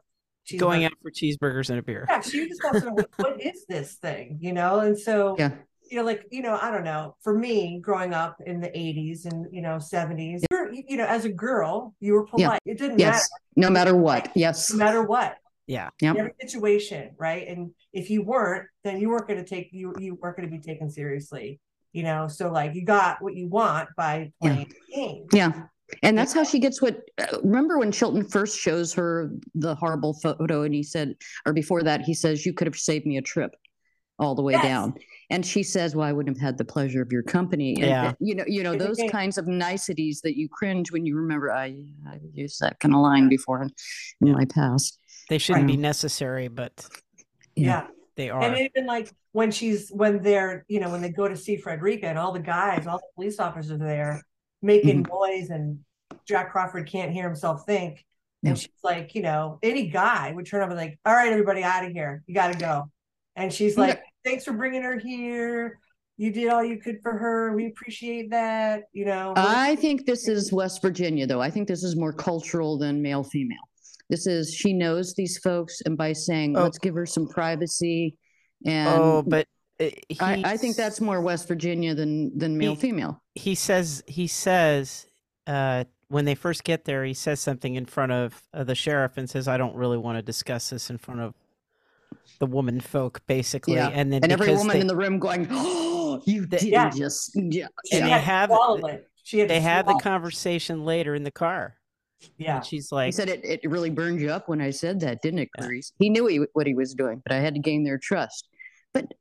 [0.55, 2.05] Going out for cheeseburgers and a beer.
[2.07, 4.79] Yeah, she just wants to know what, what is this thing, you know?
[4.79, 5.51] And so yeah,
[5.89, 9.25] you know, like, you know, I don't know, for me growing up in the 80s
[9.25, 12.47] and, you know, 70s, you're, you know, as a girl, you were Yeah.
[12.47, 12.61] polite.
[12.65, 13.29] It didn't yes.
[13.55, 15.89] No matter what, yes, no matter what, Yeah.
[16.01, 16.15] Yep.
[16.15, 17.47] every situation, right?
[17.47, 20.55] And if you weren't, then you weren't going to take, you, you weren't going to
[20.55, 21.59] be taken seriously,
[21.91, 22.27] you know?
[22.27, 24.51] So like you got what you want by Yeah.
[24.53, 25.25] playing the game.
[25.33, 25.63] Yeah.
[26.03, 26.99] And that's how she gets what.
[27.17, 31.15] Uh, remember when Chilton first shows her the horrible photo, and he said,
[31.45, 33.55] or before that, he says, "You could have saved me a trip
[34.19, 34.63] all the way Yes.
[34.63, 34.95] down."
[35.29, 38.07] And she says, "Well, I wouldn't have had the pleasure of your company." And, Yeah.
[38.09, 41.51] uh, you know, you know those kinds of niceties that you cringe when you remember.
[41.51, 43.69] I I've used that kind of line before in,
[44.21, 44.33] in Yeah.
[44.33, 44.99] my past.
[45.29, 46.87] They shouldn't be necessary, but
[47.55, 47.87] Yeah.
[48.15, 48.41] they are.
[48.41, 52.05] And even like when she's, when they're, you know, when they go to see Fredrica
[52.05, 54.21] and all the guys, all the police officers are there
[54.61, 55.13] making Mm-hmm.
[55.13, 55.79] noise and
[56.25, 58.05] Jack Crawford can't hear himself think.
[58.41, 58.51] Yeah.
[58.51, 61.63] And she's like, you know, any guy would turn up and like, all right, everybody
[61.63, 62.23] out of here.
[62.27, 62.89] You got to go.
[63.35, 65.79] And she's like, thanks for bringing her here.
[66.17, 67.55] You did all you could for her.
[67.55, 68.83] We appreciate that.
[68.91, 71.41] You know, I think this is West Virginia, though.
[71.41, 73.57] I think this is more cultural than male female.
[74.09, 76.63] This is she knows these folks, and by saying Oh.
[76.63, 78.17] let's give her some privacy,
[78.65, 79.47] and Oh, but
[79.79, 83.21] I, I think that's more West Virginia than than male He- female.
[83.35, 85.05] he says he says
[85.45, 89.17] uh when they first get there he says something in front of uh, the sheriff
[89.17, 91.35] and says i don't really want to discuss this in front of
[92.39, 95.47] the woman folk basically Yeah, and then And every woman they, in the room going,
[95.49, 96.89] "Oh, you The- didn't Yeah.
[96.89, 99.09] just yeah." she and had they have- swallow it.
[99.23, 101.75] She had they have the conversation later in the car
[102.37, 102.57] yeah.
[102.57, 105.39] and she's He said it, it really burned you up when I said that, didn't
[105.39, 105.67] it, Yeah.
[105.99, 108.47] He knew he, what he was doing, but I had to gain their trust.
[108.93, 109.13] But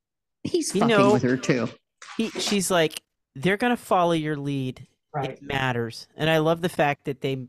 [0.45, 1.69] he's You fucking know- with her too.
[2.17, 3.03] he, she's like
[3.35, 5.31] they're gonna follow your lead Right.
[5.31, 7.47] it matters and i love the fact that they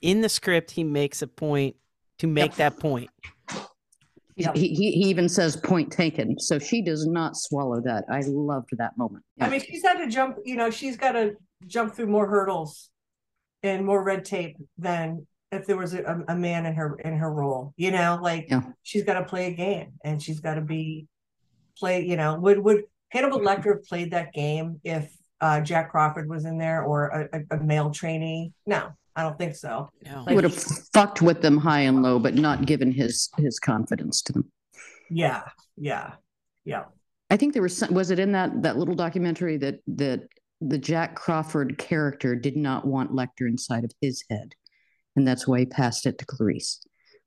[0.00, 1.76] in the script he makes a point
[2.18, 3.10] to make that point
[4.36, 6.38] He, he, he even says point taken.
[6.38, 8.04] So she does not swallow that.
[8.10, 9.24] I loved that moment.
[9.40, 11.36] I mean, she's had to jump, you know, she's got to
[11.66, 12.90] jump through more hurdles
[13.62, 17.32] and more red tape than if there was a, a man in her in her
[17.32, 17.72] role.
[17.76, 18.62] You know, like Yeah.
[18.82, 21.06] she's got to play a game and she's got to be
[21.78, 22.04] play.
[22.04, 26.44] You know, would would Hannibal Lecter have played that game if uh, Jack Crawford was
[26.44, 28.52] in there or a, a, a male trainee?
[28.66, 29.90] No, I don't think so.
[30.04, 30.24] No.
[30.28, 30.54] He would have
[30.92, 34.50] fucked with them high and low, but not given his his confidence to them.
[35.10, 35.42] Yeah,
[35.76, 36.14] yeah,
[36.64, 36.84] yeah.
[37.30, 40.28] I think there was some, was it in that that little documentary that that
[40.60, 44.54] the Jack Crawford character did not want Lecter inside of his head,
[45.14, 46.80] and that's why he passed it to Clarice.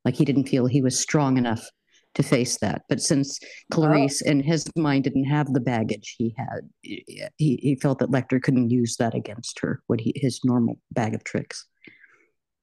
[0.03, 1.69] Like he didn't feel he was strong enough
[2.15, 2.81] to face that.
[2.89, 3.39] But since
[3.71, 4.29] Clarice oh.
[4.29, 8.71] in his mind didn't have the baggage he had, he he felt that Lecter couldn't
[8.71, 11.65] use that against her, what he his normal bag of tricks.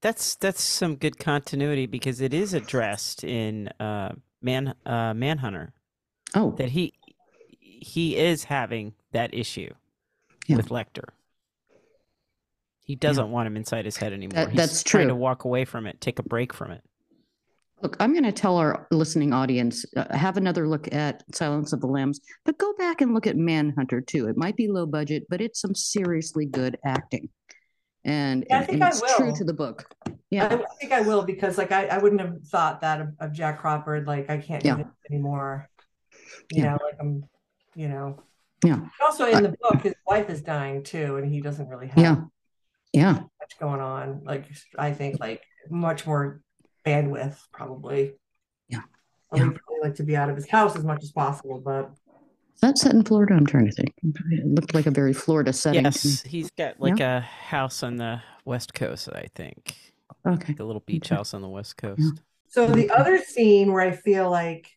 [0.05, 4.13] That's that's some good continuity because it is addressed in uh,
[4.43, 5.73] Man uh, Manhunter
[6.35, 6.93] Oh, that he
[7.59, 9.73] he is having that issue
[10.47, 10.57] Yeah.
[10.57, 11.05] with Lecter.
[12.83, 14.35] He doesn't want him inside his head anymore.
[14.45, 16.83] That- He's that's trying to walk away from it, take a break from it.
[17.83, 21.81] Look, I'm going to tell our listening audience uh, have another look at Silence of
[21.81, 24.29] the Lambs, but go back and look at Manhunter too.
[24.29, 27.31] It might be low budget, but it's some seriously good acting,
[28.05, 29.37] and, Yeah, I think and I it's true will.
[29.37, 29.95] to the book.
[30.31, 33.33] Yeah, I think I will because like I, I wouldn't have thought that of, of
[33.33, 34.07] Jack Crawford.
[34.07, 34.77] Like I can't Yeah.
[34.77, 35.69] do this anymore.
[36.53, 36.71] You Yeah.
[36.73, 37.25] know, like I'm,
[37.75, 38.21] you know.
[38.65, 38.81] Yeah.
[39.01, 42.17] Also in the book, his wife is dying too, and he doesn't really have yeah,
[42.93, 44.23] yeah, much going on.
[44.25, 44.47] Like
[44.79, 46.41] I think like much more
[46.85, 48.15] bandwidth probably.
[48.69, 48.81] Yeah.
[49.33, 51.91] I probably like to be out of his house as much as possible, but
[52.61, 53.35] that set in Florida?
[53.35, 53.93] I'm trying to think.
[54.03, 55.85] It looked like a very Florida setting.
[55.85, 59.77] Yes, he's got like a house on the west coast, I think.
[60.27, 60.53] Okay.
[60.53, 61.17] Like a little beach Okay.
[61.17, 62.21] house on the west coast.
[62.49, 64.69] so the other scene where I feel like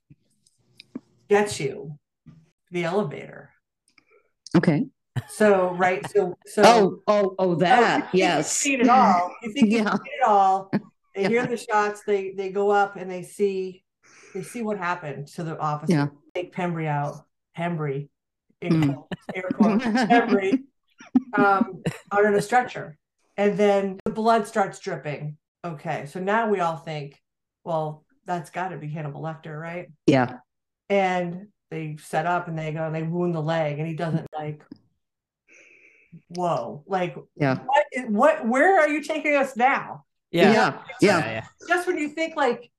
[1.29, 1.97] gets you,
[2.71, 3.51] the elevator.
[4.55, 4.85] Okay.
[5.29, 8.01] So right, so so Oh, oh, oh, oh that.
[8.01, 8.51] think you've Yes.
[8.55, 9.33] seen it all.
[9.41, 10.71] You think you've seen it all.
[11.15, 12.03] They hear the shots.
[12.05, 13.83] They they go up and they see
[14.33, 15.93] they see what happened to the officer.
[15.93, 16.07] Yeah.
[16.35, 17.25] Take Pembry out.
[17.57, 18.09] Pembry.
[18.61, 18.93] In Mm.
[18.95, 20.63] quotes, air quotes, Pembry.
[21.33, 22.97] Um, out on a stretcher.
[23.37, 25.37] And then the blood starts dripping.
[25.63, 26.05] Okay.
[26.07, 27.21] So now we all think,
[27.63, 29.87] well, that's gotta be Hannibal Lecter, right?
[30.05, 30.37] Yeah.
[30.89, 34.27] And they set up and they go and they wound the leg and he doesn't
[34.37, 34.63] like
[36.29, 37.59] whoa like Yeah.
[37.65, 40.51] what is- what where are you taking us now Yeah.
[40.51, 40.83] Yeah.
[41.01, 41.19] Yeah.
[41.31, 41.45] yeah.
[41.67, 42.71] just when you think like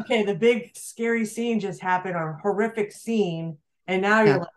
[0.00, 4.36] okay the big scary scene just happened or horrific scene and now you're Yeah.
[4.38, 4.48] like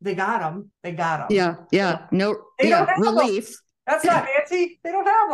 [0.00, 0.70] they got them.
[0.82, 1.36] they got them.
[1.36, 1.54] Yeah.
[1.72, 2.06] Yeah.
[2.10, 2.36] No.
[2.58, 2.78] They yeah.
[2.78, 3.02] don't have 'em.
[3.02, 3.54] Relief.
[3.86, 5.30] that's not nancy they don't have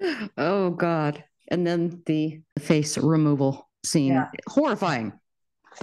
[0.00, 0.30] them.
[0.36, 1.24] Oh God.
[1.48, 4.12] And then the face removal scene.
[4.12, 4.26] Yeah.
[4.48, 5.12] Horrifying.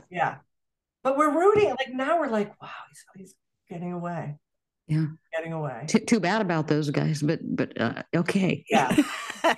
[0.10, 0.38] yeah
[1.04, 3.36] but we're rooting like now we're like wow he's, he's
[3.70, 4.36] getting away
[4.88, 5.06] Yeah.
[5.36, 8.66] getting away Too, too bad about those guys, but but uh, okay.
[8.70, 8.96] yeah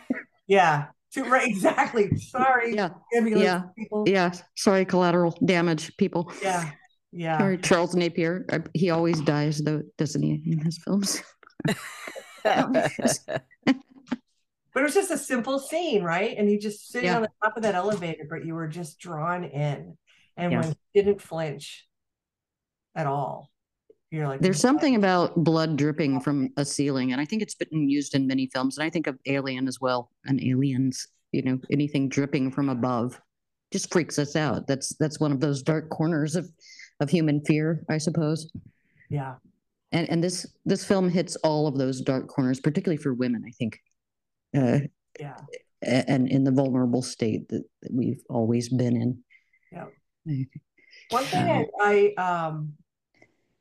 [0.48, 0.88] yeah
[1.18, 2.90] Too, right exactly sorry Yeah.
[3.12, 3.64] Yeah.
[3.78, 4.32] people Yeah.
[4.56, 6.32] Sorry, collateral damage, people.
[6.42, 6.72] yeah
[7.12, 8.46] yeah Sorry, Charles Napier.
[8.74, 11.22] He always dies, though, doesn't he, in his films?
[14.74, 16.38] But it was just a simple scene, right?
[16.38, 17.16] And you just sitting Yeah.
[17.16, 19.98] on the top of that elevator, but you were just drawn in.
[20.36, 20.60] And Yeah.
[20.60, 21.88] when he didn't flinch
[22.94, 23.50] at all,
[24.12, 27.90] you're like, There's something about blood dripping from a ceiling, and I think it's been
[27.90, 28.78] used in many films.
[28.78, 31.08] And I think of Alien as well, and Aliens.
[31.34, 33.20] You know, anything dripping from above
[33.72, 34.66] just freaks us out.
[34.66, 36.50] That's that's one of those dark corners of
[37.02, 38.50] of human fear, I suppose.
[39.10, 39.36] Yeah.
[39.92, 43.44] And and this this film hits all of those dark corners, particularly for women.
[43.46, 43.80] I think,
[44.56, 44.80] uh,
[45.20, 45.38] Yeah.
[45.82, 49.24] and in the vulnerable state that, that we've always been in.
[49.72, 49.86] Yeah.
[51.10, 52.74] One thing I, I um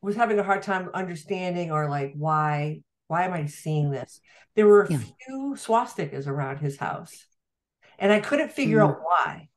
[0.02, 4.20] was having a hard time understanding or like why why am I seeing this?
[4.56, 4.98] There were a Yeah.
[4.98, 7.26] few swastikas around his house.
[8.00, 8.88] And I couldn't figure Mm.
[8.90, 9.48] out why.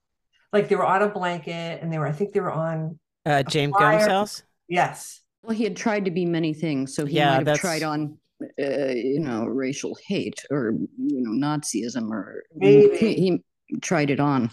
[0.54, 3.44] Like they were on a blanket and they were I think they were on uh,
[3.44, 4.44] James Gumb's house.
[4.68, 5.22] yes.
[5.44, 7.84] Well, he had tried to be many things, so he Yeah, might have that's- tried
[7.84, 8.18] on,
[8.62, 12.98] uh, you know, racial hate or you know Nazism, or Maybe.
[12.98, 13.14] he,
[13.68, 14.52] he tried it on.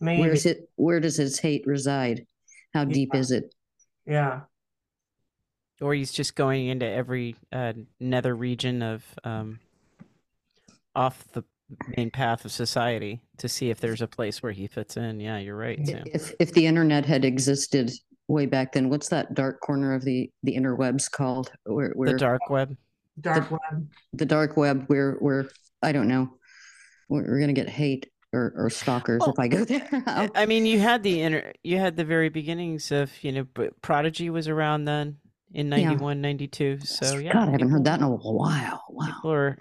[0.00, 0.20] Maybe.
[0.22, 0.68] Where's it?
[0.76, 2.26] Where does his hate reside?
[2.74, 3.20] How deep Yeah.
[3.20, 3.54] is it?
[4.06, 4.40] Yeah.
[5.80, 9.60] Or he's just going into every uh, nether region of um,
[10.94, 11.44] off the
[11.96, 15.20] main path of society to see if there's a place where he fits in.
[15.20, 16.02] Yeah, you're right, Sam.
[16.06, 17.92] If if the internet had existed
[18.26, 21.52] way back then, what's that dark corner of the the interwebs called?
[21.64, 22.76] Where where The dark web.
[23.20, 23.88] Dark web.
[24.12, 25.48] the dark web where where
[25.82, 26.30] I don't know.
[27.08, 29.88] We're, we're gonna get hate or, or stalkers Well, if I go there.
[30.06, 33.44] I- I mean, you had the inter- you had the very beginnings of you know,
[33.44, 35.16] P- Prodigy was around then
[35.52, 35.88] in Yeah.
[35.90, 36.80] 91, 92.
[36.80, 38.84] So yeah, God, I haven't heard that in a while.
[38.88, 39.06] Wow.
[39.06, 39.58] People are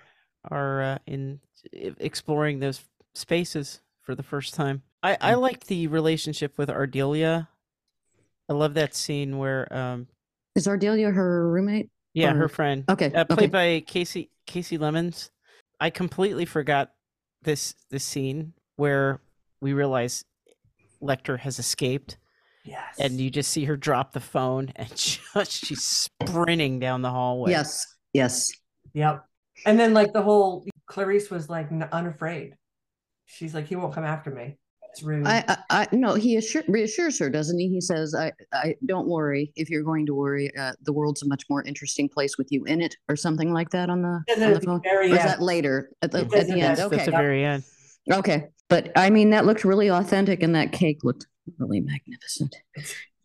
[0.50, 1.40] are uh, in
[1.74, 2.82] exploring those
[3.16, 4.82] spaces for the first time.
[5.04, 5.42] I I Mm.
[5.42, 7.48] liked the relationship with Ardelia.
[8.50, 10.08] I love that scene where um
[10.56, 11.90] Is Ardelia her roommate?
[12.14, 13.12] yeah, her friend Okay.
[13.14, 13.36] uh, okay.
[13.36, 15.30] played by Casey Kasi Lemmons.
[15.80, 16.92] I completely forgot
[17.44, 19.20] this this scene where
[19.62, 20.24] we realize
[21.02, 22.18] Lecter has escaped,
[22.68, 22.96] Yes.
[23.00, 27.52] and you just see her drop the phone, and just she's sprinting down the hallway.
[27.52, 27.86] Yes.
[28.14, 28.50] Yes.
[28.94, 29.24] Yep.
[29.66, 32.56] And then like the whole Clarice was like unafraid.
[33.26, 34.58] She's like, he won't come after me.
[34.92, 35.28] It's rude.
[35.28, 37.68] I, I, I no, he assure, reassures her, doesn't he?
[37.68, 39.52] He says, "I, I don't worry.
[39.58, 42.64] If you're going to worry, uh, the world's a much more interesting place with you
[42.64, 45.20] in it, or something like that." On the, on the the phone, very or is
[45.20, 45.30] end.
[45.30, 46.62] that later at the, He at the end?
[46.62, 47.64] at- That's Okay, the very end.
[48.12, 48.48] okay.
[48.70, 52.56] But I mean, that looked really authentic, and that cake looked really magnificent.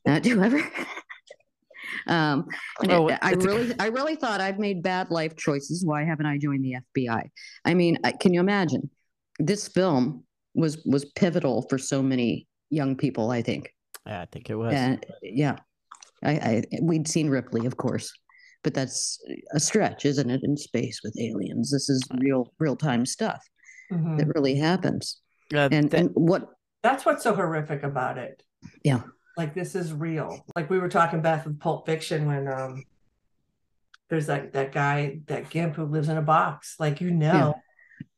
[0.06, 0.58] Uh, do you ever?
[2.06, 2.46] um,
[2.80, 5.84] and Oh, it- I really, I really thought I've made bad life choices.
[5.84, 7.30] Why haven't I joined the FBI?
[7.64, 8.90] I mean, I, can you imagine?
[9.38, 10.24] This film
[10.54, 13.30] was was pivotal for so many young people.
[13.30, 13.70] I think.
[14.06, 14.74] Yeah, I think it was.
[14.74, 15.56] And yeah,
[16.24, 18.12] I, I we'd seen Ripley, of course,
[18.64, 19.18] but that's
[19.54, 20.40] a stretch, isn't it?
[20.44, 23.40] In space with aliens, this is real, real time stuff
[23.92, 24.18] Mhm.
[24.18, 25.20] that really happens.
[25.54, 26.48] Uh, And that- and what?
[26.82, 28.42] That's what's so horrific about it.
[28.84, 29.02] Yeah.
[29.36, 30.44] Like this is real.
[30.56, 32.84] Like we were talking about with Pulp Fiction when um
[34.10, 36.76] there's that that guy, that gimp who lives in a box.
[36.78, 37.54] Like you know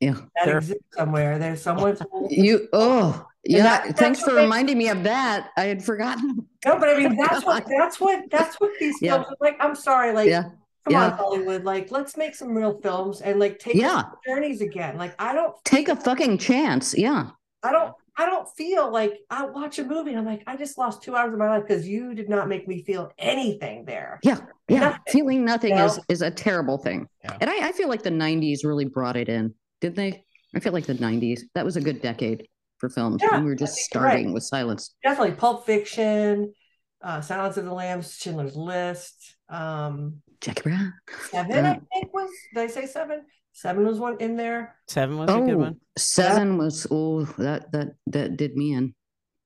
[0.01, 1.39] Yeah, that There- exists somewhere.
[1.39, 2.69] There's someone who- you.
[2.73, 3.63] Oh, yeah.
[3.63, 5.51] that- thanks for makes- reminding me of that.
[5.57, 6.47] I had forgotten.
[6.65, 9.23] No, but I mean that's what that's what that's what these Yeah.
[9.23, 9.57] films like.
[9.61, 10.51] I'm sorry, like Yeah,
[10.85, 11.11] come on.
[11.13, 11.63] Hollywood.
[11.65, 14.05] Like let's make some real films and like take Yeah.
[14.27, 14.97] journeys again.
[14.97, 16.97] Like I don't take a fucking chance.
[16.99, 17.31] Yeah,
[17.63, 20.79] I don't I don't feel like I watch a movie and I'm like, I just
[20.79, 24.21] lost two hours of my life because you did not make me feel anything there.
[24.23, 24.39] yeah,
[24.69, 24.81] yeah.
[24.81, 25.01] Nothing.
[25.09, 26.05] Feeling nothing is No.
[26.09, 27.09] is a terrible thing.
[27.25, 27.37] Yeah.
[27.41, 30.25] And I, I feel like the '90s really brought it in, didn't they?
[30.55, 32.47] I feel like the '90s that was a good decade
[32.79, 33.21] for films.
[33.23, 34.11] Yeah, when we were just think you're right.
[34.13, 34.95] starting with silence.
[35.03, 36.55] Definitely Pulp Fiction,
[37.03, 39.37] uh, Silence of the Lambs, Schindler's List.
[39.49, 40.93] Um, Jackie Brown.
[41.31, 43.23] seven, I Uh, think was did I say seven?
[43.55, 44.75] Seven was one in there.
[44.89, 45.81] Seven was a good one.
[45.97, 48.95] Seven was oh that that that did me in.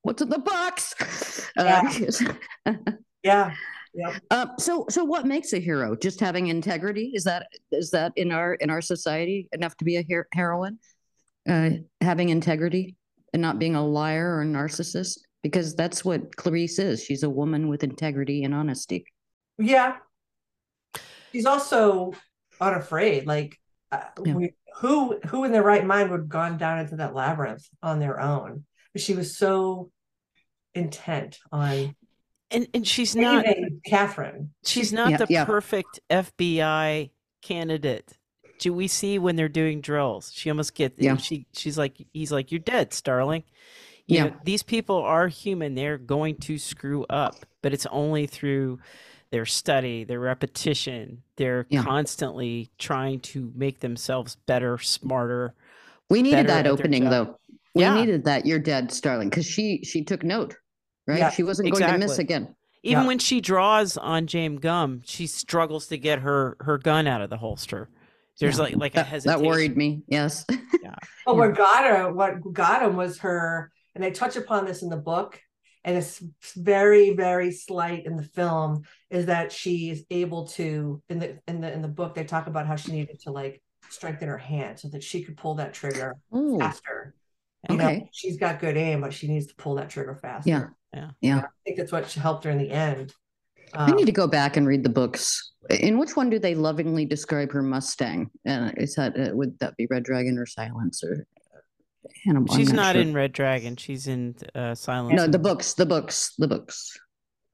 [0.03, 0.95] What's in the box?
[1.57, 1.83] Uh,
[3.23, 3.55] Yeah.
[3.95, 4.15] Yep.
[4.31, 5.97] uh, so so what makes a hero?
[5.97, 7.11] Just having integrity?
[7.15, 10.79] Is that is that in our in our society enough to be a her- heroine?
[11.49, 11.71] Uh,
[12.01, 12.95] having integrity
[13.33, 17.03] and not being a liar or a narcissist, because that's what Clarice is.
[17.03, 19.05] She's a woman with integrity and honesty.
[19.59, 19.97] Yeah.
[21.33, 22.13] She's also
[22.61, 23.27] unafraid.
[23.27, 23.59] Like,
[23.93, 24.35] uh, Yeah.
[24.35, 27.99] we, who who in their right mind would have gone down into that labyrinth on
[28.01, 28.65] their own?
[28.93, 29.91] But she was so
[30.75, 31.95] intent on
[32.51, 34.51] And and she's not saving Catherine.
[34.65, 35.45] she's not Yeah, the yeah.
[35.45, 37.11] perfect FBI
[37.43, 38.13] candidate.
[38.59, 40.33] Do we see when they're doing drills?
[40.35, 41.17] She almost gets Yeah.
[41.17, 43.45] she she's like he's like you're dead, Starling.
[44.07, 44.25] You Yeah.
[44.25, 45.75] know, these people are human.
[45.75, 48.79] They're going to screw up, but it's only through
[49.31, 51.23] their study, their repetition.
[51.37, 51.83] They're Yeah.
[51.83, 55.55] constantly trying to make themselves better, smarter.
[56.09, 57.39] We needed that opening though.
[57.75, 57.95] We Yeah.
[57.95, 58.47] needed that.
[58.47, 60.57] You're dead, Starling, because she she took note,
[61.07, 61.19] right?
[61.19, 62.55] Yeah, she wasn't going to miss again.
[62.83, 63.07] Even Yeah.
[63.09, 67.29] when she draws on James Gumb, she struggles to get her her gun out of
[67.29, 67.91] the holster.
[68.41, 68.65] There's Yeah.
[68.65, 69.43] like like a hesitation.
[69.43, 70.03] that worried me.
[70.09, 70.47] Yes.
[71.27, 74.89] But what got her, what got him was her, and they touch upon this in
[74.89, 75.39] the book,
[75.85, 76.23] and it's
[76.57, 81.61] very, very slight in the film, is that she is able to in the in
[81.61, 84.79] the in the book they talk about how she needed to like strengthen her hand
[84.79, 87.15] so that she could pull that trigger Oh, faster.
[87.69, 88.09] You know, okay.
[88.13, 90.49] she's got good aim, but she needs to pull that trigger faster.
[90.49, 90.67] Yeah.
[90.95, 91.11] Yeah.
[91.21, 91.39] Yeah.
[91.39, 93.13] I think that's what helped her in the end.
[93.75, 95.53] I Um, need to go back and read the books.
[95.69, 98.31] In which one do they lovingly describe her Mustang?
[98.49, 101.27] Uh, is that uh, would that be Red Dragon or Silence or
[102.25, 102.53] Hannibal?
[102.53, 103.03] I'm She's not sure.
[103.03, 103.77] in Red Dragon.
[103.77, 105.17] She's in uh, Silence.
[105.17, 106.99] No, the books, the books, the books.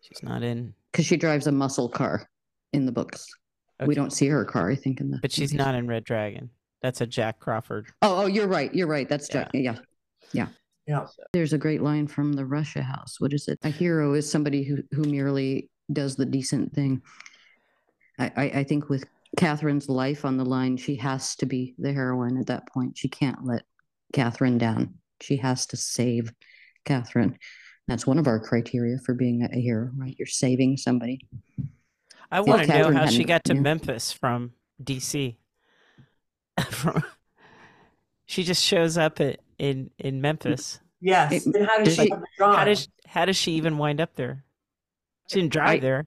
[0.01, 0.75] She's not in.
[0.93, 2.29] Because she drives a muscle car
[2.73, 3.27] in the books.
[3.85, 5.19] We don't see her car, I think, in the.
[5.21, 5.67] But she's movies.
[5.67, 6.51] not in Red Dragon.
[6.81, 7.87] That's a Jack Crawford.
[8.03, 8.73] Oh, oh, you're right.
[8.75, 9.09] You're right.
[9.09, 9.51] That's Jack.
[9.53, 9.77] Yeah.
[10.33, 10.49] yeah.
[10.87, 11.07] Yeah.
[11.33, 13.17] There's a great line from the Russia House.
[13.19, 13.59] What is it?
[13.63, 17.03] A hero is somebody who who merely does the decent thing.
[18.19, 19.05] I, I, I think with
[19.37, 22.97] Catherine's life on the line, she has to be the heroine at that point.
[22.99, 23.63] She can't let
[24.15, 24.95] Catherine down.
[25.21, 26.33] She has to save
[26.85, 27.37] Catherine.
[27.89, 30.15] That's one of our criteria for being a, a hero, right?
[30.19, 31.21] You're saving somebody.
[32.31, 33.61] I want to know how she got to yeah.
[33.61, 35.37] Memphis from DC.
[36.71, 37.03] from,
[38.25, 40.81] she just shows up at in in Memphis.
[41.01, 41.47] Yes.
[41.47, 42.59] It- and how did does she she- have the drawing?
[42.59, 44.45] How does how does she even wind up there?
[45.29, 46.07] She didn't drive I- there.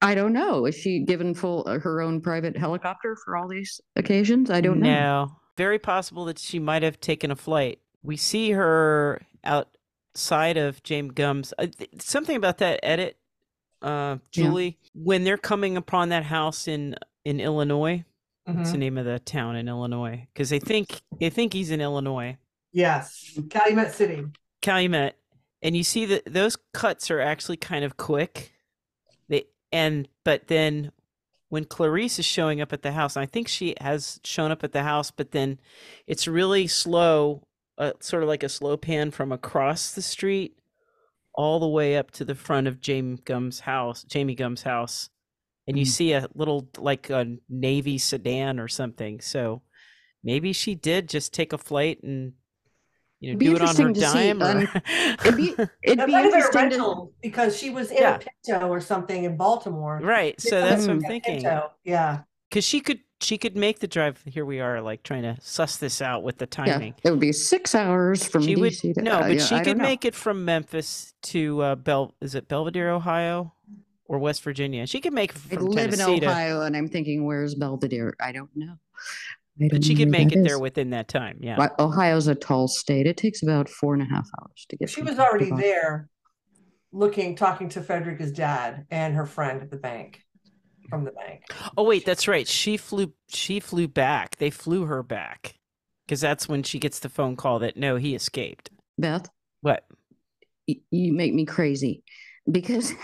[0.00, 0.64] I don't know.
[0.66, 4.48] Is she given full uh, her own private helicopter for all these occasions?
[4.48, 5.36] I don't know.
[5.58, 7.80] Very possible that she might have taken a flight.
[8.04, 11.52] We see her outside of James Gumb's.
[11.58, 13.18] uh, th- Something about that edit,
[13.82, 14.16] uh, Yeah.
[14.30, 16.94] Julie, when they're coming upon that house in
[17.24, 18.04] in Illinois.
[18.44, 18.72] What's Mhm.
[18.72, 20.28] the name of the town in Illinois?
[20.32, 22.38] Because they think they think he's in Illinois,
[22.72, 23.36] Yes.
[23.50, 24.24] Calumet City.
[24.62, 25.18] Calumet,
[25.60, 28.54] and you see that those cuts are actually kind of quick.
[29.28, 30.92] They and but then
[31.48, 34.64] when Clarice is showing up at the house, and I think she has shown up
[34.64, 35.58] at the house, but then
[36.06, 37.42] it's really slow,
[37.78, 40.58] uh, sort of like a slow pan from across the street
[41.34, 45.08] all the way up to the front of Jamie Gumb's house, Jamie Gumb's house.
[45.66, 45.88] And you Mm.
[45.88, 49.20] see a little like a navy sedan or something.
[49.20, 49.62] So
[50.24, 52.32] maybe she did just take a flight and
[53.20, 54.42] you know Be do it on her interesting to see, dime.
[54.42, 54.82] um, or...
[55.26, 58.16] It'd be it'd be might have a interesting to rental because she was in Yeah.
[58.16, 60.00] a Pinto or something in Baltimore.
[60.02, 60.40] right.
[60.40, 61.42] So Yeah, that's what I'm thinking.
[61.42, 61.70] Pinto.
[61.84, 62.20] Yeah.
[62.48, 64.22] Because she could she could make the drive.
[64.24, 66.94] Here we are, like trying to suss this out with the timing.
[66.98, 67.08] yeah.
[67.08, 69.54] It would be six hours from she would DC to no, uh, but yeah, she
[69.56, 72.14] I could make it from Memphis to uh, Bel.
[72.20, 73.52] Is it Belvedere, Ohio,
[74.04, 74.86] or West Virginia?
[74.86, 77.56] She could make it I from live in Tennessee to, Ohio, and I'm thinking, where's
[77.56, 78.14] Belvedere?
[78.20, 78.74] I don't know.
[79.60, 80.60] I but she could make that it there is.
[80.60, 81.38] within that time.
[81.40, 81.56] Yeah.
[81.56, 83.06] But Ohio's a tall state.
[83.06, 84.90] It takes about four and a half hours to get.
[84.90, 85.60] She was already bottom.
[85.60, 86.08] there
[86.92, 90.22] looking, talking to Fredrica's dad and her friend at the bank
[90.88, 91.42] from the bank.
[91.76, 92.46] Oh wait, that's right.
[92.46, 93.12] She flew.
[93.28, 94.36] She flew back.
[94.36, 95.54] They flew her back
[96.06, 98.70] because that's when she gets the phone call that no, he escaped.
[98.96, 99.28] Beth,
[99.60, 99.84] What?
[100.66, 102.02] y- you make me crazy
[102.50, 102.92] because.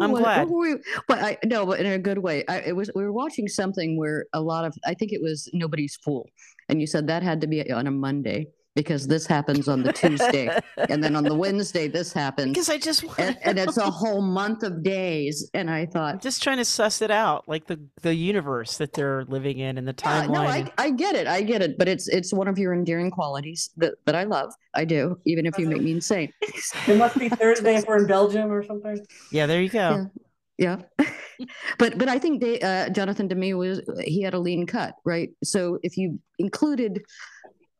[0.00, 0.48] I'm what- glad.
[0.48, 0.76] we-
[1.08, 2.44] but I no, but in a good way.
[2.48, 5.48] I, it was we were watching something where a lot of I think it was
[5.52, 6.28] Nobody's Fool,
[6.68, 9.92] and you said that had to be on a Monday because this happens on the
[9.92, 10.48] Tuesday,
[10.88, 14.20] and then on the Wednesday this happens, because I just and, and it's a whole
[14.22, 15.50] month of days.
[15.54, 18.92] And I I'm thought, just trying to suss it out, like the the universe that
[18.92, 20.30] they're living in and the Yeah, timeline.
[20.30, 21.26] no, I, I get it.
[21.26, 21.78] I get it.
[21.78, 24.52] But it's it's one of your endearing qualities that, that I love.
[24.74, 26.32] I do, even if you make me insane.
[26.86, 29.04] It must be Thursday if we're in Belgium or something.
[29.32, 30.10] yeah, there you go.
[30.58, 30.76] Yeah.
[31.78, 35.30] but but I think they, uh, Jonathan Demme was he had a lean cut, right?
[35.42, 37.02] So if you included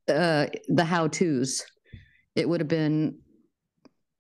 [0.08, 1.62] uh, the how tos,
[2.34, 3.18] it would have been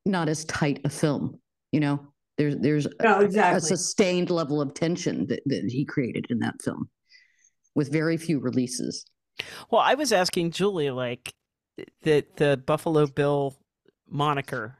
[0.04, 1.38] not as tight a film.
[1.72, 2.06] You know,
[2.38, 3.60] there's there's No, a exactly.
[3.60, 6.88] sustained level of tension that, that he created in that film
[7.74, 9.04] with very few releases.
[9.70, 11.34] Well, I was asking Julie, like,
[12.02, 13.54] that the Buffalo Bill
[14.08, 14.78] moniker.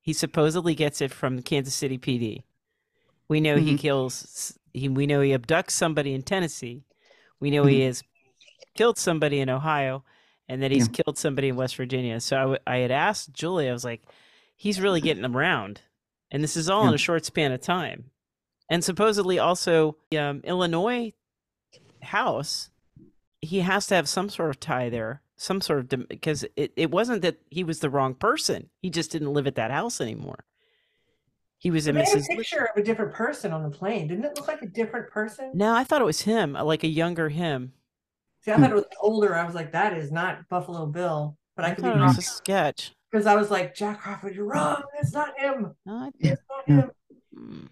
[0.00, 2.42] He supposedly gets it from Kansas City PD.
[3.28, 3.78] We know he Mhm.
[3.78, 4.58] kills.
[4.72, 6.84] He, we know he abducts somebody in Tennessee.
[7.40, 8.02] We know he has
[8.74, 10.04] killed somebody in Ohio,
[10.50, 12.20] and that he's killed somebody in West Virginia.
[12.20, 13.68] So I, w- I had asked Julie.
[13.68, 14.02] I was like,
[14.56, 15.80] he's really getting around,
[16.30, 18.10] and this is all in a short span of time.
[18.68, 21.12] And supposedly also, um, Illinois
[22.02, 22.70] house
[23.40, 26.90] he has to have some sort of tie there, some sort of because it, it
[26.90, 28.68] wasn't that he was the wrong person.
[28.82, 30.44] He just didn't live at that house anymore.
[31.58, 34.08] He was in had a picture of a different person on the plane.
[34.08, 35.50] Didn't it look like a different person?
[35.54, 37.72] No, I thought it was him, like a younger him.
[38.42, 39.34] See, I thought it was older.
[39.34, 41.36] I was like, that is not Buffalo Bill.
[41.56, 42.92] But I could be thought it wrong was a sketch.
[43.10, 44.82] because I was like, Jack Crawford, you're wrong.
[44.94, 45.74] That's not him.
[45.84, 46.90] No, I- It's not him.
[47.36, 47.68] mm,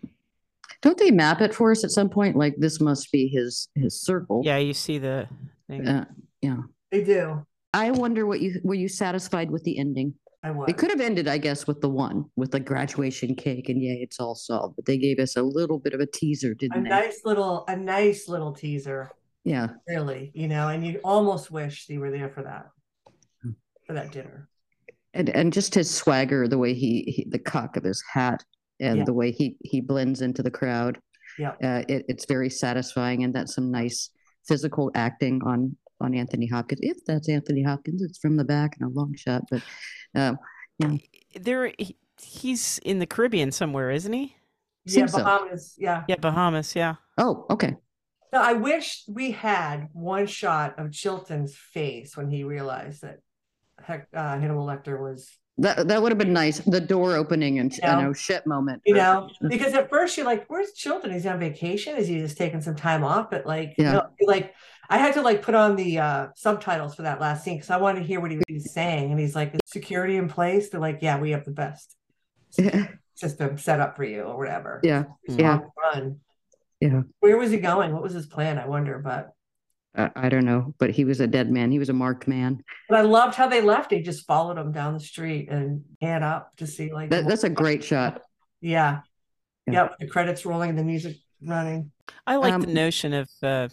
[0.83, 2.37] Don't they map it for us at some point?
[2.37, 4.43] Like this must be his his circle.
[4.45, 5.27] yeah, you see the
[5.69, 5.89] thing.
[5.89, 6.05] Uh,
[6.43, 6.59] yeah.
[6.91, 7.47] They do.
[7.73, 10.15] I wonder what you were you satisfied with the ending?
[10.43, 10.69] I was.
[10.69, 13.99] It could have ended, I guess, with the one with the graduation cake, and yay,
[14.03, 14.77] it's all solved.
[14.77, 16.89] But they gave us a little bit of a teaser, didn't they?
[16.91, 19.11] A nice little, a nice little teaser.
[19.49, 19.69] Yeah.
[19.89, 22.67] Really, you know, and you almost wish you were there for that,
[23.87, 24.49] for that dinner.
[25.15, 28.45] And and just his swagger, the way he, he the cock of his hat,
[28.81, 29.05] and Yeah.
[29.05, 30.99] the way he he blends into the crowd.
[31.39, 31.53] Yeah.
[31.63, 34.11] Uh, it, it's very satisfying, and that's some nice
[34.47, 36.81] physical acting on on Anthony Hopkins.
[36.83, 39.63] If that's Anthony Hopkins, it's from the back and a long shot, but.
[40.15, 40.39] Um,
[41.35, 44.37] There, he, he's in the Caribbean somewhere, isn't he?
[44.85, 45.19] Yeah, Think so.
[45.19, 45.75] Bahamas.
[45.77, 46.05] Yeah.
[46.09, 46.75] Yeah, Bahamas.
[46.77, 46.95] Yeah.
[47.19, 47.75] oh, okay.
[48.33, 53.21] No, I wish we had one shot of Chilton's face when he realized that
[53.83, 56.59] Hec- uh, Hannibal Lecter was, That that would have been nice.
[56.59, 58.83] The door opening and you know shit moment.
[58.85, 61.11] you know, because at first you're like, "Where's Chilton?
[61.13, 61.97] He's on vacation?
[61.97, 63.93] Is he just taking some time off?" But like, Yeah.
[63.93, 64.55] no, like
[64.91, 67.77] I had to like put on the uh, subtitles for that last scene because I
[67.79, 70.81] wanted to hear what he was saying, and he's like, "Is security in place?" They're
[70.81, 71.97] like, "Yeah, we have the best
[73.15, 75.05] system set up for you, or whatever." yeah.
[75.29, 75.61] Yeah.
[75.77, 76.21] Run.
[76.81, 77.03] Yeah.
[77.21, 77.93] Where was he going?
[77.93, 78.59] What was his plan?
[78.59, 79.33] I wonder, but
[79.97, 81.73] I, I don't know, but he was a dead man.
[81.73, 82.63] He was a marked man.
[82.89, 83.91] But I loved how they left.
[83.91, 87.45] They just followed him down the street and hand up to see like That, that's
[87.45, 88.23] a great shot.
[88.61, 89.01] yeah.
[89.67, 89.73] Yeah.
[89.83, 89.99] Yep.
[90.01, 91.91] The credits rolling, the music running.
[92.27, 93.69] I like Um, the notion of uh,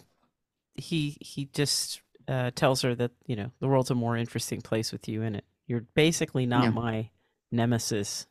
[0.74, 4.92] he he just uh, tells her that you know the world's a more interesting place
[4.92, 5.44] with you in it.
[5.66, 6.70] You're basically not Yeah.
[6.70, 7.10] my
[7.50, 8.26] nemesis,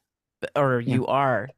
[0.55, 0.93] or Yeah.
[0.95, 1.49] you are.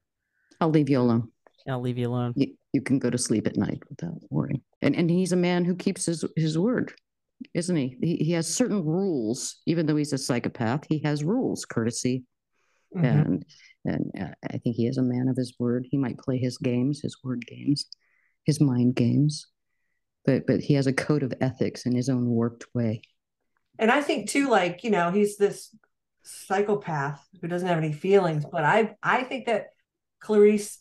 [0.61, 1.29] I'll leave you alone.
[1.67, 2.31] I'll leave you alone.
[2.37, 4.61] You, you can go to sleep at night without worrying.
[4.83, 6.93] And and he's a man who keeps his his word,
[7.55, 7.97] isn't he?
[8.01, 10.85] He, he has certain rules, even though he's a psychopath.
[10.87, 12.23] He has rules, courtesy,
[12.95, 13.03] Mhm.
[13.03, 13.45] and
[13.83, 15.87] and uh, I think he is a man of his word.
[15.89, 17.87] He might play his games, his word games,
[18.45, 19.47] his mind games,
[20.23, 23.01] but but he has a code of ethics in his own warped way.
[23.79, 25.75] And I think too, like, you know, he's this
[26.23, 29.69] psychopath who doesn't have any feelings, but I I think that
[30.19, 30.79] Clarice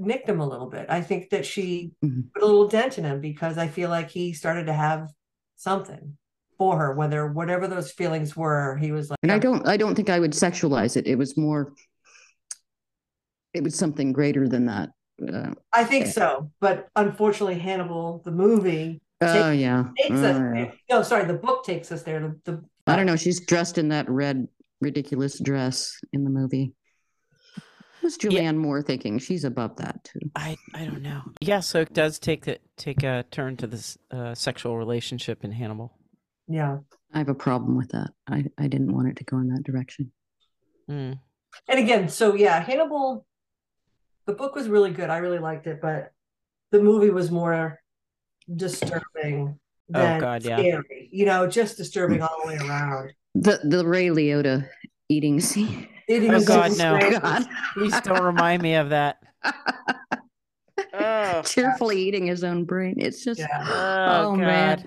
[0.00, 0.86] nicked him a little bit.
[0.88, 2.32] I think that she Mhm.
[2.32, 5.08] put a little dent in him because I feel like he started to have
[5.56, 6.16] something
[6.58, 9.94] for her, whether whatever those feelings were, he was like And I don't I don't
[9.94, 11.06] think I would sexualize it.
[11.06, 11.72] It was more.
[13.54, 14.90] It was something greater than that.
[15.26, 16.10] Uh, I think Yeah.
[16.12, 16.50] so.
[16.60, 19.84] But unfortunately, Hannibal, the movie, oh yeah.
[19.98, 20.52] takes Oh, us yeah.
[20.52, 20.72] there.
[20.88, 22.20] No, sorry, the book takes us there.
[22.20, 23.16] The, the I don't know.
[23.16, 24.48] She's dressed in that red,
[24.80, 26.72] ridiculous dress in the movie.
[28.00, 29.18] Who's Julianne Moore thinking?
[29.18, 30.20] She's above that too.
[30.34, 31.22] I I don't know.
[31.40, 35.52] Yeah, so it does take the take a turn to this uh, sexual relationship in
[35.52, 35.96] Hannibal.
[36.48, 36.78] Yeah.
[37.12, 38.10] I have a problem with that.
[38.28, 40.12] I, I didn't want it to go in that direction.
[40.88, 41.18] Mm.
[41.68, 43.26] And again, so yeah, Hannibal,
[44.26, 45.10] the book was really good.
[45.10, 46.12] I really liked it, but
[46.70, 47.80] the movie was more
[48.54, 49.58] disturbing
[49.88, 50.58] than Oh, God, yeah.
[50.58, 51.08] scary.
[51.12, 53.12] You know, just disturbing all the way around.
[53.34, 54.68] The the Ray Liotta
[55.08, 55.88] eating scene.
[56.10, 56.98] It Oh, is God, no.
[57.20, 57.46] God.
[57.74, 59.22] Please don't remind me of that.
[60.92, 62.96] Oh, Cheerfully eating his own brain.
[62.98, 63.46] It's just Yeah.
[63.68, 64.84] oh, Oh, man.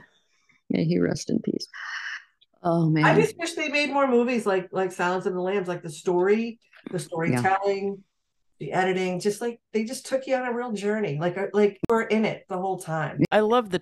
[0.70, 1.68] yeah, he rest in peace.
[2.62, 3.06] Oh man.
[3.06, 5.90] I just wish they made more movies like like Silence of the Lambs, like the
[5.90, 6.60] story,
[6.92, 8.04] the storytelling,
[8.60, 11.18] the editing, just like they just took you on a real journey.
[11.20, 13.24] Like like we're in it the whole time.
[13.32, 13.82] I love the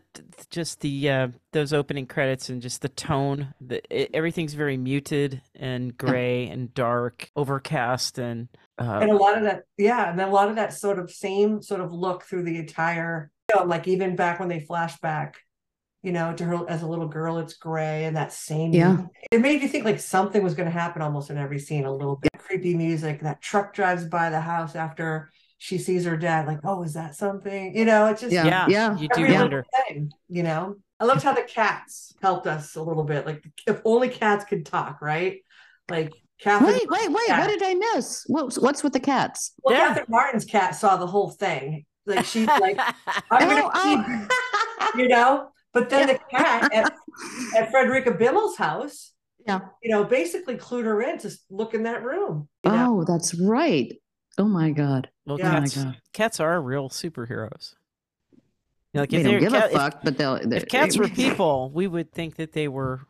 [0.49, 3.53] just the uh, those opening credits and just the tone.
[3.61, 8.48] The it, everything's very muted and gray and dark, overcast, and
[8.81, 11.61] uh, and a lot of that yeah and a lot of that sort of same
[11.61, 15.38] sort of look through the entire film like even back when they flash back
[16.03, 19.06] you know to her as a little girl it's gray and that same Yeah.
[19.32, 21.91] it made you think like something was going to happen almost in every scene a
[21.94, 26.48] little bit creepy music that truck drives by the house after she sees her dad
[26.48, 28.45] like oh is that something you know it's just Yeah.
[28.45, 28.98] yeah, yeah.
[28.98, 29.65] you do every little wonder.
[29.88, 33.80] thing you know i loved how the cats helped us a little bit like if
[33.86, 35.38] only cats could talk right
[35.90, 37.28] like Catherine Wait, wait, wait.
[37.28, 37.40] cat.
[37.48, 38.23] What did I miss?
[38.26, 39.53] What's what's with the cats?
[39.61, 39.90] Well, Yeah.
[39.90, 41.86] Catherine Martin's cat saw the whole thing.
[42.07, 42.80] Like she's like,
[43.30, 44.28] I'm gonna Oh, oh.
[44.95, 45.49] keep, you know.
[45.73, 46.93] But then the cat at,
[47.57, 49.14] at Fredrica Bimmel's house,
[49.48, 49.60] Yeah.
[49.81, 52.48] you know, basically clued her in to look in that room.
[52.65, 52.99] You know?
[52.99, 53.93] oh, that's right.
[54.38, 55.10] Oh my god.
[55.26, 55.49] well, Yeah.
[55.49, 55.98] Oh my cats, God.
[56.14, 57.76] cats are real superheroes.
[58.34, 58.39] You
[58.95, 60.35] know, like They don't they're give cat- a if- fuck, but they'll.
[60.53, 63.02] if cats were people, we would think that they were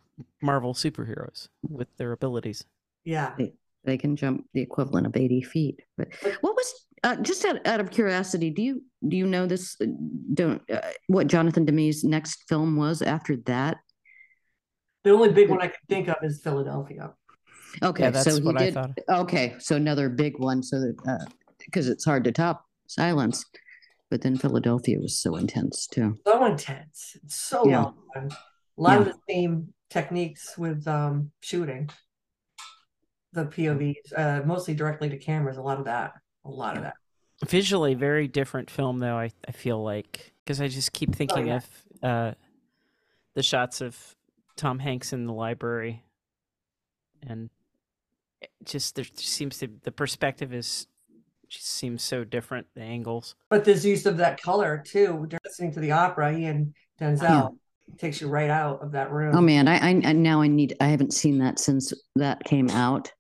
[0.42, 2.64] Marvel superheroes with their abilities.
[3.04, 3.36] Yeah.
[3.84, 6.10] they can jump the equivalent of 80 feet but
[6.42, 9.86] what was uh, just out, out of curiosity do you do you know this uh,
[10.34, 13.78] don't uh, what jonathan demme's next film was after that
[15.04, 17.14] The only big one I can think of is Philadelphia.
[17.82, 18.92] okay yeah, that's so he what I did thought.
[19.10, 21.28] okay so another big one so that
[21.66, 23.46] because it's hard to top silence
[24.10, 27.18] but then philadelphia was so intense too So intense.
[27.24, 27.84] It's so Yeah.
[27.84, 28.30] well done.
[28.78, 31.90] A lot of the same techniques with um shooting.
[33.34, 35.58] The POVs, uh, mostly directly to cameras.
[35.58, 36.12] A lot of that.
[36.46, 36.96] A lot of that.
[37.48, 39.18] Visually, very different film, though.
[39.18, 41.56] I, I feel like because I just keep thinking yeah.
[41.58, 41.66] of
[42.04, 42.32] uh,
[43.34, 43.98] the shots of
[44.56, 46.04] Tom Hanks in the library,
[47.28, 47.50] and
[48.64, 50.88] just there seems to the perspective is
[51.50, 52.68] just seems so different.
[52.76, 53.36] The angles.
[53.50, 55.26] But there's use of that color too.
[55.28, 57.58] During listening to the opera, he and Denzel
[57.98, 59.36] takes you right out of that room.
[59.36, 62.70] oh man I, I I now i need i haven't seen that since that came
[62.70, 63.12] out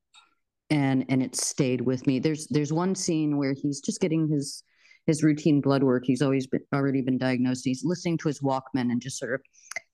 [0.71, 2.17] and and it stayed with me.
[2.17, 4.63] There's there's one scene where he's just getting his
[5.05, 6.03] his routine blood work.
[6.05, 7.65] He's always been already been diagnosed.
[7.65, 9.41] He's listening to his walkman and just sort of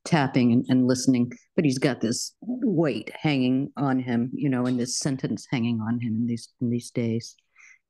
[0.08, 4.80] tapping and, and listening but he's got this weight hanging on him you know and
[4.80, 7.36] this sentence hanging on him in these in these days.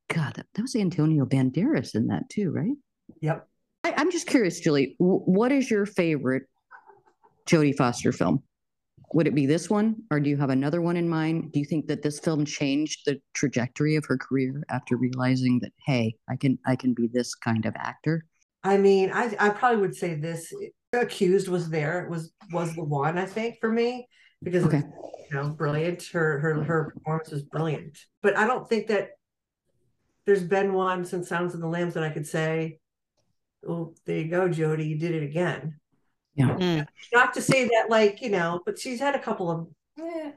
[0.09, 2.75] God that, that was antonio banderas in that too right?
[3.21, 3.47] Yep.
[3.83, 6.43] I, i'm just curious julie what is your favorite
[7.45, 8.41] jodie foster film
[9.13, 11.65] would it be this one or do you have another one in mind do you
[11.65, 16.35] think that this film changed the trajectory of her career after realizing that hey i
[16.35, 18.25] can i can be this kind of actor
[18.63, 20.51] I mean, I I probably would say this.
[20.91, 24.07] accused was there It was was the one I think for me
[24.43, 24.81] because Okay.
[25.29, 29.11] you know brilliant her her her performance was brilliant but I don't think that
[30.25, 32.79] there's been one since Sounds of the Lambs that I could say
[33.63, 35.79] well there you go Jodie you did it again
[36.37, 36.55] Yeah.
[36.55, 36.87] Mm.
[37.13, 39.67] not to say that like you know but she's had a couple of
[39.99, 40.31] eh,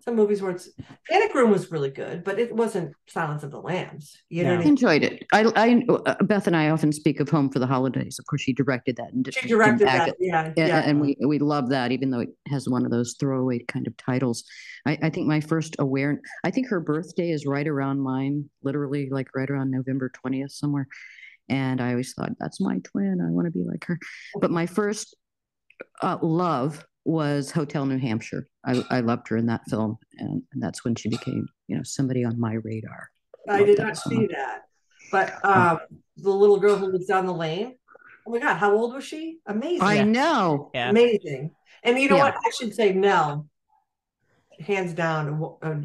[0.00, 0.68] some movies where it's
[1.08, 4.54] Panic Room was really good but it wasn't Silence of the Lambs you know No.
[4.54, 4.68] I I mean?
[4.68, 5.24] enjoyed it.
[5.32, 8.18] I, I, uh, Beth and I often speak of Home for the Holidays.
[8.18, 10.14] Of course, she directed that and did- she directed that it.
[10.18, 13.14] yeah Yeah, yeah and we we love that, even though it has one of those
[13.20, 14.42] throwaway kind of titles.
[14.86, 19.08] I, I think my first aware, I think her birthday is right around mine, literally
[19.10, 20.88] like right around November twentieth somewhere.
[21.50, 23.20] And I always thought that's my twin.
[23.26, 23.98] I want to be like her.
[24.40, 25.16] But my first
[26.02, 28.48] uh, love was Hotel New Hampshire.
[28.66, 31.82] I, I loved her in that film, and, and that's when she became, you know,
[31.82, 33.10] somebody on my radar.
[33.48, 34.12] I Love did not song.
[34.12, 34.62] see that.
[35.10, 35.78] But um,
[36.18, 37.76] the little girl who lives down the lane.
[38.26, 39.38] Oh my God, how old was she?
[39.46, 39.82] Amazing.
[39.82, 40.70] I know.
[40.74, 40.90] Yeah.
[40.90, 41.52] Amazing.
[41.82, 42.24] And you know Yeah.
[42.24, 42.34] what?
[42.34, 43.48] I should say Nell,
[44.60, 45.76] hands down, uh,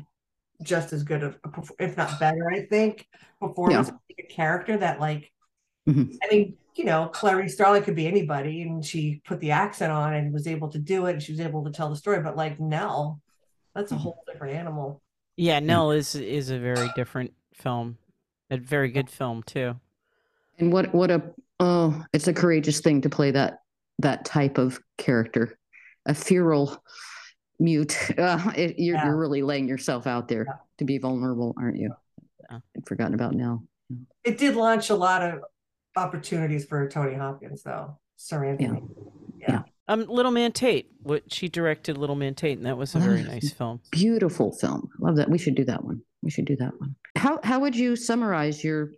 [0.62, 1.40] just as good of,
[1.80, 3.08] if not better, I think,
[3.40, 3.92] performance.
[4.20, 5.32] A character that, like,
[5.88, 6.18] Mhm.
[6.22, 10.14] I mean, you know, Clarice Starling could be anybody, and she put the accent on
[10.14, 12.22] and was able to do it, and she was able to tell the story.
[12.22, 13.22] But like Nell,
[13.76, 14.00] that's a Mhm.
[14.00, 15.02] whole different animal.
[15.38, 17.98] Yeah, Nell is is a very different film.
[18.50, 19.80] A very good film too.
[20.60, 23.60] And what what a oh, it's a courageous thing to play that
[24.00, 25.58] that type of character,
[26.06, 26.84] a feral
[27.60, 27.98] mute.
[28.18, 29.06] Uh, it, you're Yeah.
[29.06, 30.56] you're really laying yourself out there Yeah.
[30.80, 31.94] to be vulnerable, aren't you?
[32.50, 32.60] Yeah.
[32.78, 33.64] I'd forgotten about Nell.
[34.24, 35.44] It did launch a lot of
[35.96, 37.98] opportunities for Tony Hopkins, though.
[38.16, 38.84] Sir Anthony.
[39.88, 40.90] Um, Little Man Tate.
[41.02, 43.82] What she directed, Little Man Tate, and that was a very nice film.
[43.92, 44.90] Beautiful film.
[45.00, 45.30] Love that.
[45.30, 46.02] We should do that one.
[46.22, 46.96] We should do that one.
[47.18, 48.92] How how would you summarize your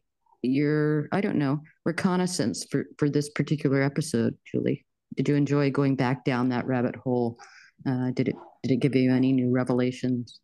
[0.43, 4.85] your I don't know reconnaissance for for this particular episode, Julie?
[5.15, 7.39] Did you enjoy going back down that rabbit hole?
[7.87, 10.39] Uh, did it did it give you any new revelations,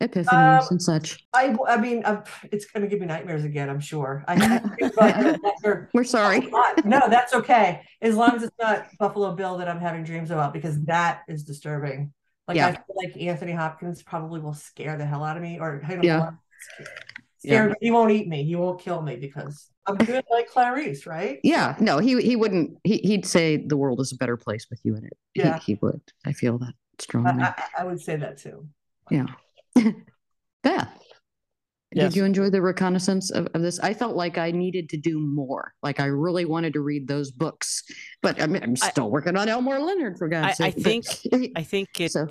[0.00, 1.24] epiphanies, Um, and such?
[1.32, 3.70] I, I mean, uh, it's going to give me nightmares again.
[3.70, 4.24] I'm sure.
[4.26, 6.50] I, I think about it after We're sorry.
[6.84, 7.82] No, that's okay.
[8.02, 11.44] As long as it's not Buffalo Bill that I'm having dreams about, because that is
[11.44, 12.12] disturbing.
[12.48, 12.68] Like Yeah.
[12.68, 15.94] I feel like Anthony Hopkins probably will scare the hell out of me, or I
[15.94, 16.30] don't Yeah.
[17.38, 17.74] Scare me.
[17.80, 18.44] He won't eat me.
[18.44, 21.40] He won't kill me because I'm good like Clarice, right?
[21.42, 22.78] Yeah, no, he he wouldn't.
[22.84, 25.16] He he'd say the world is a better place with you in it.
[25.34, 25.58] Yeah.
[25.58, 26.00] he, he would.
[26.24, 27.42] I feel that I, strongly.
[27.44, 28.66] I, I would say that too.
[29.10, 29.26] Yeah.
[30.62, 31.00] Beth,
[31.92, 32.10] Yes.
[32.12, 33.78] did you enjoy the reconnaissance of, of this?
[33.78, 35.74] I felt like I needed to do more.
[35.80, 37.84] Like I really wanted to read those books,
[38.20, 40.82] but I'm, I'm I- still working on Elmore Leonard for God's I sake.
[40.82, 42.26] think- I think it's So-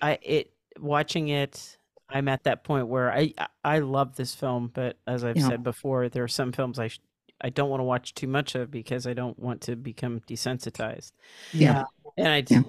[0.00, 1.76] I it watching it.
[2.08, 5.48] I'm at that point where I I- I love this film, but as I've Yeah.
[5.48, 7.00] said before, there are some films I sh-
[7.42, 11.12] I don't want to watch too much of because I don't want to become desensitized.
[11.52, 11.84] Yeah.
[12.16, 12.62] And I Yeah.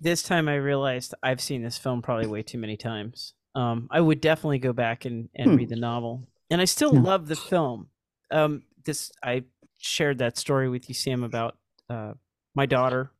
[0.00, 3.34] this time I realized I've seen this film probably way too many times.
[3.54, 5.56] Um, I would definitely go back and, and Hmm.
[5.56, 7.00] read the novel, and I still Yeah.
[7.00, 7.88] love the film.
[8.30, 9.44] Um, this I
[9.78, 11.56] shared that story with you, Sam, about
[11.90, 12.14] uh,
[12.54, 13.10] my daughter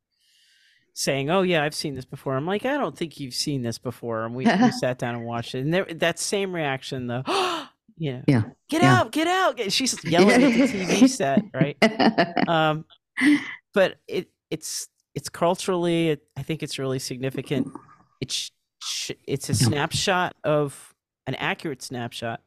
[0.93, 3.77] saying, "Oh yeah, I've seen this before." I'm like, "I don't think you've seen this
[3.77, 7.23] before," and we, we sat down and watched it, and there, that same reaction, the
[7.97, 8.43] you know, Yeah.
[8.69, 8.99] get Yeah.
[8.99, 9.71] out, get out!
[9.71, 11.77] She's yelling at the TV set, right?
[12.47, 12.85] um
[13.73, 17.67] but it it's it's culturally it, i think it's really significant
[18.19, 18.51] it's
[19.27, 20.93] it's a snapshot of
[21.27, 22.41] an accurate snapshot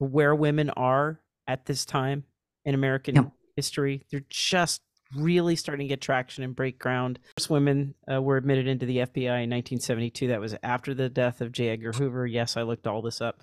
[0.00, 2.24] of where women are at this time
[2.64, 3.24] in american Yeah.
[3.56, 4.02] history.
[4.10, 4.82] They're just
[5.14, 7.20] really starting to get traction and break ground.
[7.38, 11.40] First women uh, were admitted into the fbi in 1972 that was after the death
[11.40, 11.68] of j.
[11.68, 12.26] Edgar hoover.
[12.26, 13.42] Yes i looked all this up.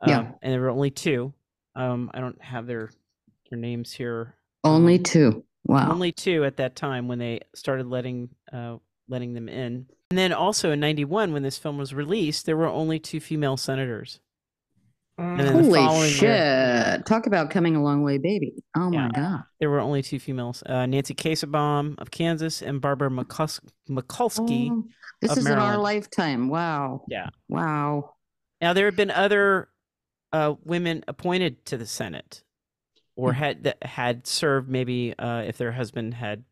[0.00, 0.32] Um, Yeah.
[0.42, 1.34] and there were only two.
[1.74, 2.90] Um, i don't have their
[3.50, 4.36] their names here.
[4.62, 5.44] Only two.
[5.64, 5.90] Wow.
[5.90, 8.76] only two at that time when they started letting uh,
[9.10, 9.86] letting them in.
[10.10, 13.56] And then also in '91, when this film was released, there were only two female
[13.56, 14.20] senators.
[15.18, 15.50] Mm.
[15.52, 16.22] Holy shit.
[16.22, 18.54] year- Talk about coming a long way, baby.
[18.74, 19.42] Oh my God.
[19.60, 24.70] There were only two females: uh, Nancy Kassebaum of Kansas and Barbara McCus- Mikulski.
[24.70, 24.84] Oh,
[25.20, 26.48] this is in our lifetime.
[26.48, 27.04] Wow.
[27.08, 27.28] Yeah.
[27.48, 28.14] Wow.
[28.62, 29.68] Now there have been other
[30.32, 32.42] uh, women appointed to the Senate,
[33.14, 33.38] or Hmm.
[33.38, 36.44] had that had served maybe uh, if their husband had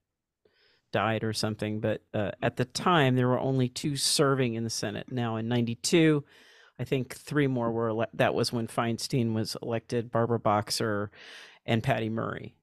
[0.93, 1.81] died or something.
[1.81, 5.11] But uh, at the time, there were only two serving in the Senate.
[5.11, 6.25] Now in '92,
[6.79, 7.89] I think three more were.
[7.91, 11.11] Ele- that was when Feinstein was elected, Barbara Boxer,
[11.67, 12.55] and Patty Murray.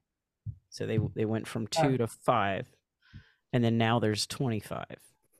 [0.70, 1.82] So they they went from Yeah.
[1.82, 2.66] two to five,
[3.52, 4.84] and then now there's 25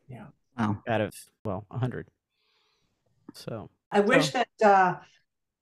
[0.08, 0.26] Yeah.
[0.58, 0.82] Wow.
[0.88, 1.14] out of
[1.44, 2.08] well 100.
[3.34, 4.96] So I wish that uh,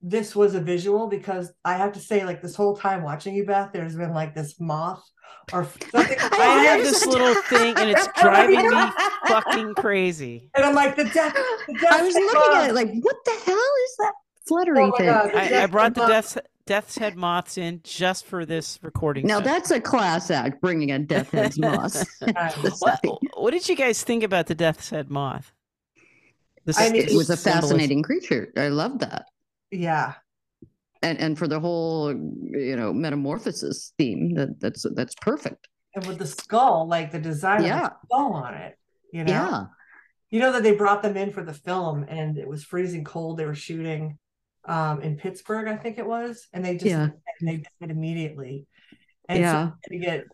[0.06, 3.46] this was a visual because I have to say, like this whole time watching you,
[3.46, 5.02] Beth, there's been like this moth
[5.50, 6.18] or something.
[6.20, 8.86] I have this little thing and it's oh, driving me
[9.26, 10.50] fucking crazy.
[10.54, 11.34] And I'm like, the death.
[11.66, 12.54] The death I was looking moth.
[12.56, 14.12] at it like, what the hell is that
[14.46, 15.06] fluttery Oh thing?
[15.06, 15.34] God.
[15.34, 16.10] I, I brought the moth.
[16.10, 19.26] death's death's head moths in just for this recording.
[19.26, 19.52] Now session.
[19.52, 22.06] that's a class act, bringing a death head moth.
[22.80, 23.00] what,
[23.36, 25.50] what did you guys think about the death's head moth?
[26.66, 27.68] This I mean, it was a symbolism.
[27.78, 28.52] fascinating creature.
[28.56, 29.26] I love that.
[29.74, 30.14] Yeah.
[31.02, 35.68] And and for the whole, you know, metamorphosis theme, that that's that's perfect.
[35.94, 37.88] And with the skull, like the design Yeah.
[37.88, 38.78] the skull on it,
[39.12, 39.32] you know?
[39.32, 39.64] Yeah.
[40.30, 43.36] You know that they brought them in for the film and it was freezing cold.
[43.38, 44.18] They were shooting
[44.66, 47.08] um in Pittsburgh, I think it was, and they just Yeah.
[47.40, 48.66] and they died immediately.
[49.28, 49.68] And Yeah.
[49.68, 50.24] so to get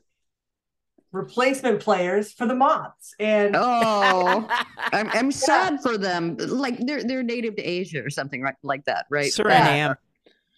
[1.13, 3.15] replacement players for the moths.
[3.19, 6.37] And Oh, I'm I'm sad for them.
[6.39, 8.55] Like they're they're native to Asia or something, right?
[8.63, 9.31] Like that, right?
[9.31, 9.97] Suriname.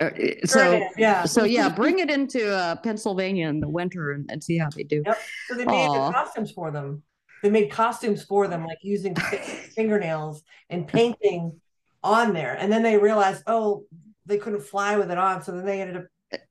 [0.01, 0.11] Uh,
[0.45, 1.25] so Suriname, yeah.
[1.25, 4.83] so yeah, bring it into uh, Pennsylvania in the winter and, and see how they
[4.83, 5.03] do.
[5.07, 5.19] Yep.
[5.49, 7.03] So they made the costumes for them.
[7.43, 9.15] They made costumes for them, like using
[9.75, 11.61] fingernails and painting
[12.05, 12.55] on there.
[12.55, 13.85] And then they realized, oh,
[14.27, 15.43] they couldn't fly with it on.
[15.43, 16.05] So then they ended up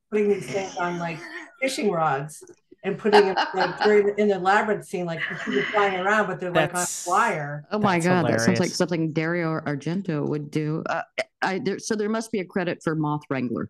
[0.09, 1.17] putting these things on like
[1.61, 2.43] fishing rods
[2.83, 6.39] and putting it like during in the labyrinth scene, like the people flying around, but
[6.39, 7.65] they're like That's- on wire.
[7.71, 10.83] Oh my That's god, that sounds like something Dario Argento would do.
[10.89, 11.01] Uh,
[11.41, 13.69] I there, so there must be a credit for Moth Wrangler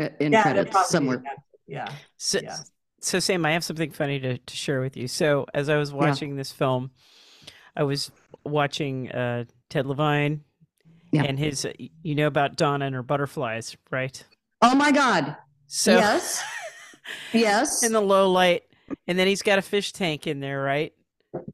[0.00, 1.22] uh, in Yeah, there credits somewhere.
[1.66, 1.90] Yeah.
[2.18, 2.56] So, Yeah.
[3.00, 5.08] so Sam, I have something funny to, to share with you.
[5.08, 6.90] So as I was watching this film,
[7.76, 8.10] I was
[8.44, 10.42] watching uh, Ted Levine
[11.12, 11.22] Yeah.
[11.24, 11.66] and his,
[12.02, 14.22] you know about Donna and her butterflies, right?
[14.60, 15.36] Oh my god.
[15.66, 16.42] So yes.
[17.32, 17.82] Yes.
[17.82, 18.62] in the low light,
[19.06, 20.92] and then he's got a fish tank in there, right?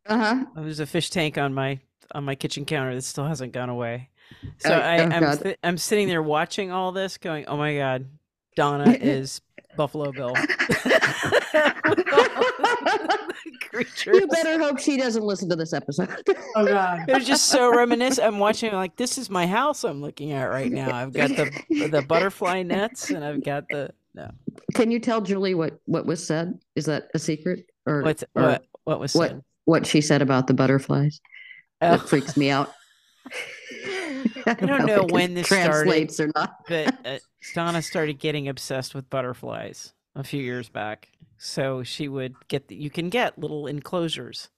[0.06, 0.44] uh-huh.
[0.56, 1.78] There's a fish tank on my
[2.14, 4.10] on my kitchen counter that still hasn't gone away.
[4.58, 5.42] So Oh, I, oh, I'm God.
[5.42, 8.06] si- I'm sitting there watching all this, going, "Oh my God,
[8.56, 9.40] Donna is
[9.76, 10.34] Buffalo Bill."
[13.70, 14.16] creatures.
[14.20, 16.08] You better hope she doesn't listen to this episode.
[16.56, 17.08] Oh God.
[17.08, 18.26] It was just so reminiscent.
[18.26, 20.92] I'm watching like this is my house I'm looking at right now.
[20.92, 21.48] I've got the
[21.90, 24.30] the butterfly nets and I've got the no.
[24.74, 26.58] Can you tell Julie what what was said?
[26.76, 29.42] Is that a secret or What's or what what was what said?
[29.64, 31.20] what she said about the butterflies?
[31.80, 32.72] That Oh, freaks me out.
[34.46, 35.66] I don't know if it when this started.
[35.70, 36.56] translates or not.
[36.68, 37.18] but uh,
[37.54, 41.08] Donna started getting obsessed with butterflies a few years back.
[41.38, 44.50] So she would get the, you can get little enclosures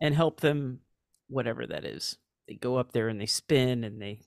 [0.00, 0.80] and help them
[1.28, 2.18] whatever that is.
[2.46, 4.20] They go up there and they spin and they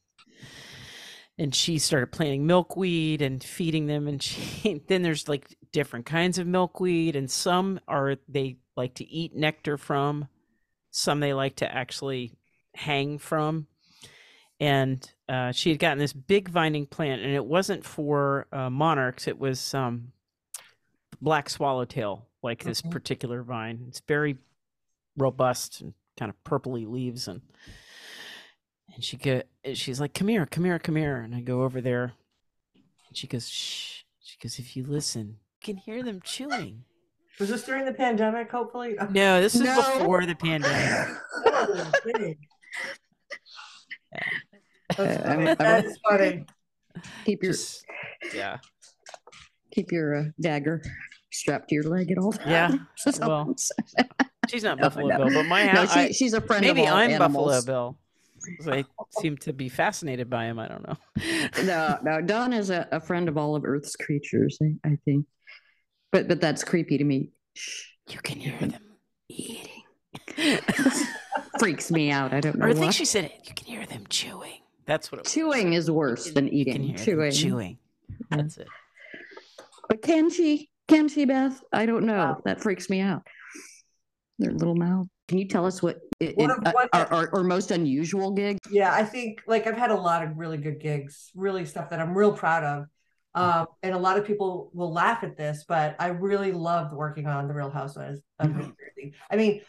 [1.38, 6.38] and she started planting milkweed and feeding them and she then there's like different kinds
[6.38, 10.28] of milkweed and some are they like to eat nectar from
[10.98, 12.34] some they like to actually
[12.74, 13.68] hang from.
[14.60, 19.28] And uh, she had gotten this big vining plant and it wasn't for uh, monarchs
[19.28, 20.12] it was um,
[21.22, 23.86] black swallowtail like this particular vine.
[23.88, 24.38] It's very
[25.16, 27.42] robust and kind of purpley leaves and
[28.98, 29.42] and she go
[29.74, 32.14] she's like come here come here come here and i go over there
[33.08, 36.84] and she goes shh she goes if you listen you can hear them chewing
[37.40, 38.96] Was this during the pandemic, hopefully?
[39.12, 39.76] no this is No.
[40.00, 41.16] before the pandemic
[41.46, 42.38] Oh, kidding.
[44.98, 45.48] That's funny.
[45.48, 46.46] I'm- That is funny.
[47.26, 47.86] keep your Just-
[48.34, 48.58] yeah
[49.72, 50.82] keep your uh, dagger
[51.32, 52.50] strapped to your leg at all times.
[52.50, 53.56] Yeah, well,
[54.50, 55.18] She's not No, Buffalo no.
[55.26, 55.94] Bill, but my no, house.
[55.94, 57.46] she, she's a friend maybe of all I'm animals.
[57.48, 58.00] Buffalo Bill.
[58.58, 58.86] 'Cause I
[59.20, 60.60] seem to be fascinated by him.
[60.60, 60.98] I don't know.
[61.64, 65.26] no, no, Don is a, a friend of all of Earth's creatures, I, I think.
[66.12, 67.32] But but that's creepy to me.
[67.54, 68.82] Shh, You can hear them
[69.30, 69.84] eating.
[71.60, 72.34] freaks me out.
[72.34, 72.66] I don't know.
[72.66, 72.92] or I think why.
[72.92, 73.34] she said it.
[73.44, 74.62] You can hear them chewing.
[74.86, 75.34] That's what it was.
[75.34, 76.96] chewing is worse than eating.
[76.96, 77.32] Chewing.
[77.32, 77.78] chewing.
[78.10, 78.38] Yeah.
[78.38, 78.68] That's it.
[79.90, 80.70] But can she?
[80.88, 81.62] Can she, Beth?
[81.74, 82.16] I don't know.
[82.18, 82.42] Wow.
[82.46, 83.28] That freaks me out.
[84.40, 85.08] Their little mouth.
[85.28, 88.58] Can you tell us what, it, it- of- our, our, our most unusual gig?
[88.72, 92.00] Yeah, I think like I've had a lot of really good gigs, really stuff that
[92.00, 92.86] I'm real proud of.
[93.36, 97.28] Um, and a lot of people will laugh at this, but I really loved working
[97.28, 99.14] on the Real Housewives of New Jersey.
[99.30, 99.62] I mean,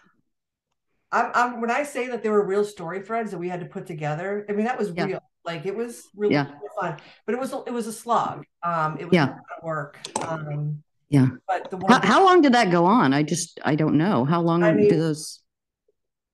[1.13, 3.67] I'm, I'm when I say that there were real story threads that we had to
[3.67, 4.47] put together.
[4.49, 5.05] I mean, that was Yeah.
[5.05, 5.21] real.
[5.45, 6.47] Like it was really Yeah.
[6.81, 8.45] fun, but it was it was a slog.
[8.63, 9.25] Um, it was Yeah.
[9.27, 9.99] a lot of work.
[10.27, 11.29] Um, Yeah.
[11.47, 13.13] but the How, one how long did that go on?
[13.13, 14.25] I just I don't know.
[14.25, 15.43] How long I do mean- those?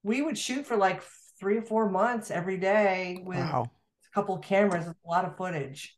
[0.05, 1.03] We would shoot for like
[1.41, 3.65] three or four months every day with Wow.
[4.13, 5.97] a couple of cameras, a lot of footage.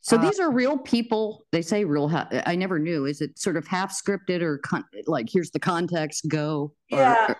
[0.00, 1.44] So uh, these are real people.
[1.52, 2.08] They say real.
[2.08, 3.04] Ha- I never knew.
[3.04, 6.26] Is it sort of half scripted or con- like here's the context?
[6.28, 6.72] Go.
[6.92, 7.26] Or- Yeah.
[7.30, 7.36] or-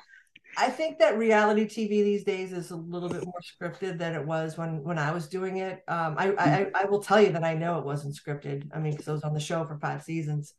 [0.57, 4.27] I think that reality TV these days is a little bit more scripted than it
[4.27, 5.85] was when when I was doing it.
[5.87, 6.77] Um, I, I Mm-hmm.
[6.77, 8.69] I will tell you that I know it wasn't scripted.
[8.75, 10.55] I mean, because I was on the show for five seasons,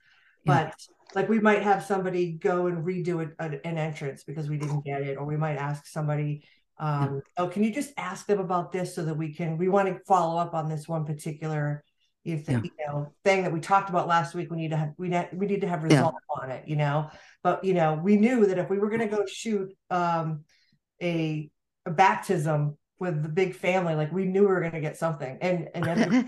[0.45, 0.65] Yeah.
[0.69, 0.75] but
[1.15, 4.85] like we might have somebody go and redo it, an, an entrance because we didn't
[4.85, 6.43] get it, or we might ask somebody,
[6.77, 9.87] um, oh, can you just ask them about this so that we can we want
[9.89, 11.83] to follow up on this one particular
[12.23, 14.51] you, th- you know thing that we talked about last week.
[14.51, 15.97] We need to have we ne- we need to have Yeah.
[15.97, 17.09] results on it, you know.
[17.43, 20.43] But you know, we knew that if we were going to go shoot um,
[21.01, 21.49] a
[21.85, 25.37] a baptism with the big family, like we knew we were going to get something,
[25.41, 26.27] and and then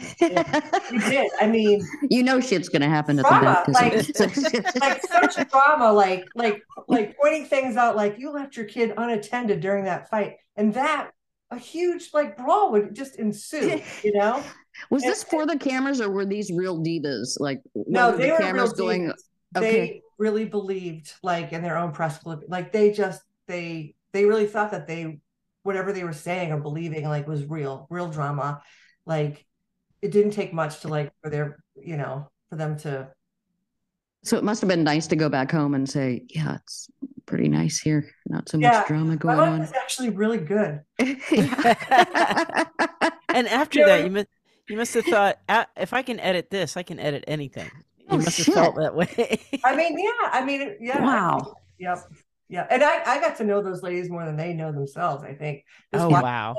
[0.92, 1.32] we did.
[1.42, 4.64] I mean, you know shit's gonna happen at Drama, the baptism.
[4.82, 9.60] like such drama, like like like pointing things out, like you left your kid unattended
[9.60, 11.12] during that fight, and that
[11.52, 14.42] a huge like brawl would just ensue, you know.
[14.90, 17.38] was this for the cameras or were these real divas?
[17.40, 19.14] Like No, were they the were cameras real going divas.
[19.58, 19.72] okay.
[19.72, 24.46] They really believed, like in their own press clip, like they just they they really
[24.48, 25.20] thought that they
[25.64, 28.62] whatever they were saying or believing like was real, real drama.
[29.06, 29.46] Like
[30.02, 33.10] it didn't take much to like for their you know for them to
[34.24, 36.90] So it must have been nice to go back home and say, yeah, it's
[37.26, 38.10] pretty nice here.
[38.28, 39.60] Not so Yeah, much drama my going life on.
[39.62, 40.82] was actually really good.
[43.34, 43.86] And after Yeah.
[43.88, 44.28] that, you must
[44.68, 47.72] you must have thought, "Ah, if I can edit this, I can edit anything.
[47.98, 48.46] You Oh, must shit.
[48.48, 49.40] Have felt that way.
[49.64, 51.02] I mean, yeah, I mean, yeah.
[51.02, 51.54] Wow.
[51.80, 51.98] Yep.
[52.52, 52.68] Yeah.
[52.70, 55.64] And I, I got to know those ladies more than they know themselves, I think.
[55.94, 56.56] Just oh wow.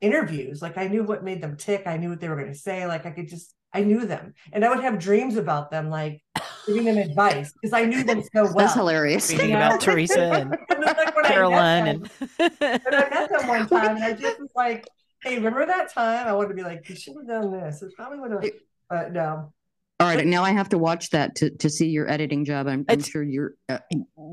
[0.00, 0.60] interviews.
[0.60, 1.84] Like I knew what made them tick.
[1.86, 2.84] I knew what they were going to say.
[2.86, 4.34] Like I could just, I knew them.
[4.52, 6.20] And I would have dreams about them, like
[6.66, 8.54] giving them advice because I knew them so well.
[8.54, 9.30] That's hilarious.
[9.30, 9.68] Reading Yeah.
[9.68, 14.12] about Teresa and And like Caroline and when I met them one time, and I
[14.14, 14.88] just was like,
[15.22, 17.92] "Hey, remember that time?" I wanted to be like, "You should have done this." It
[17.96, 18.50] probably would have,
[18.90, 19.52] but no.
[19.98, 22.66] All right, now I have to watch that to, to see your editing job.
[22.66, 23.78] I'm, I'm sure you're uh,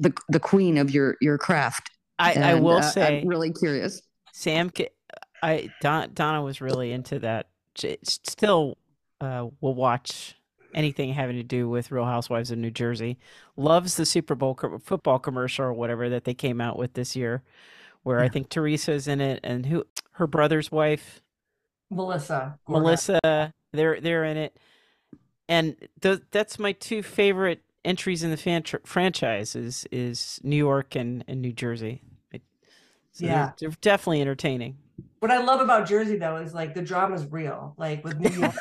[0.02, 1.90] the the queen of your your craft.
[2.20, 4.02] I, I will uh, say I'm really curious.
[4.34, 4.72] Sam,
[5.42, 7.48] I Don, Donna was really into that.
[7.76, 8.78] She still
[9.22, 10.36] uh, will watch
[10.74, 13.18] anything having to do with Real Housewives of New Jersey.
[13.56, 17.16] Loves the Super Bowl co- football commercial or whatever that they came out with this
[17.16, 17.42] year,
[18.04, 18.30] where I Yeah.
[18.30, 21.22] think Teresa's in it and who her brother's wife,
[21.90, 22.60] Melissa.
[22.68, 23.54] Melissa.
[23.72, 24.58] They're they're in it,
[25.50, 30.96] and th- that's my two favorite entries in the fan- franchise is is New York
[30.96, 32.02] and, and New Jersey.
[32.32, 32.42] It-
[33.12, 33.52] so they're- Yeah.
[33.60, 34.78] they're definitely entertaining.
[35.20, 37.74] What I love about Jersey though is like the drama's real.
[37.78, 38.54] Like with New York,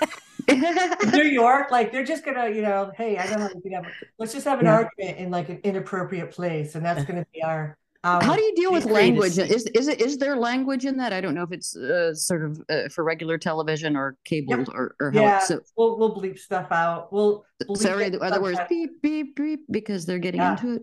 [1.13, 3.85] New York, like they're just gonna, you know, hey, I don't know we have.
[4.19, 4.75] Let's just have an Yeah.
[4.75, 7.77] argument in like an inappropriate place, and that's gonna be our.
[8.05, 9.33] Our How do you deal with Be free to language?
[9.35, 9.43] see.
[9.43, 11.13] Is is it is there language in that?
[11.13, 14.95] I don't know if it's uh, sort of uh, for regular television or cable or,
[15.01, 15.37] or how Yeah.
[15.39, 15.61] it's so.
[15.77, 17.13] we'll we'll bleep stuff out.
[17.13, 17.45] We'll.
[17.63, 20.53] bleep Sorry, it in other words, beep beep beep because they're getting Yeah.
[20.53, 20.83] into it.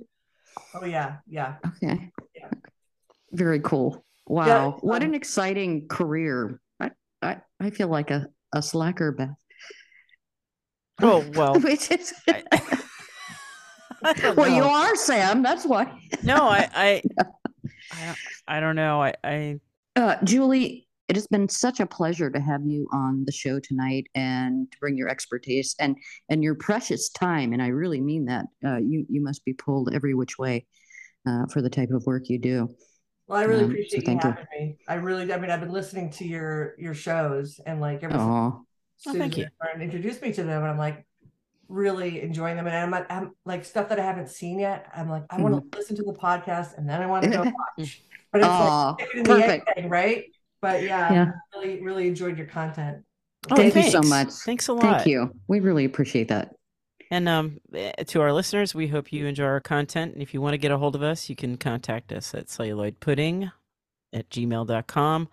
[0.74, 1.56] Oh yeah, yeah.
[1.84, 2.12] Okay.
[2.36, 2.50] Yeah.
[3.32, 4.06] Very cool.
[4.26, 4.74] Wow.
[4.76, 5.10] it's what fun.
[5.10, 6.60] an exciting career.
[6.80, 6.92] I,
[7.22, 9.30] I, I feel like a, a slacker, Beth.
[11.02, 11.60] Oh well.
[11.60, 12.89] Which is- I, I don't
[14.36, 15.42] well, you are, Sam.
[15.44, 15.92] That's why.
[16.24, 17.02] No, I, I,
[17.92, 18.18] I, don't-
[18.48, 19.02] I don't know.
[19.02, 19.60] I, I,
[19.96, 24.06] Uh, Julie, it has been such a pleasure to have you on the show tonight
[24.16, 25.98] and to bring your expertise and
[26.30, 27.52] and your precious time.
[27.54, 28.46] And I really mean that.
[28.66, 30.68] Uh, you you must be pulled every which way
[31.28, 32.70] uh, for the type of work you do.
[33.28, 34.30] Well, I really Um, so appreciate you thank you.
[34.30, 34.78] having me.
[34.88, 38.18] I really, I mean, I've been listening to your your shows and like every.
[38.18, 38.66] since Oh,
[39.14, 41.06] thank Susan Byrne introduced me to them, and I'm like
[41.70, 42.68] really enjoying them.
[42.68, 44.88] And I'm, like- I'm like stuff that I haven't seen yet.
[44.94, 45.70] I'm like, I want Mm-hmm.
[45.70, 47.44] to listen to the podcast, and then I want to go
[47.78, 48.04] watch.
[48.32, 49.70] But it's Aw, like chicken the perfect.
[49.76, 50.26] thing, right?
[50.62, 51.32] But yeah, Yeah.
[51.56, 53.04] Really, really enjoyed your content.
[53.50, 54.30] oh, Thank you so much.
[54.30, 54.82] Thanks a lot.
[54.82, 55.32] Thank you.
[55.48, 56.54] We really appreciate that.
[57.12, 60.14] And um, eh, to our listeners, we hope you enjoy our content.
[60.14, 62.48] And if you want to get a hold of us, you can contact us at
[62.48, 63.52] celluloidpudding
[64.14, 65.30] at gmail.com,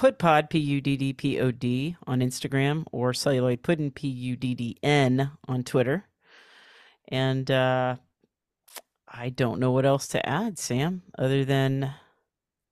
[0.00, 4.36] pudpod, P U D D P O D, on Instagram, or celluloid pudding, P U
[4.36, 6.06] D D N, on Twitter.
[7.08, 7.96] And uh,
[9.06, 11.92] I don't know what else to add, Sam, other than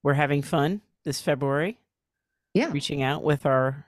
[0.03, 1.79] we're having fun this February,
[2.55, 2.71] Yeah.
[2.71, 3.87] reaching out with our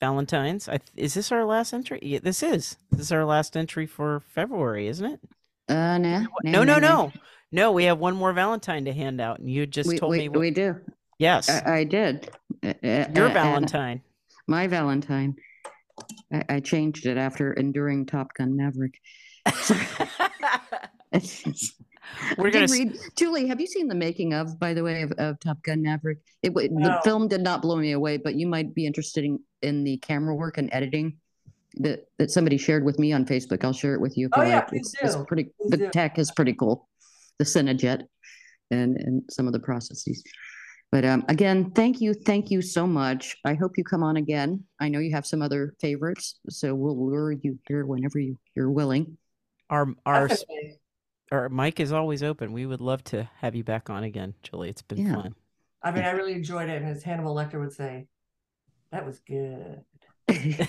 [0.00, 0.68] Valentine's.
[0.68, 1.98] I, th- is this our last entry?
[2.02, 2.76] Yeah, this is.
[2.90, 5.20] This is our last entry for February, isn't it?
[5.68, 6.78] Uh, No, nah, no, nah, nah.
[6.78, 7.12] no.
[7.50, 9.38] No, we have one more Valentine to hand out.
[9.38, 10.28] And you just We, told we, me.
[10.28, 10.76] What, we do.
[11.18, 12.30] Yes, I, I did.
[12.64, 14.02] Uh, uh, your uh, uh, Valentine.
[14.46, 15.36] my Valentine.
[16.32, 19.00] I, I changed it after enduring Top Gun Maverick.
[22.38, 22.96] We're gonna read.
[23.16, 26.18] Julie, have you seen the making of, by the way, of, of Top Gun Maverick?
[26.42, 29.40] It wa- the film did not blow me away, but you might be interested in,
[29.62, 31.18] in the camera work and editing
[31.74, 33.62] that that somebody shared with me on Facebook.
[33.64, 34.68] I'll share it with you Oh, yeah, like.
[34.68, 35.44] please It's, it's pretty.
[35.60, 35.90] Please the do.
[35.90, 36.88] tech is pretty cool.
[37.38, 38.04] The Cinejet.
[38.70, 40.22] and and some of the processes.
[40.90, 43.36] But um, again, thank you, thank you so much.
[43.44, 44.64] I hope you come on again.
[44.80, 48.70] I know you have some other favorites, so we'll lure you here whenever you you're
[48.70, 49.18] willing.
[49.68, 50.30] Our our
[51.30, 52.52] our mic is always open.
[52.54, 54.70] We would love to have you back on again, Julie.
[54.70, 55.14] It's been Yeah.
[55.14, 55.34] fun.
[55.82, 58.06] I mean, I really enjoyed it, and as Hannibal Lecter would say,
[58.90, 59.82] that was good.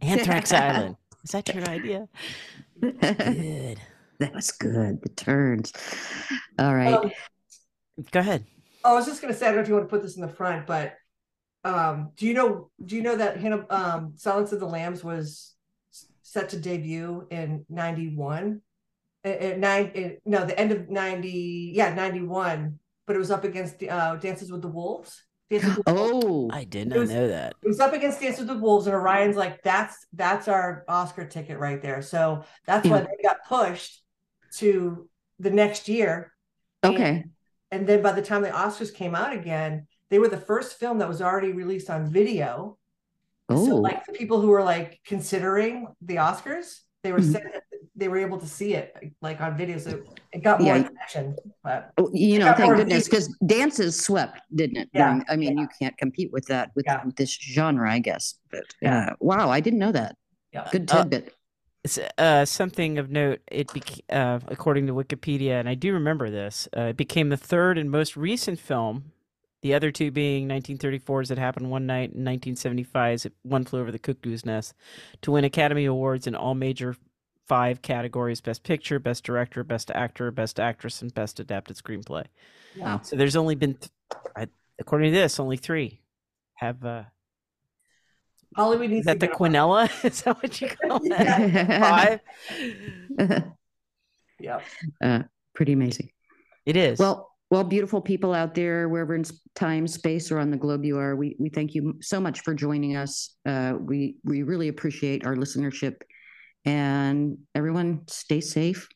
[0.00, 0.96] Anthrax Island.
[1.24, 2.08] Is that your idea?
[2.80, 3.80] Good.
[4.20, 5.02] that was good.
[5.02, 5.72] The turns.
[6.58, 6.94] All right.
[6.94, 7.10] Um,
[8.12, 8.44] Go ahead.
[8.86, 10.14] Oh, I was just gonna say, I don't know if you want to put this
[10.14, 10.94] in the front, but
[11.64, 15.54] um, do you know do you know that Hannah um Silence of the Lambs was
[16.22, 18.60] set to debut in 91?
[19.24, 23.80] At nine in, no, the end of 90, yeah, 91, but it was up against
[23.80, 25.20] the uh Dances with the Wolves.
[25.50, 26.24] Dances with the Wolves.
[26.24, 27.54] oh, I did not was- know that.
[27.60, 31.26] It was up against Dances with the Wolves, and Orion's like, that's that's our Oscar
[31.26, 32.02] ticket right there.
[32.02, 34.00] So that's why they got pushed
[34.58, 35.08] to
[35.40, 36.32] the next year.
[36.84, 37.10] okay.
[37.10, 37.30] And
[37.70, 41.08] then by the time the Oscars came out again, they were the first film that
[41.08, 42.78] was already released on video.
[43.48, 47.32] Oh, So like the people who were like considering the Oscars, they were Mhm.
[47.32, 47.44] sent,
[47.94, 49.78] they were able to see it like on video.
[49.78, 50.02] So
[50.32, 50.88] it got more Yeah.
[50.88, 51.36] attention.
[51.62, 54.88] But Oh, you know, thank goodness, because dances swept, didn't it?
[54.92, 57.02] Yeah, I mean, you can't compete with that with, Yeah.
[57.16, 58.34] this genre, I guess.
[58.50, 59.10] But Yeah.
[59.10, 60.16] uh, wow, I didn't know that.
[60.52, 60.68] yeah.
[60.72, 61.26] Good Uh, tidbit.
[61.26, 61.32] S-
[62.18, 66.68] Uh, something of note, it bec- uh, according to Wikipedia, and I do remember this,
[66.76, 69.12] uh, it became the third and most recent film,
[69.62, 73.98] the other two being 1934's It Happened One Night and 1975's One Flew Over the
[73.98, 74.74] Cuckoo's Nest,
[75.22, 76.96] to win Academy Awards in all major
[77.46, 82.24] five categories Best Picture, Best Director, Best Actor, Best Actress, and Best Adapted Screenplay.
[82.74, 83.00] Yeah.
[83.00, 83.90] So there's only been, th-
[84.36, 84.48] I,
[84.78, 86.00] according to this, only three
[86.54, 86.84] have.
[88.54, 89.88] Hollywood needs is that to the Quinella?
[90.04, 91.48] is that what you call Yeah.
[91.48, 92.22] that?
[93.18, 93.42] Five?
[94.38, 94.60] Yeah.
[95.02, 95.22] uh,
[95.54, 96.10] pretty amazing.
[96.66, 96.98] It is.
[96.98, 99.24] Well, well, beautiful people out there, wherever in
[99.54, 102.54] time, space, or on the globe you are, we we thank you so much for
[102.54, 103.36] joining us.
[103.46, 105.94] Uh, we we really appreciate our listenership,
[106.64, 108.88] and everyone, stay safe,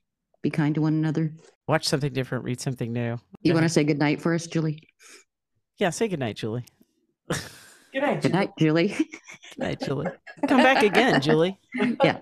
[0.42, 1.32] be kind to one another.
[1.68, 3.16] watch something different, read something new.
[3.42, 4.82] You want to say good night for us, Julie?
[5.78, 6.64] Yeah, say goodnight, Julie.
[7.92, 8.22] Good night.
[8.22, 8.88] Good night, Julie.
[8.96, 10.06] Good night, Julie.
[10.46, 11.58] Come back again, Julie.
[12.04, 12.18] Yeah.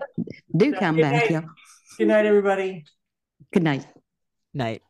[0.55, 1.31] Do come Good back, night.
[1.31, 1.41] yeah.
[1.97, 2.85] Good night, everybody.
[3.53, 3.85] Good night.
[4.53, 4.81] Night.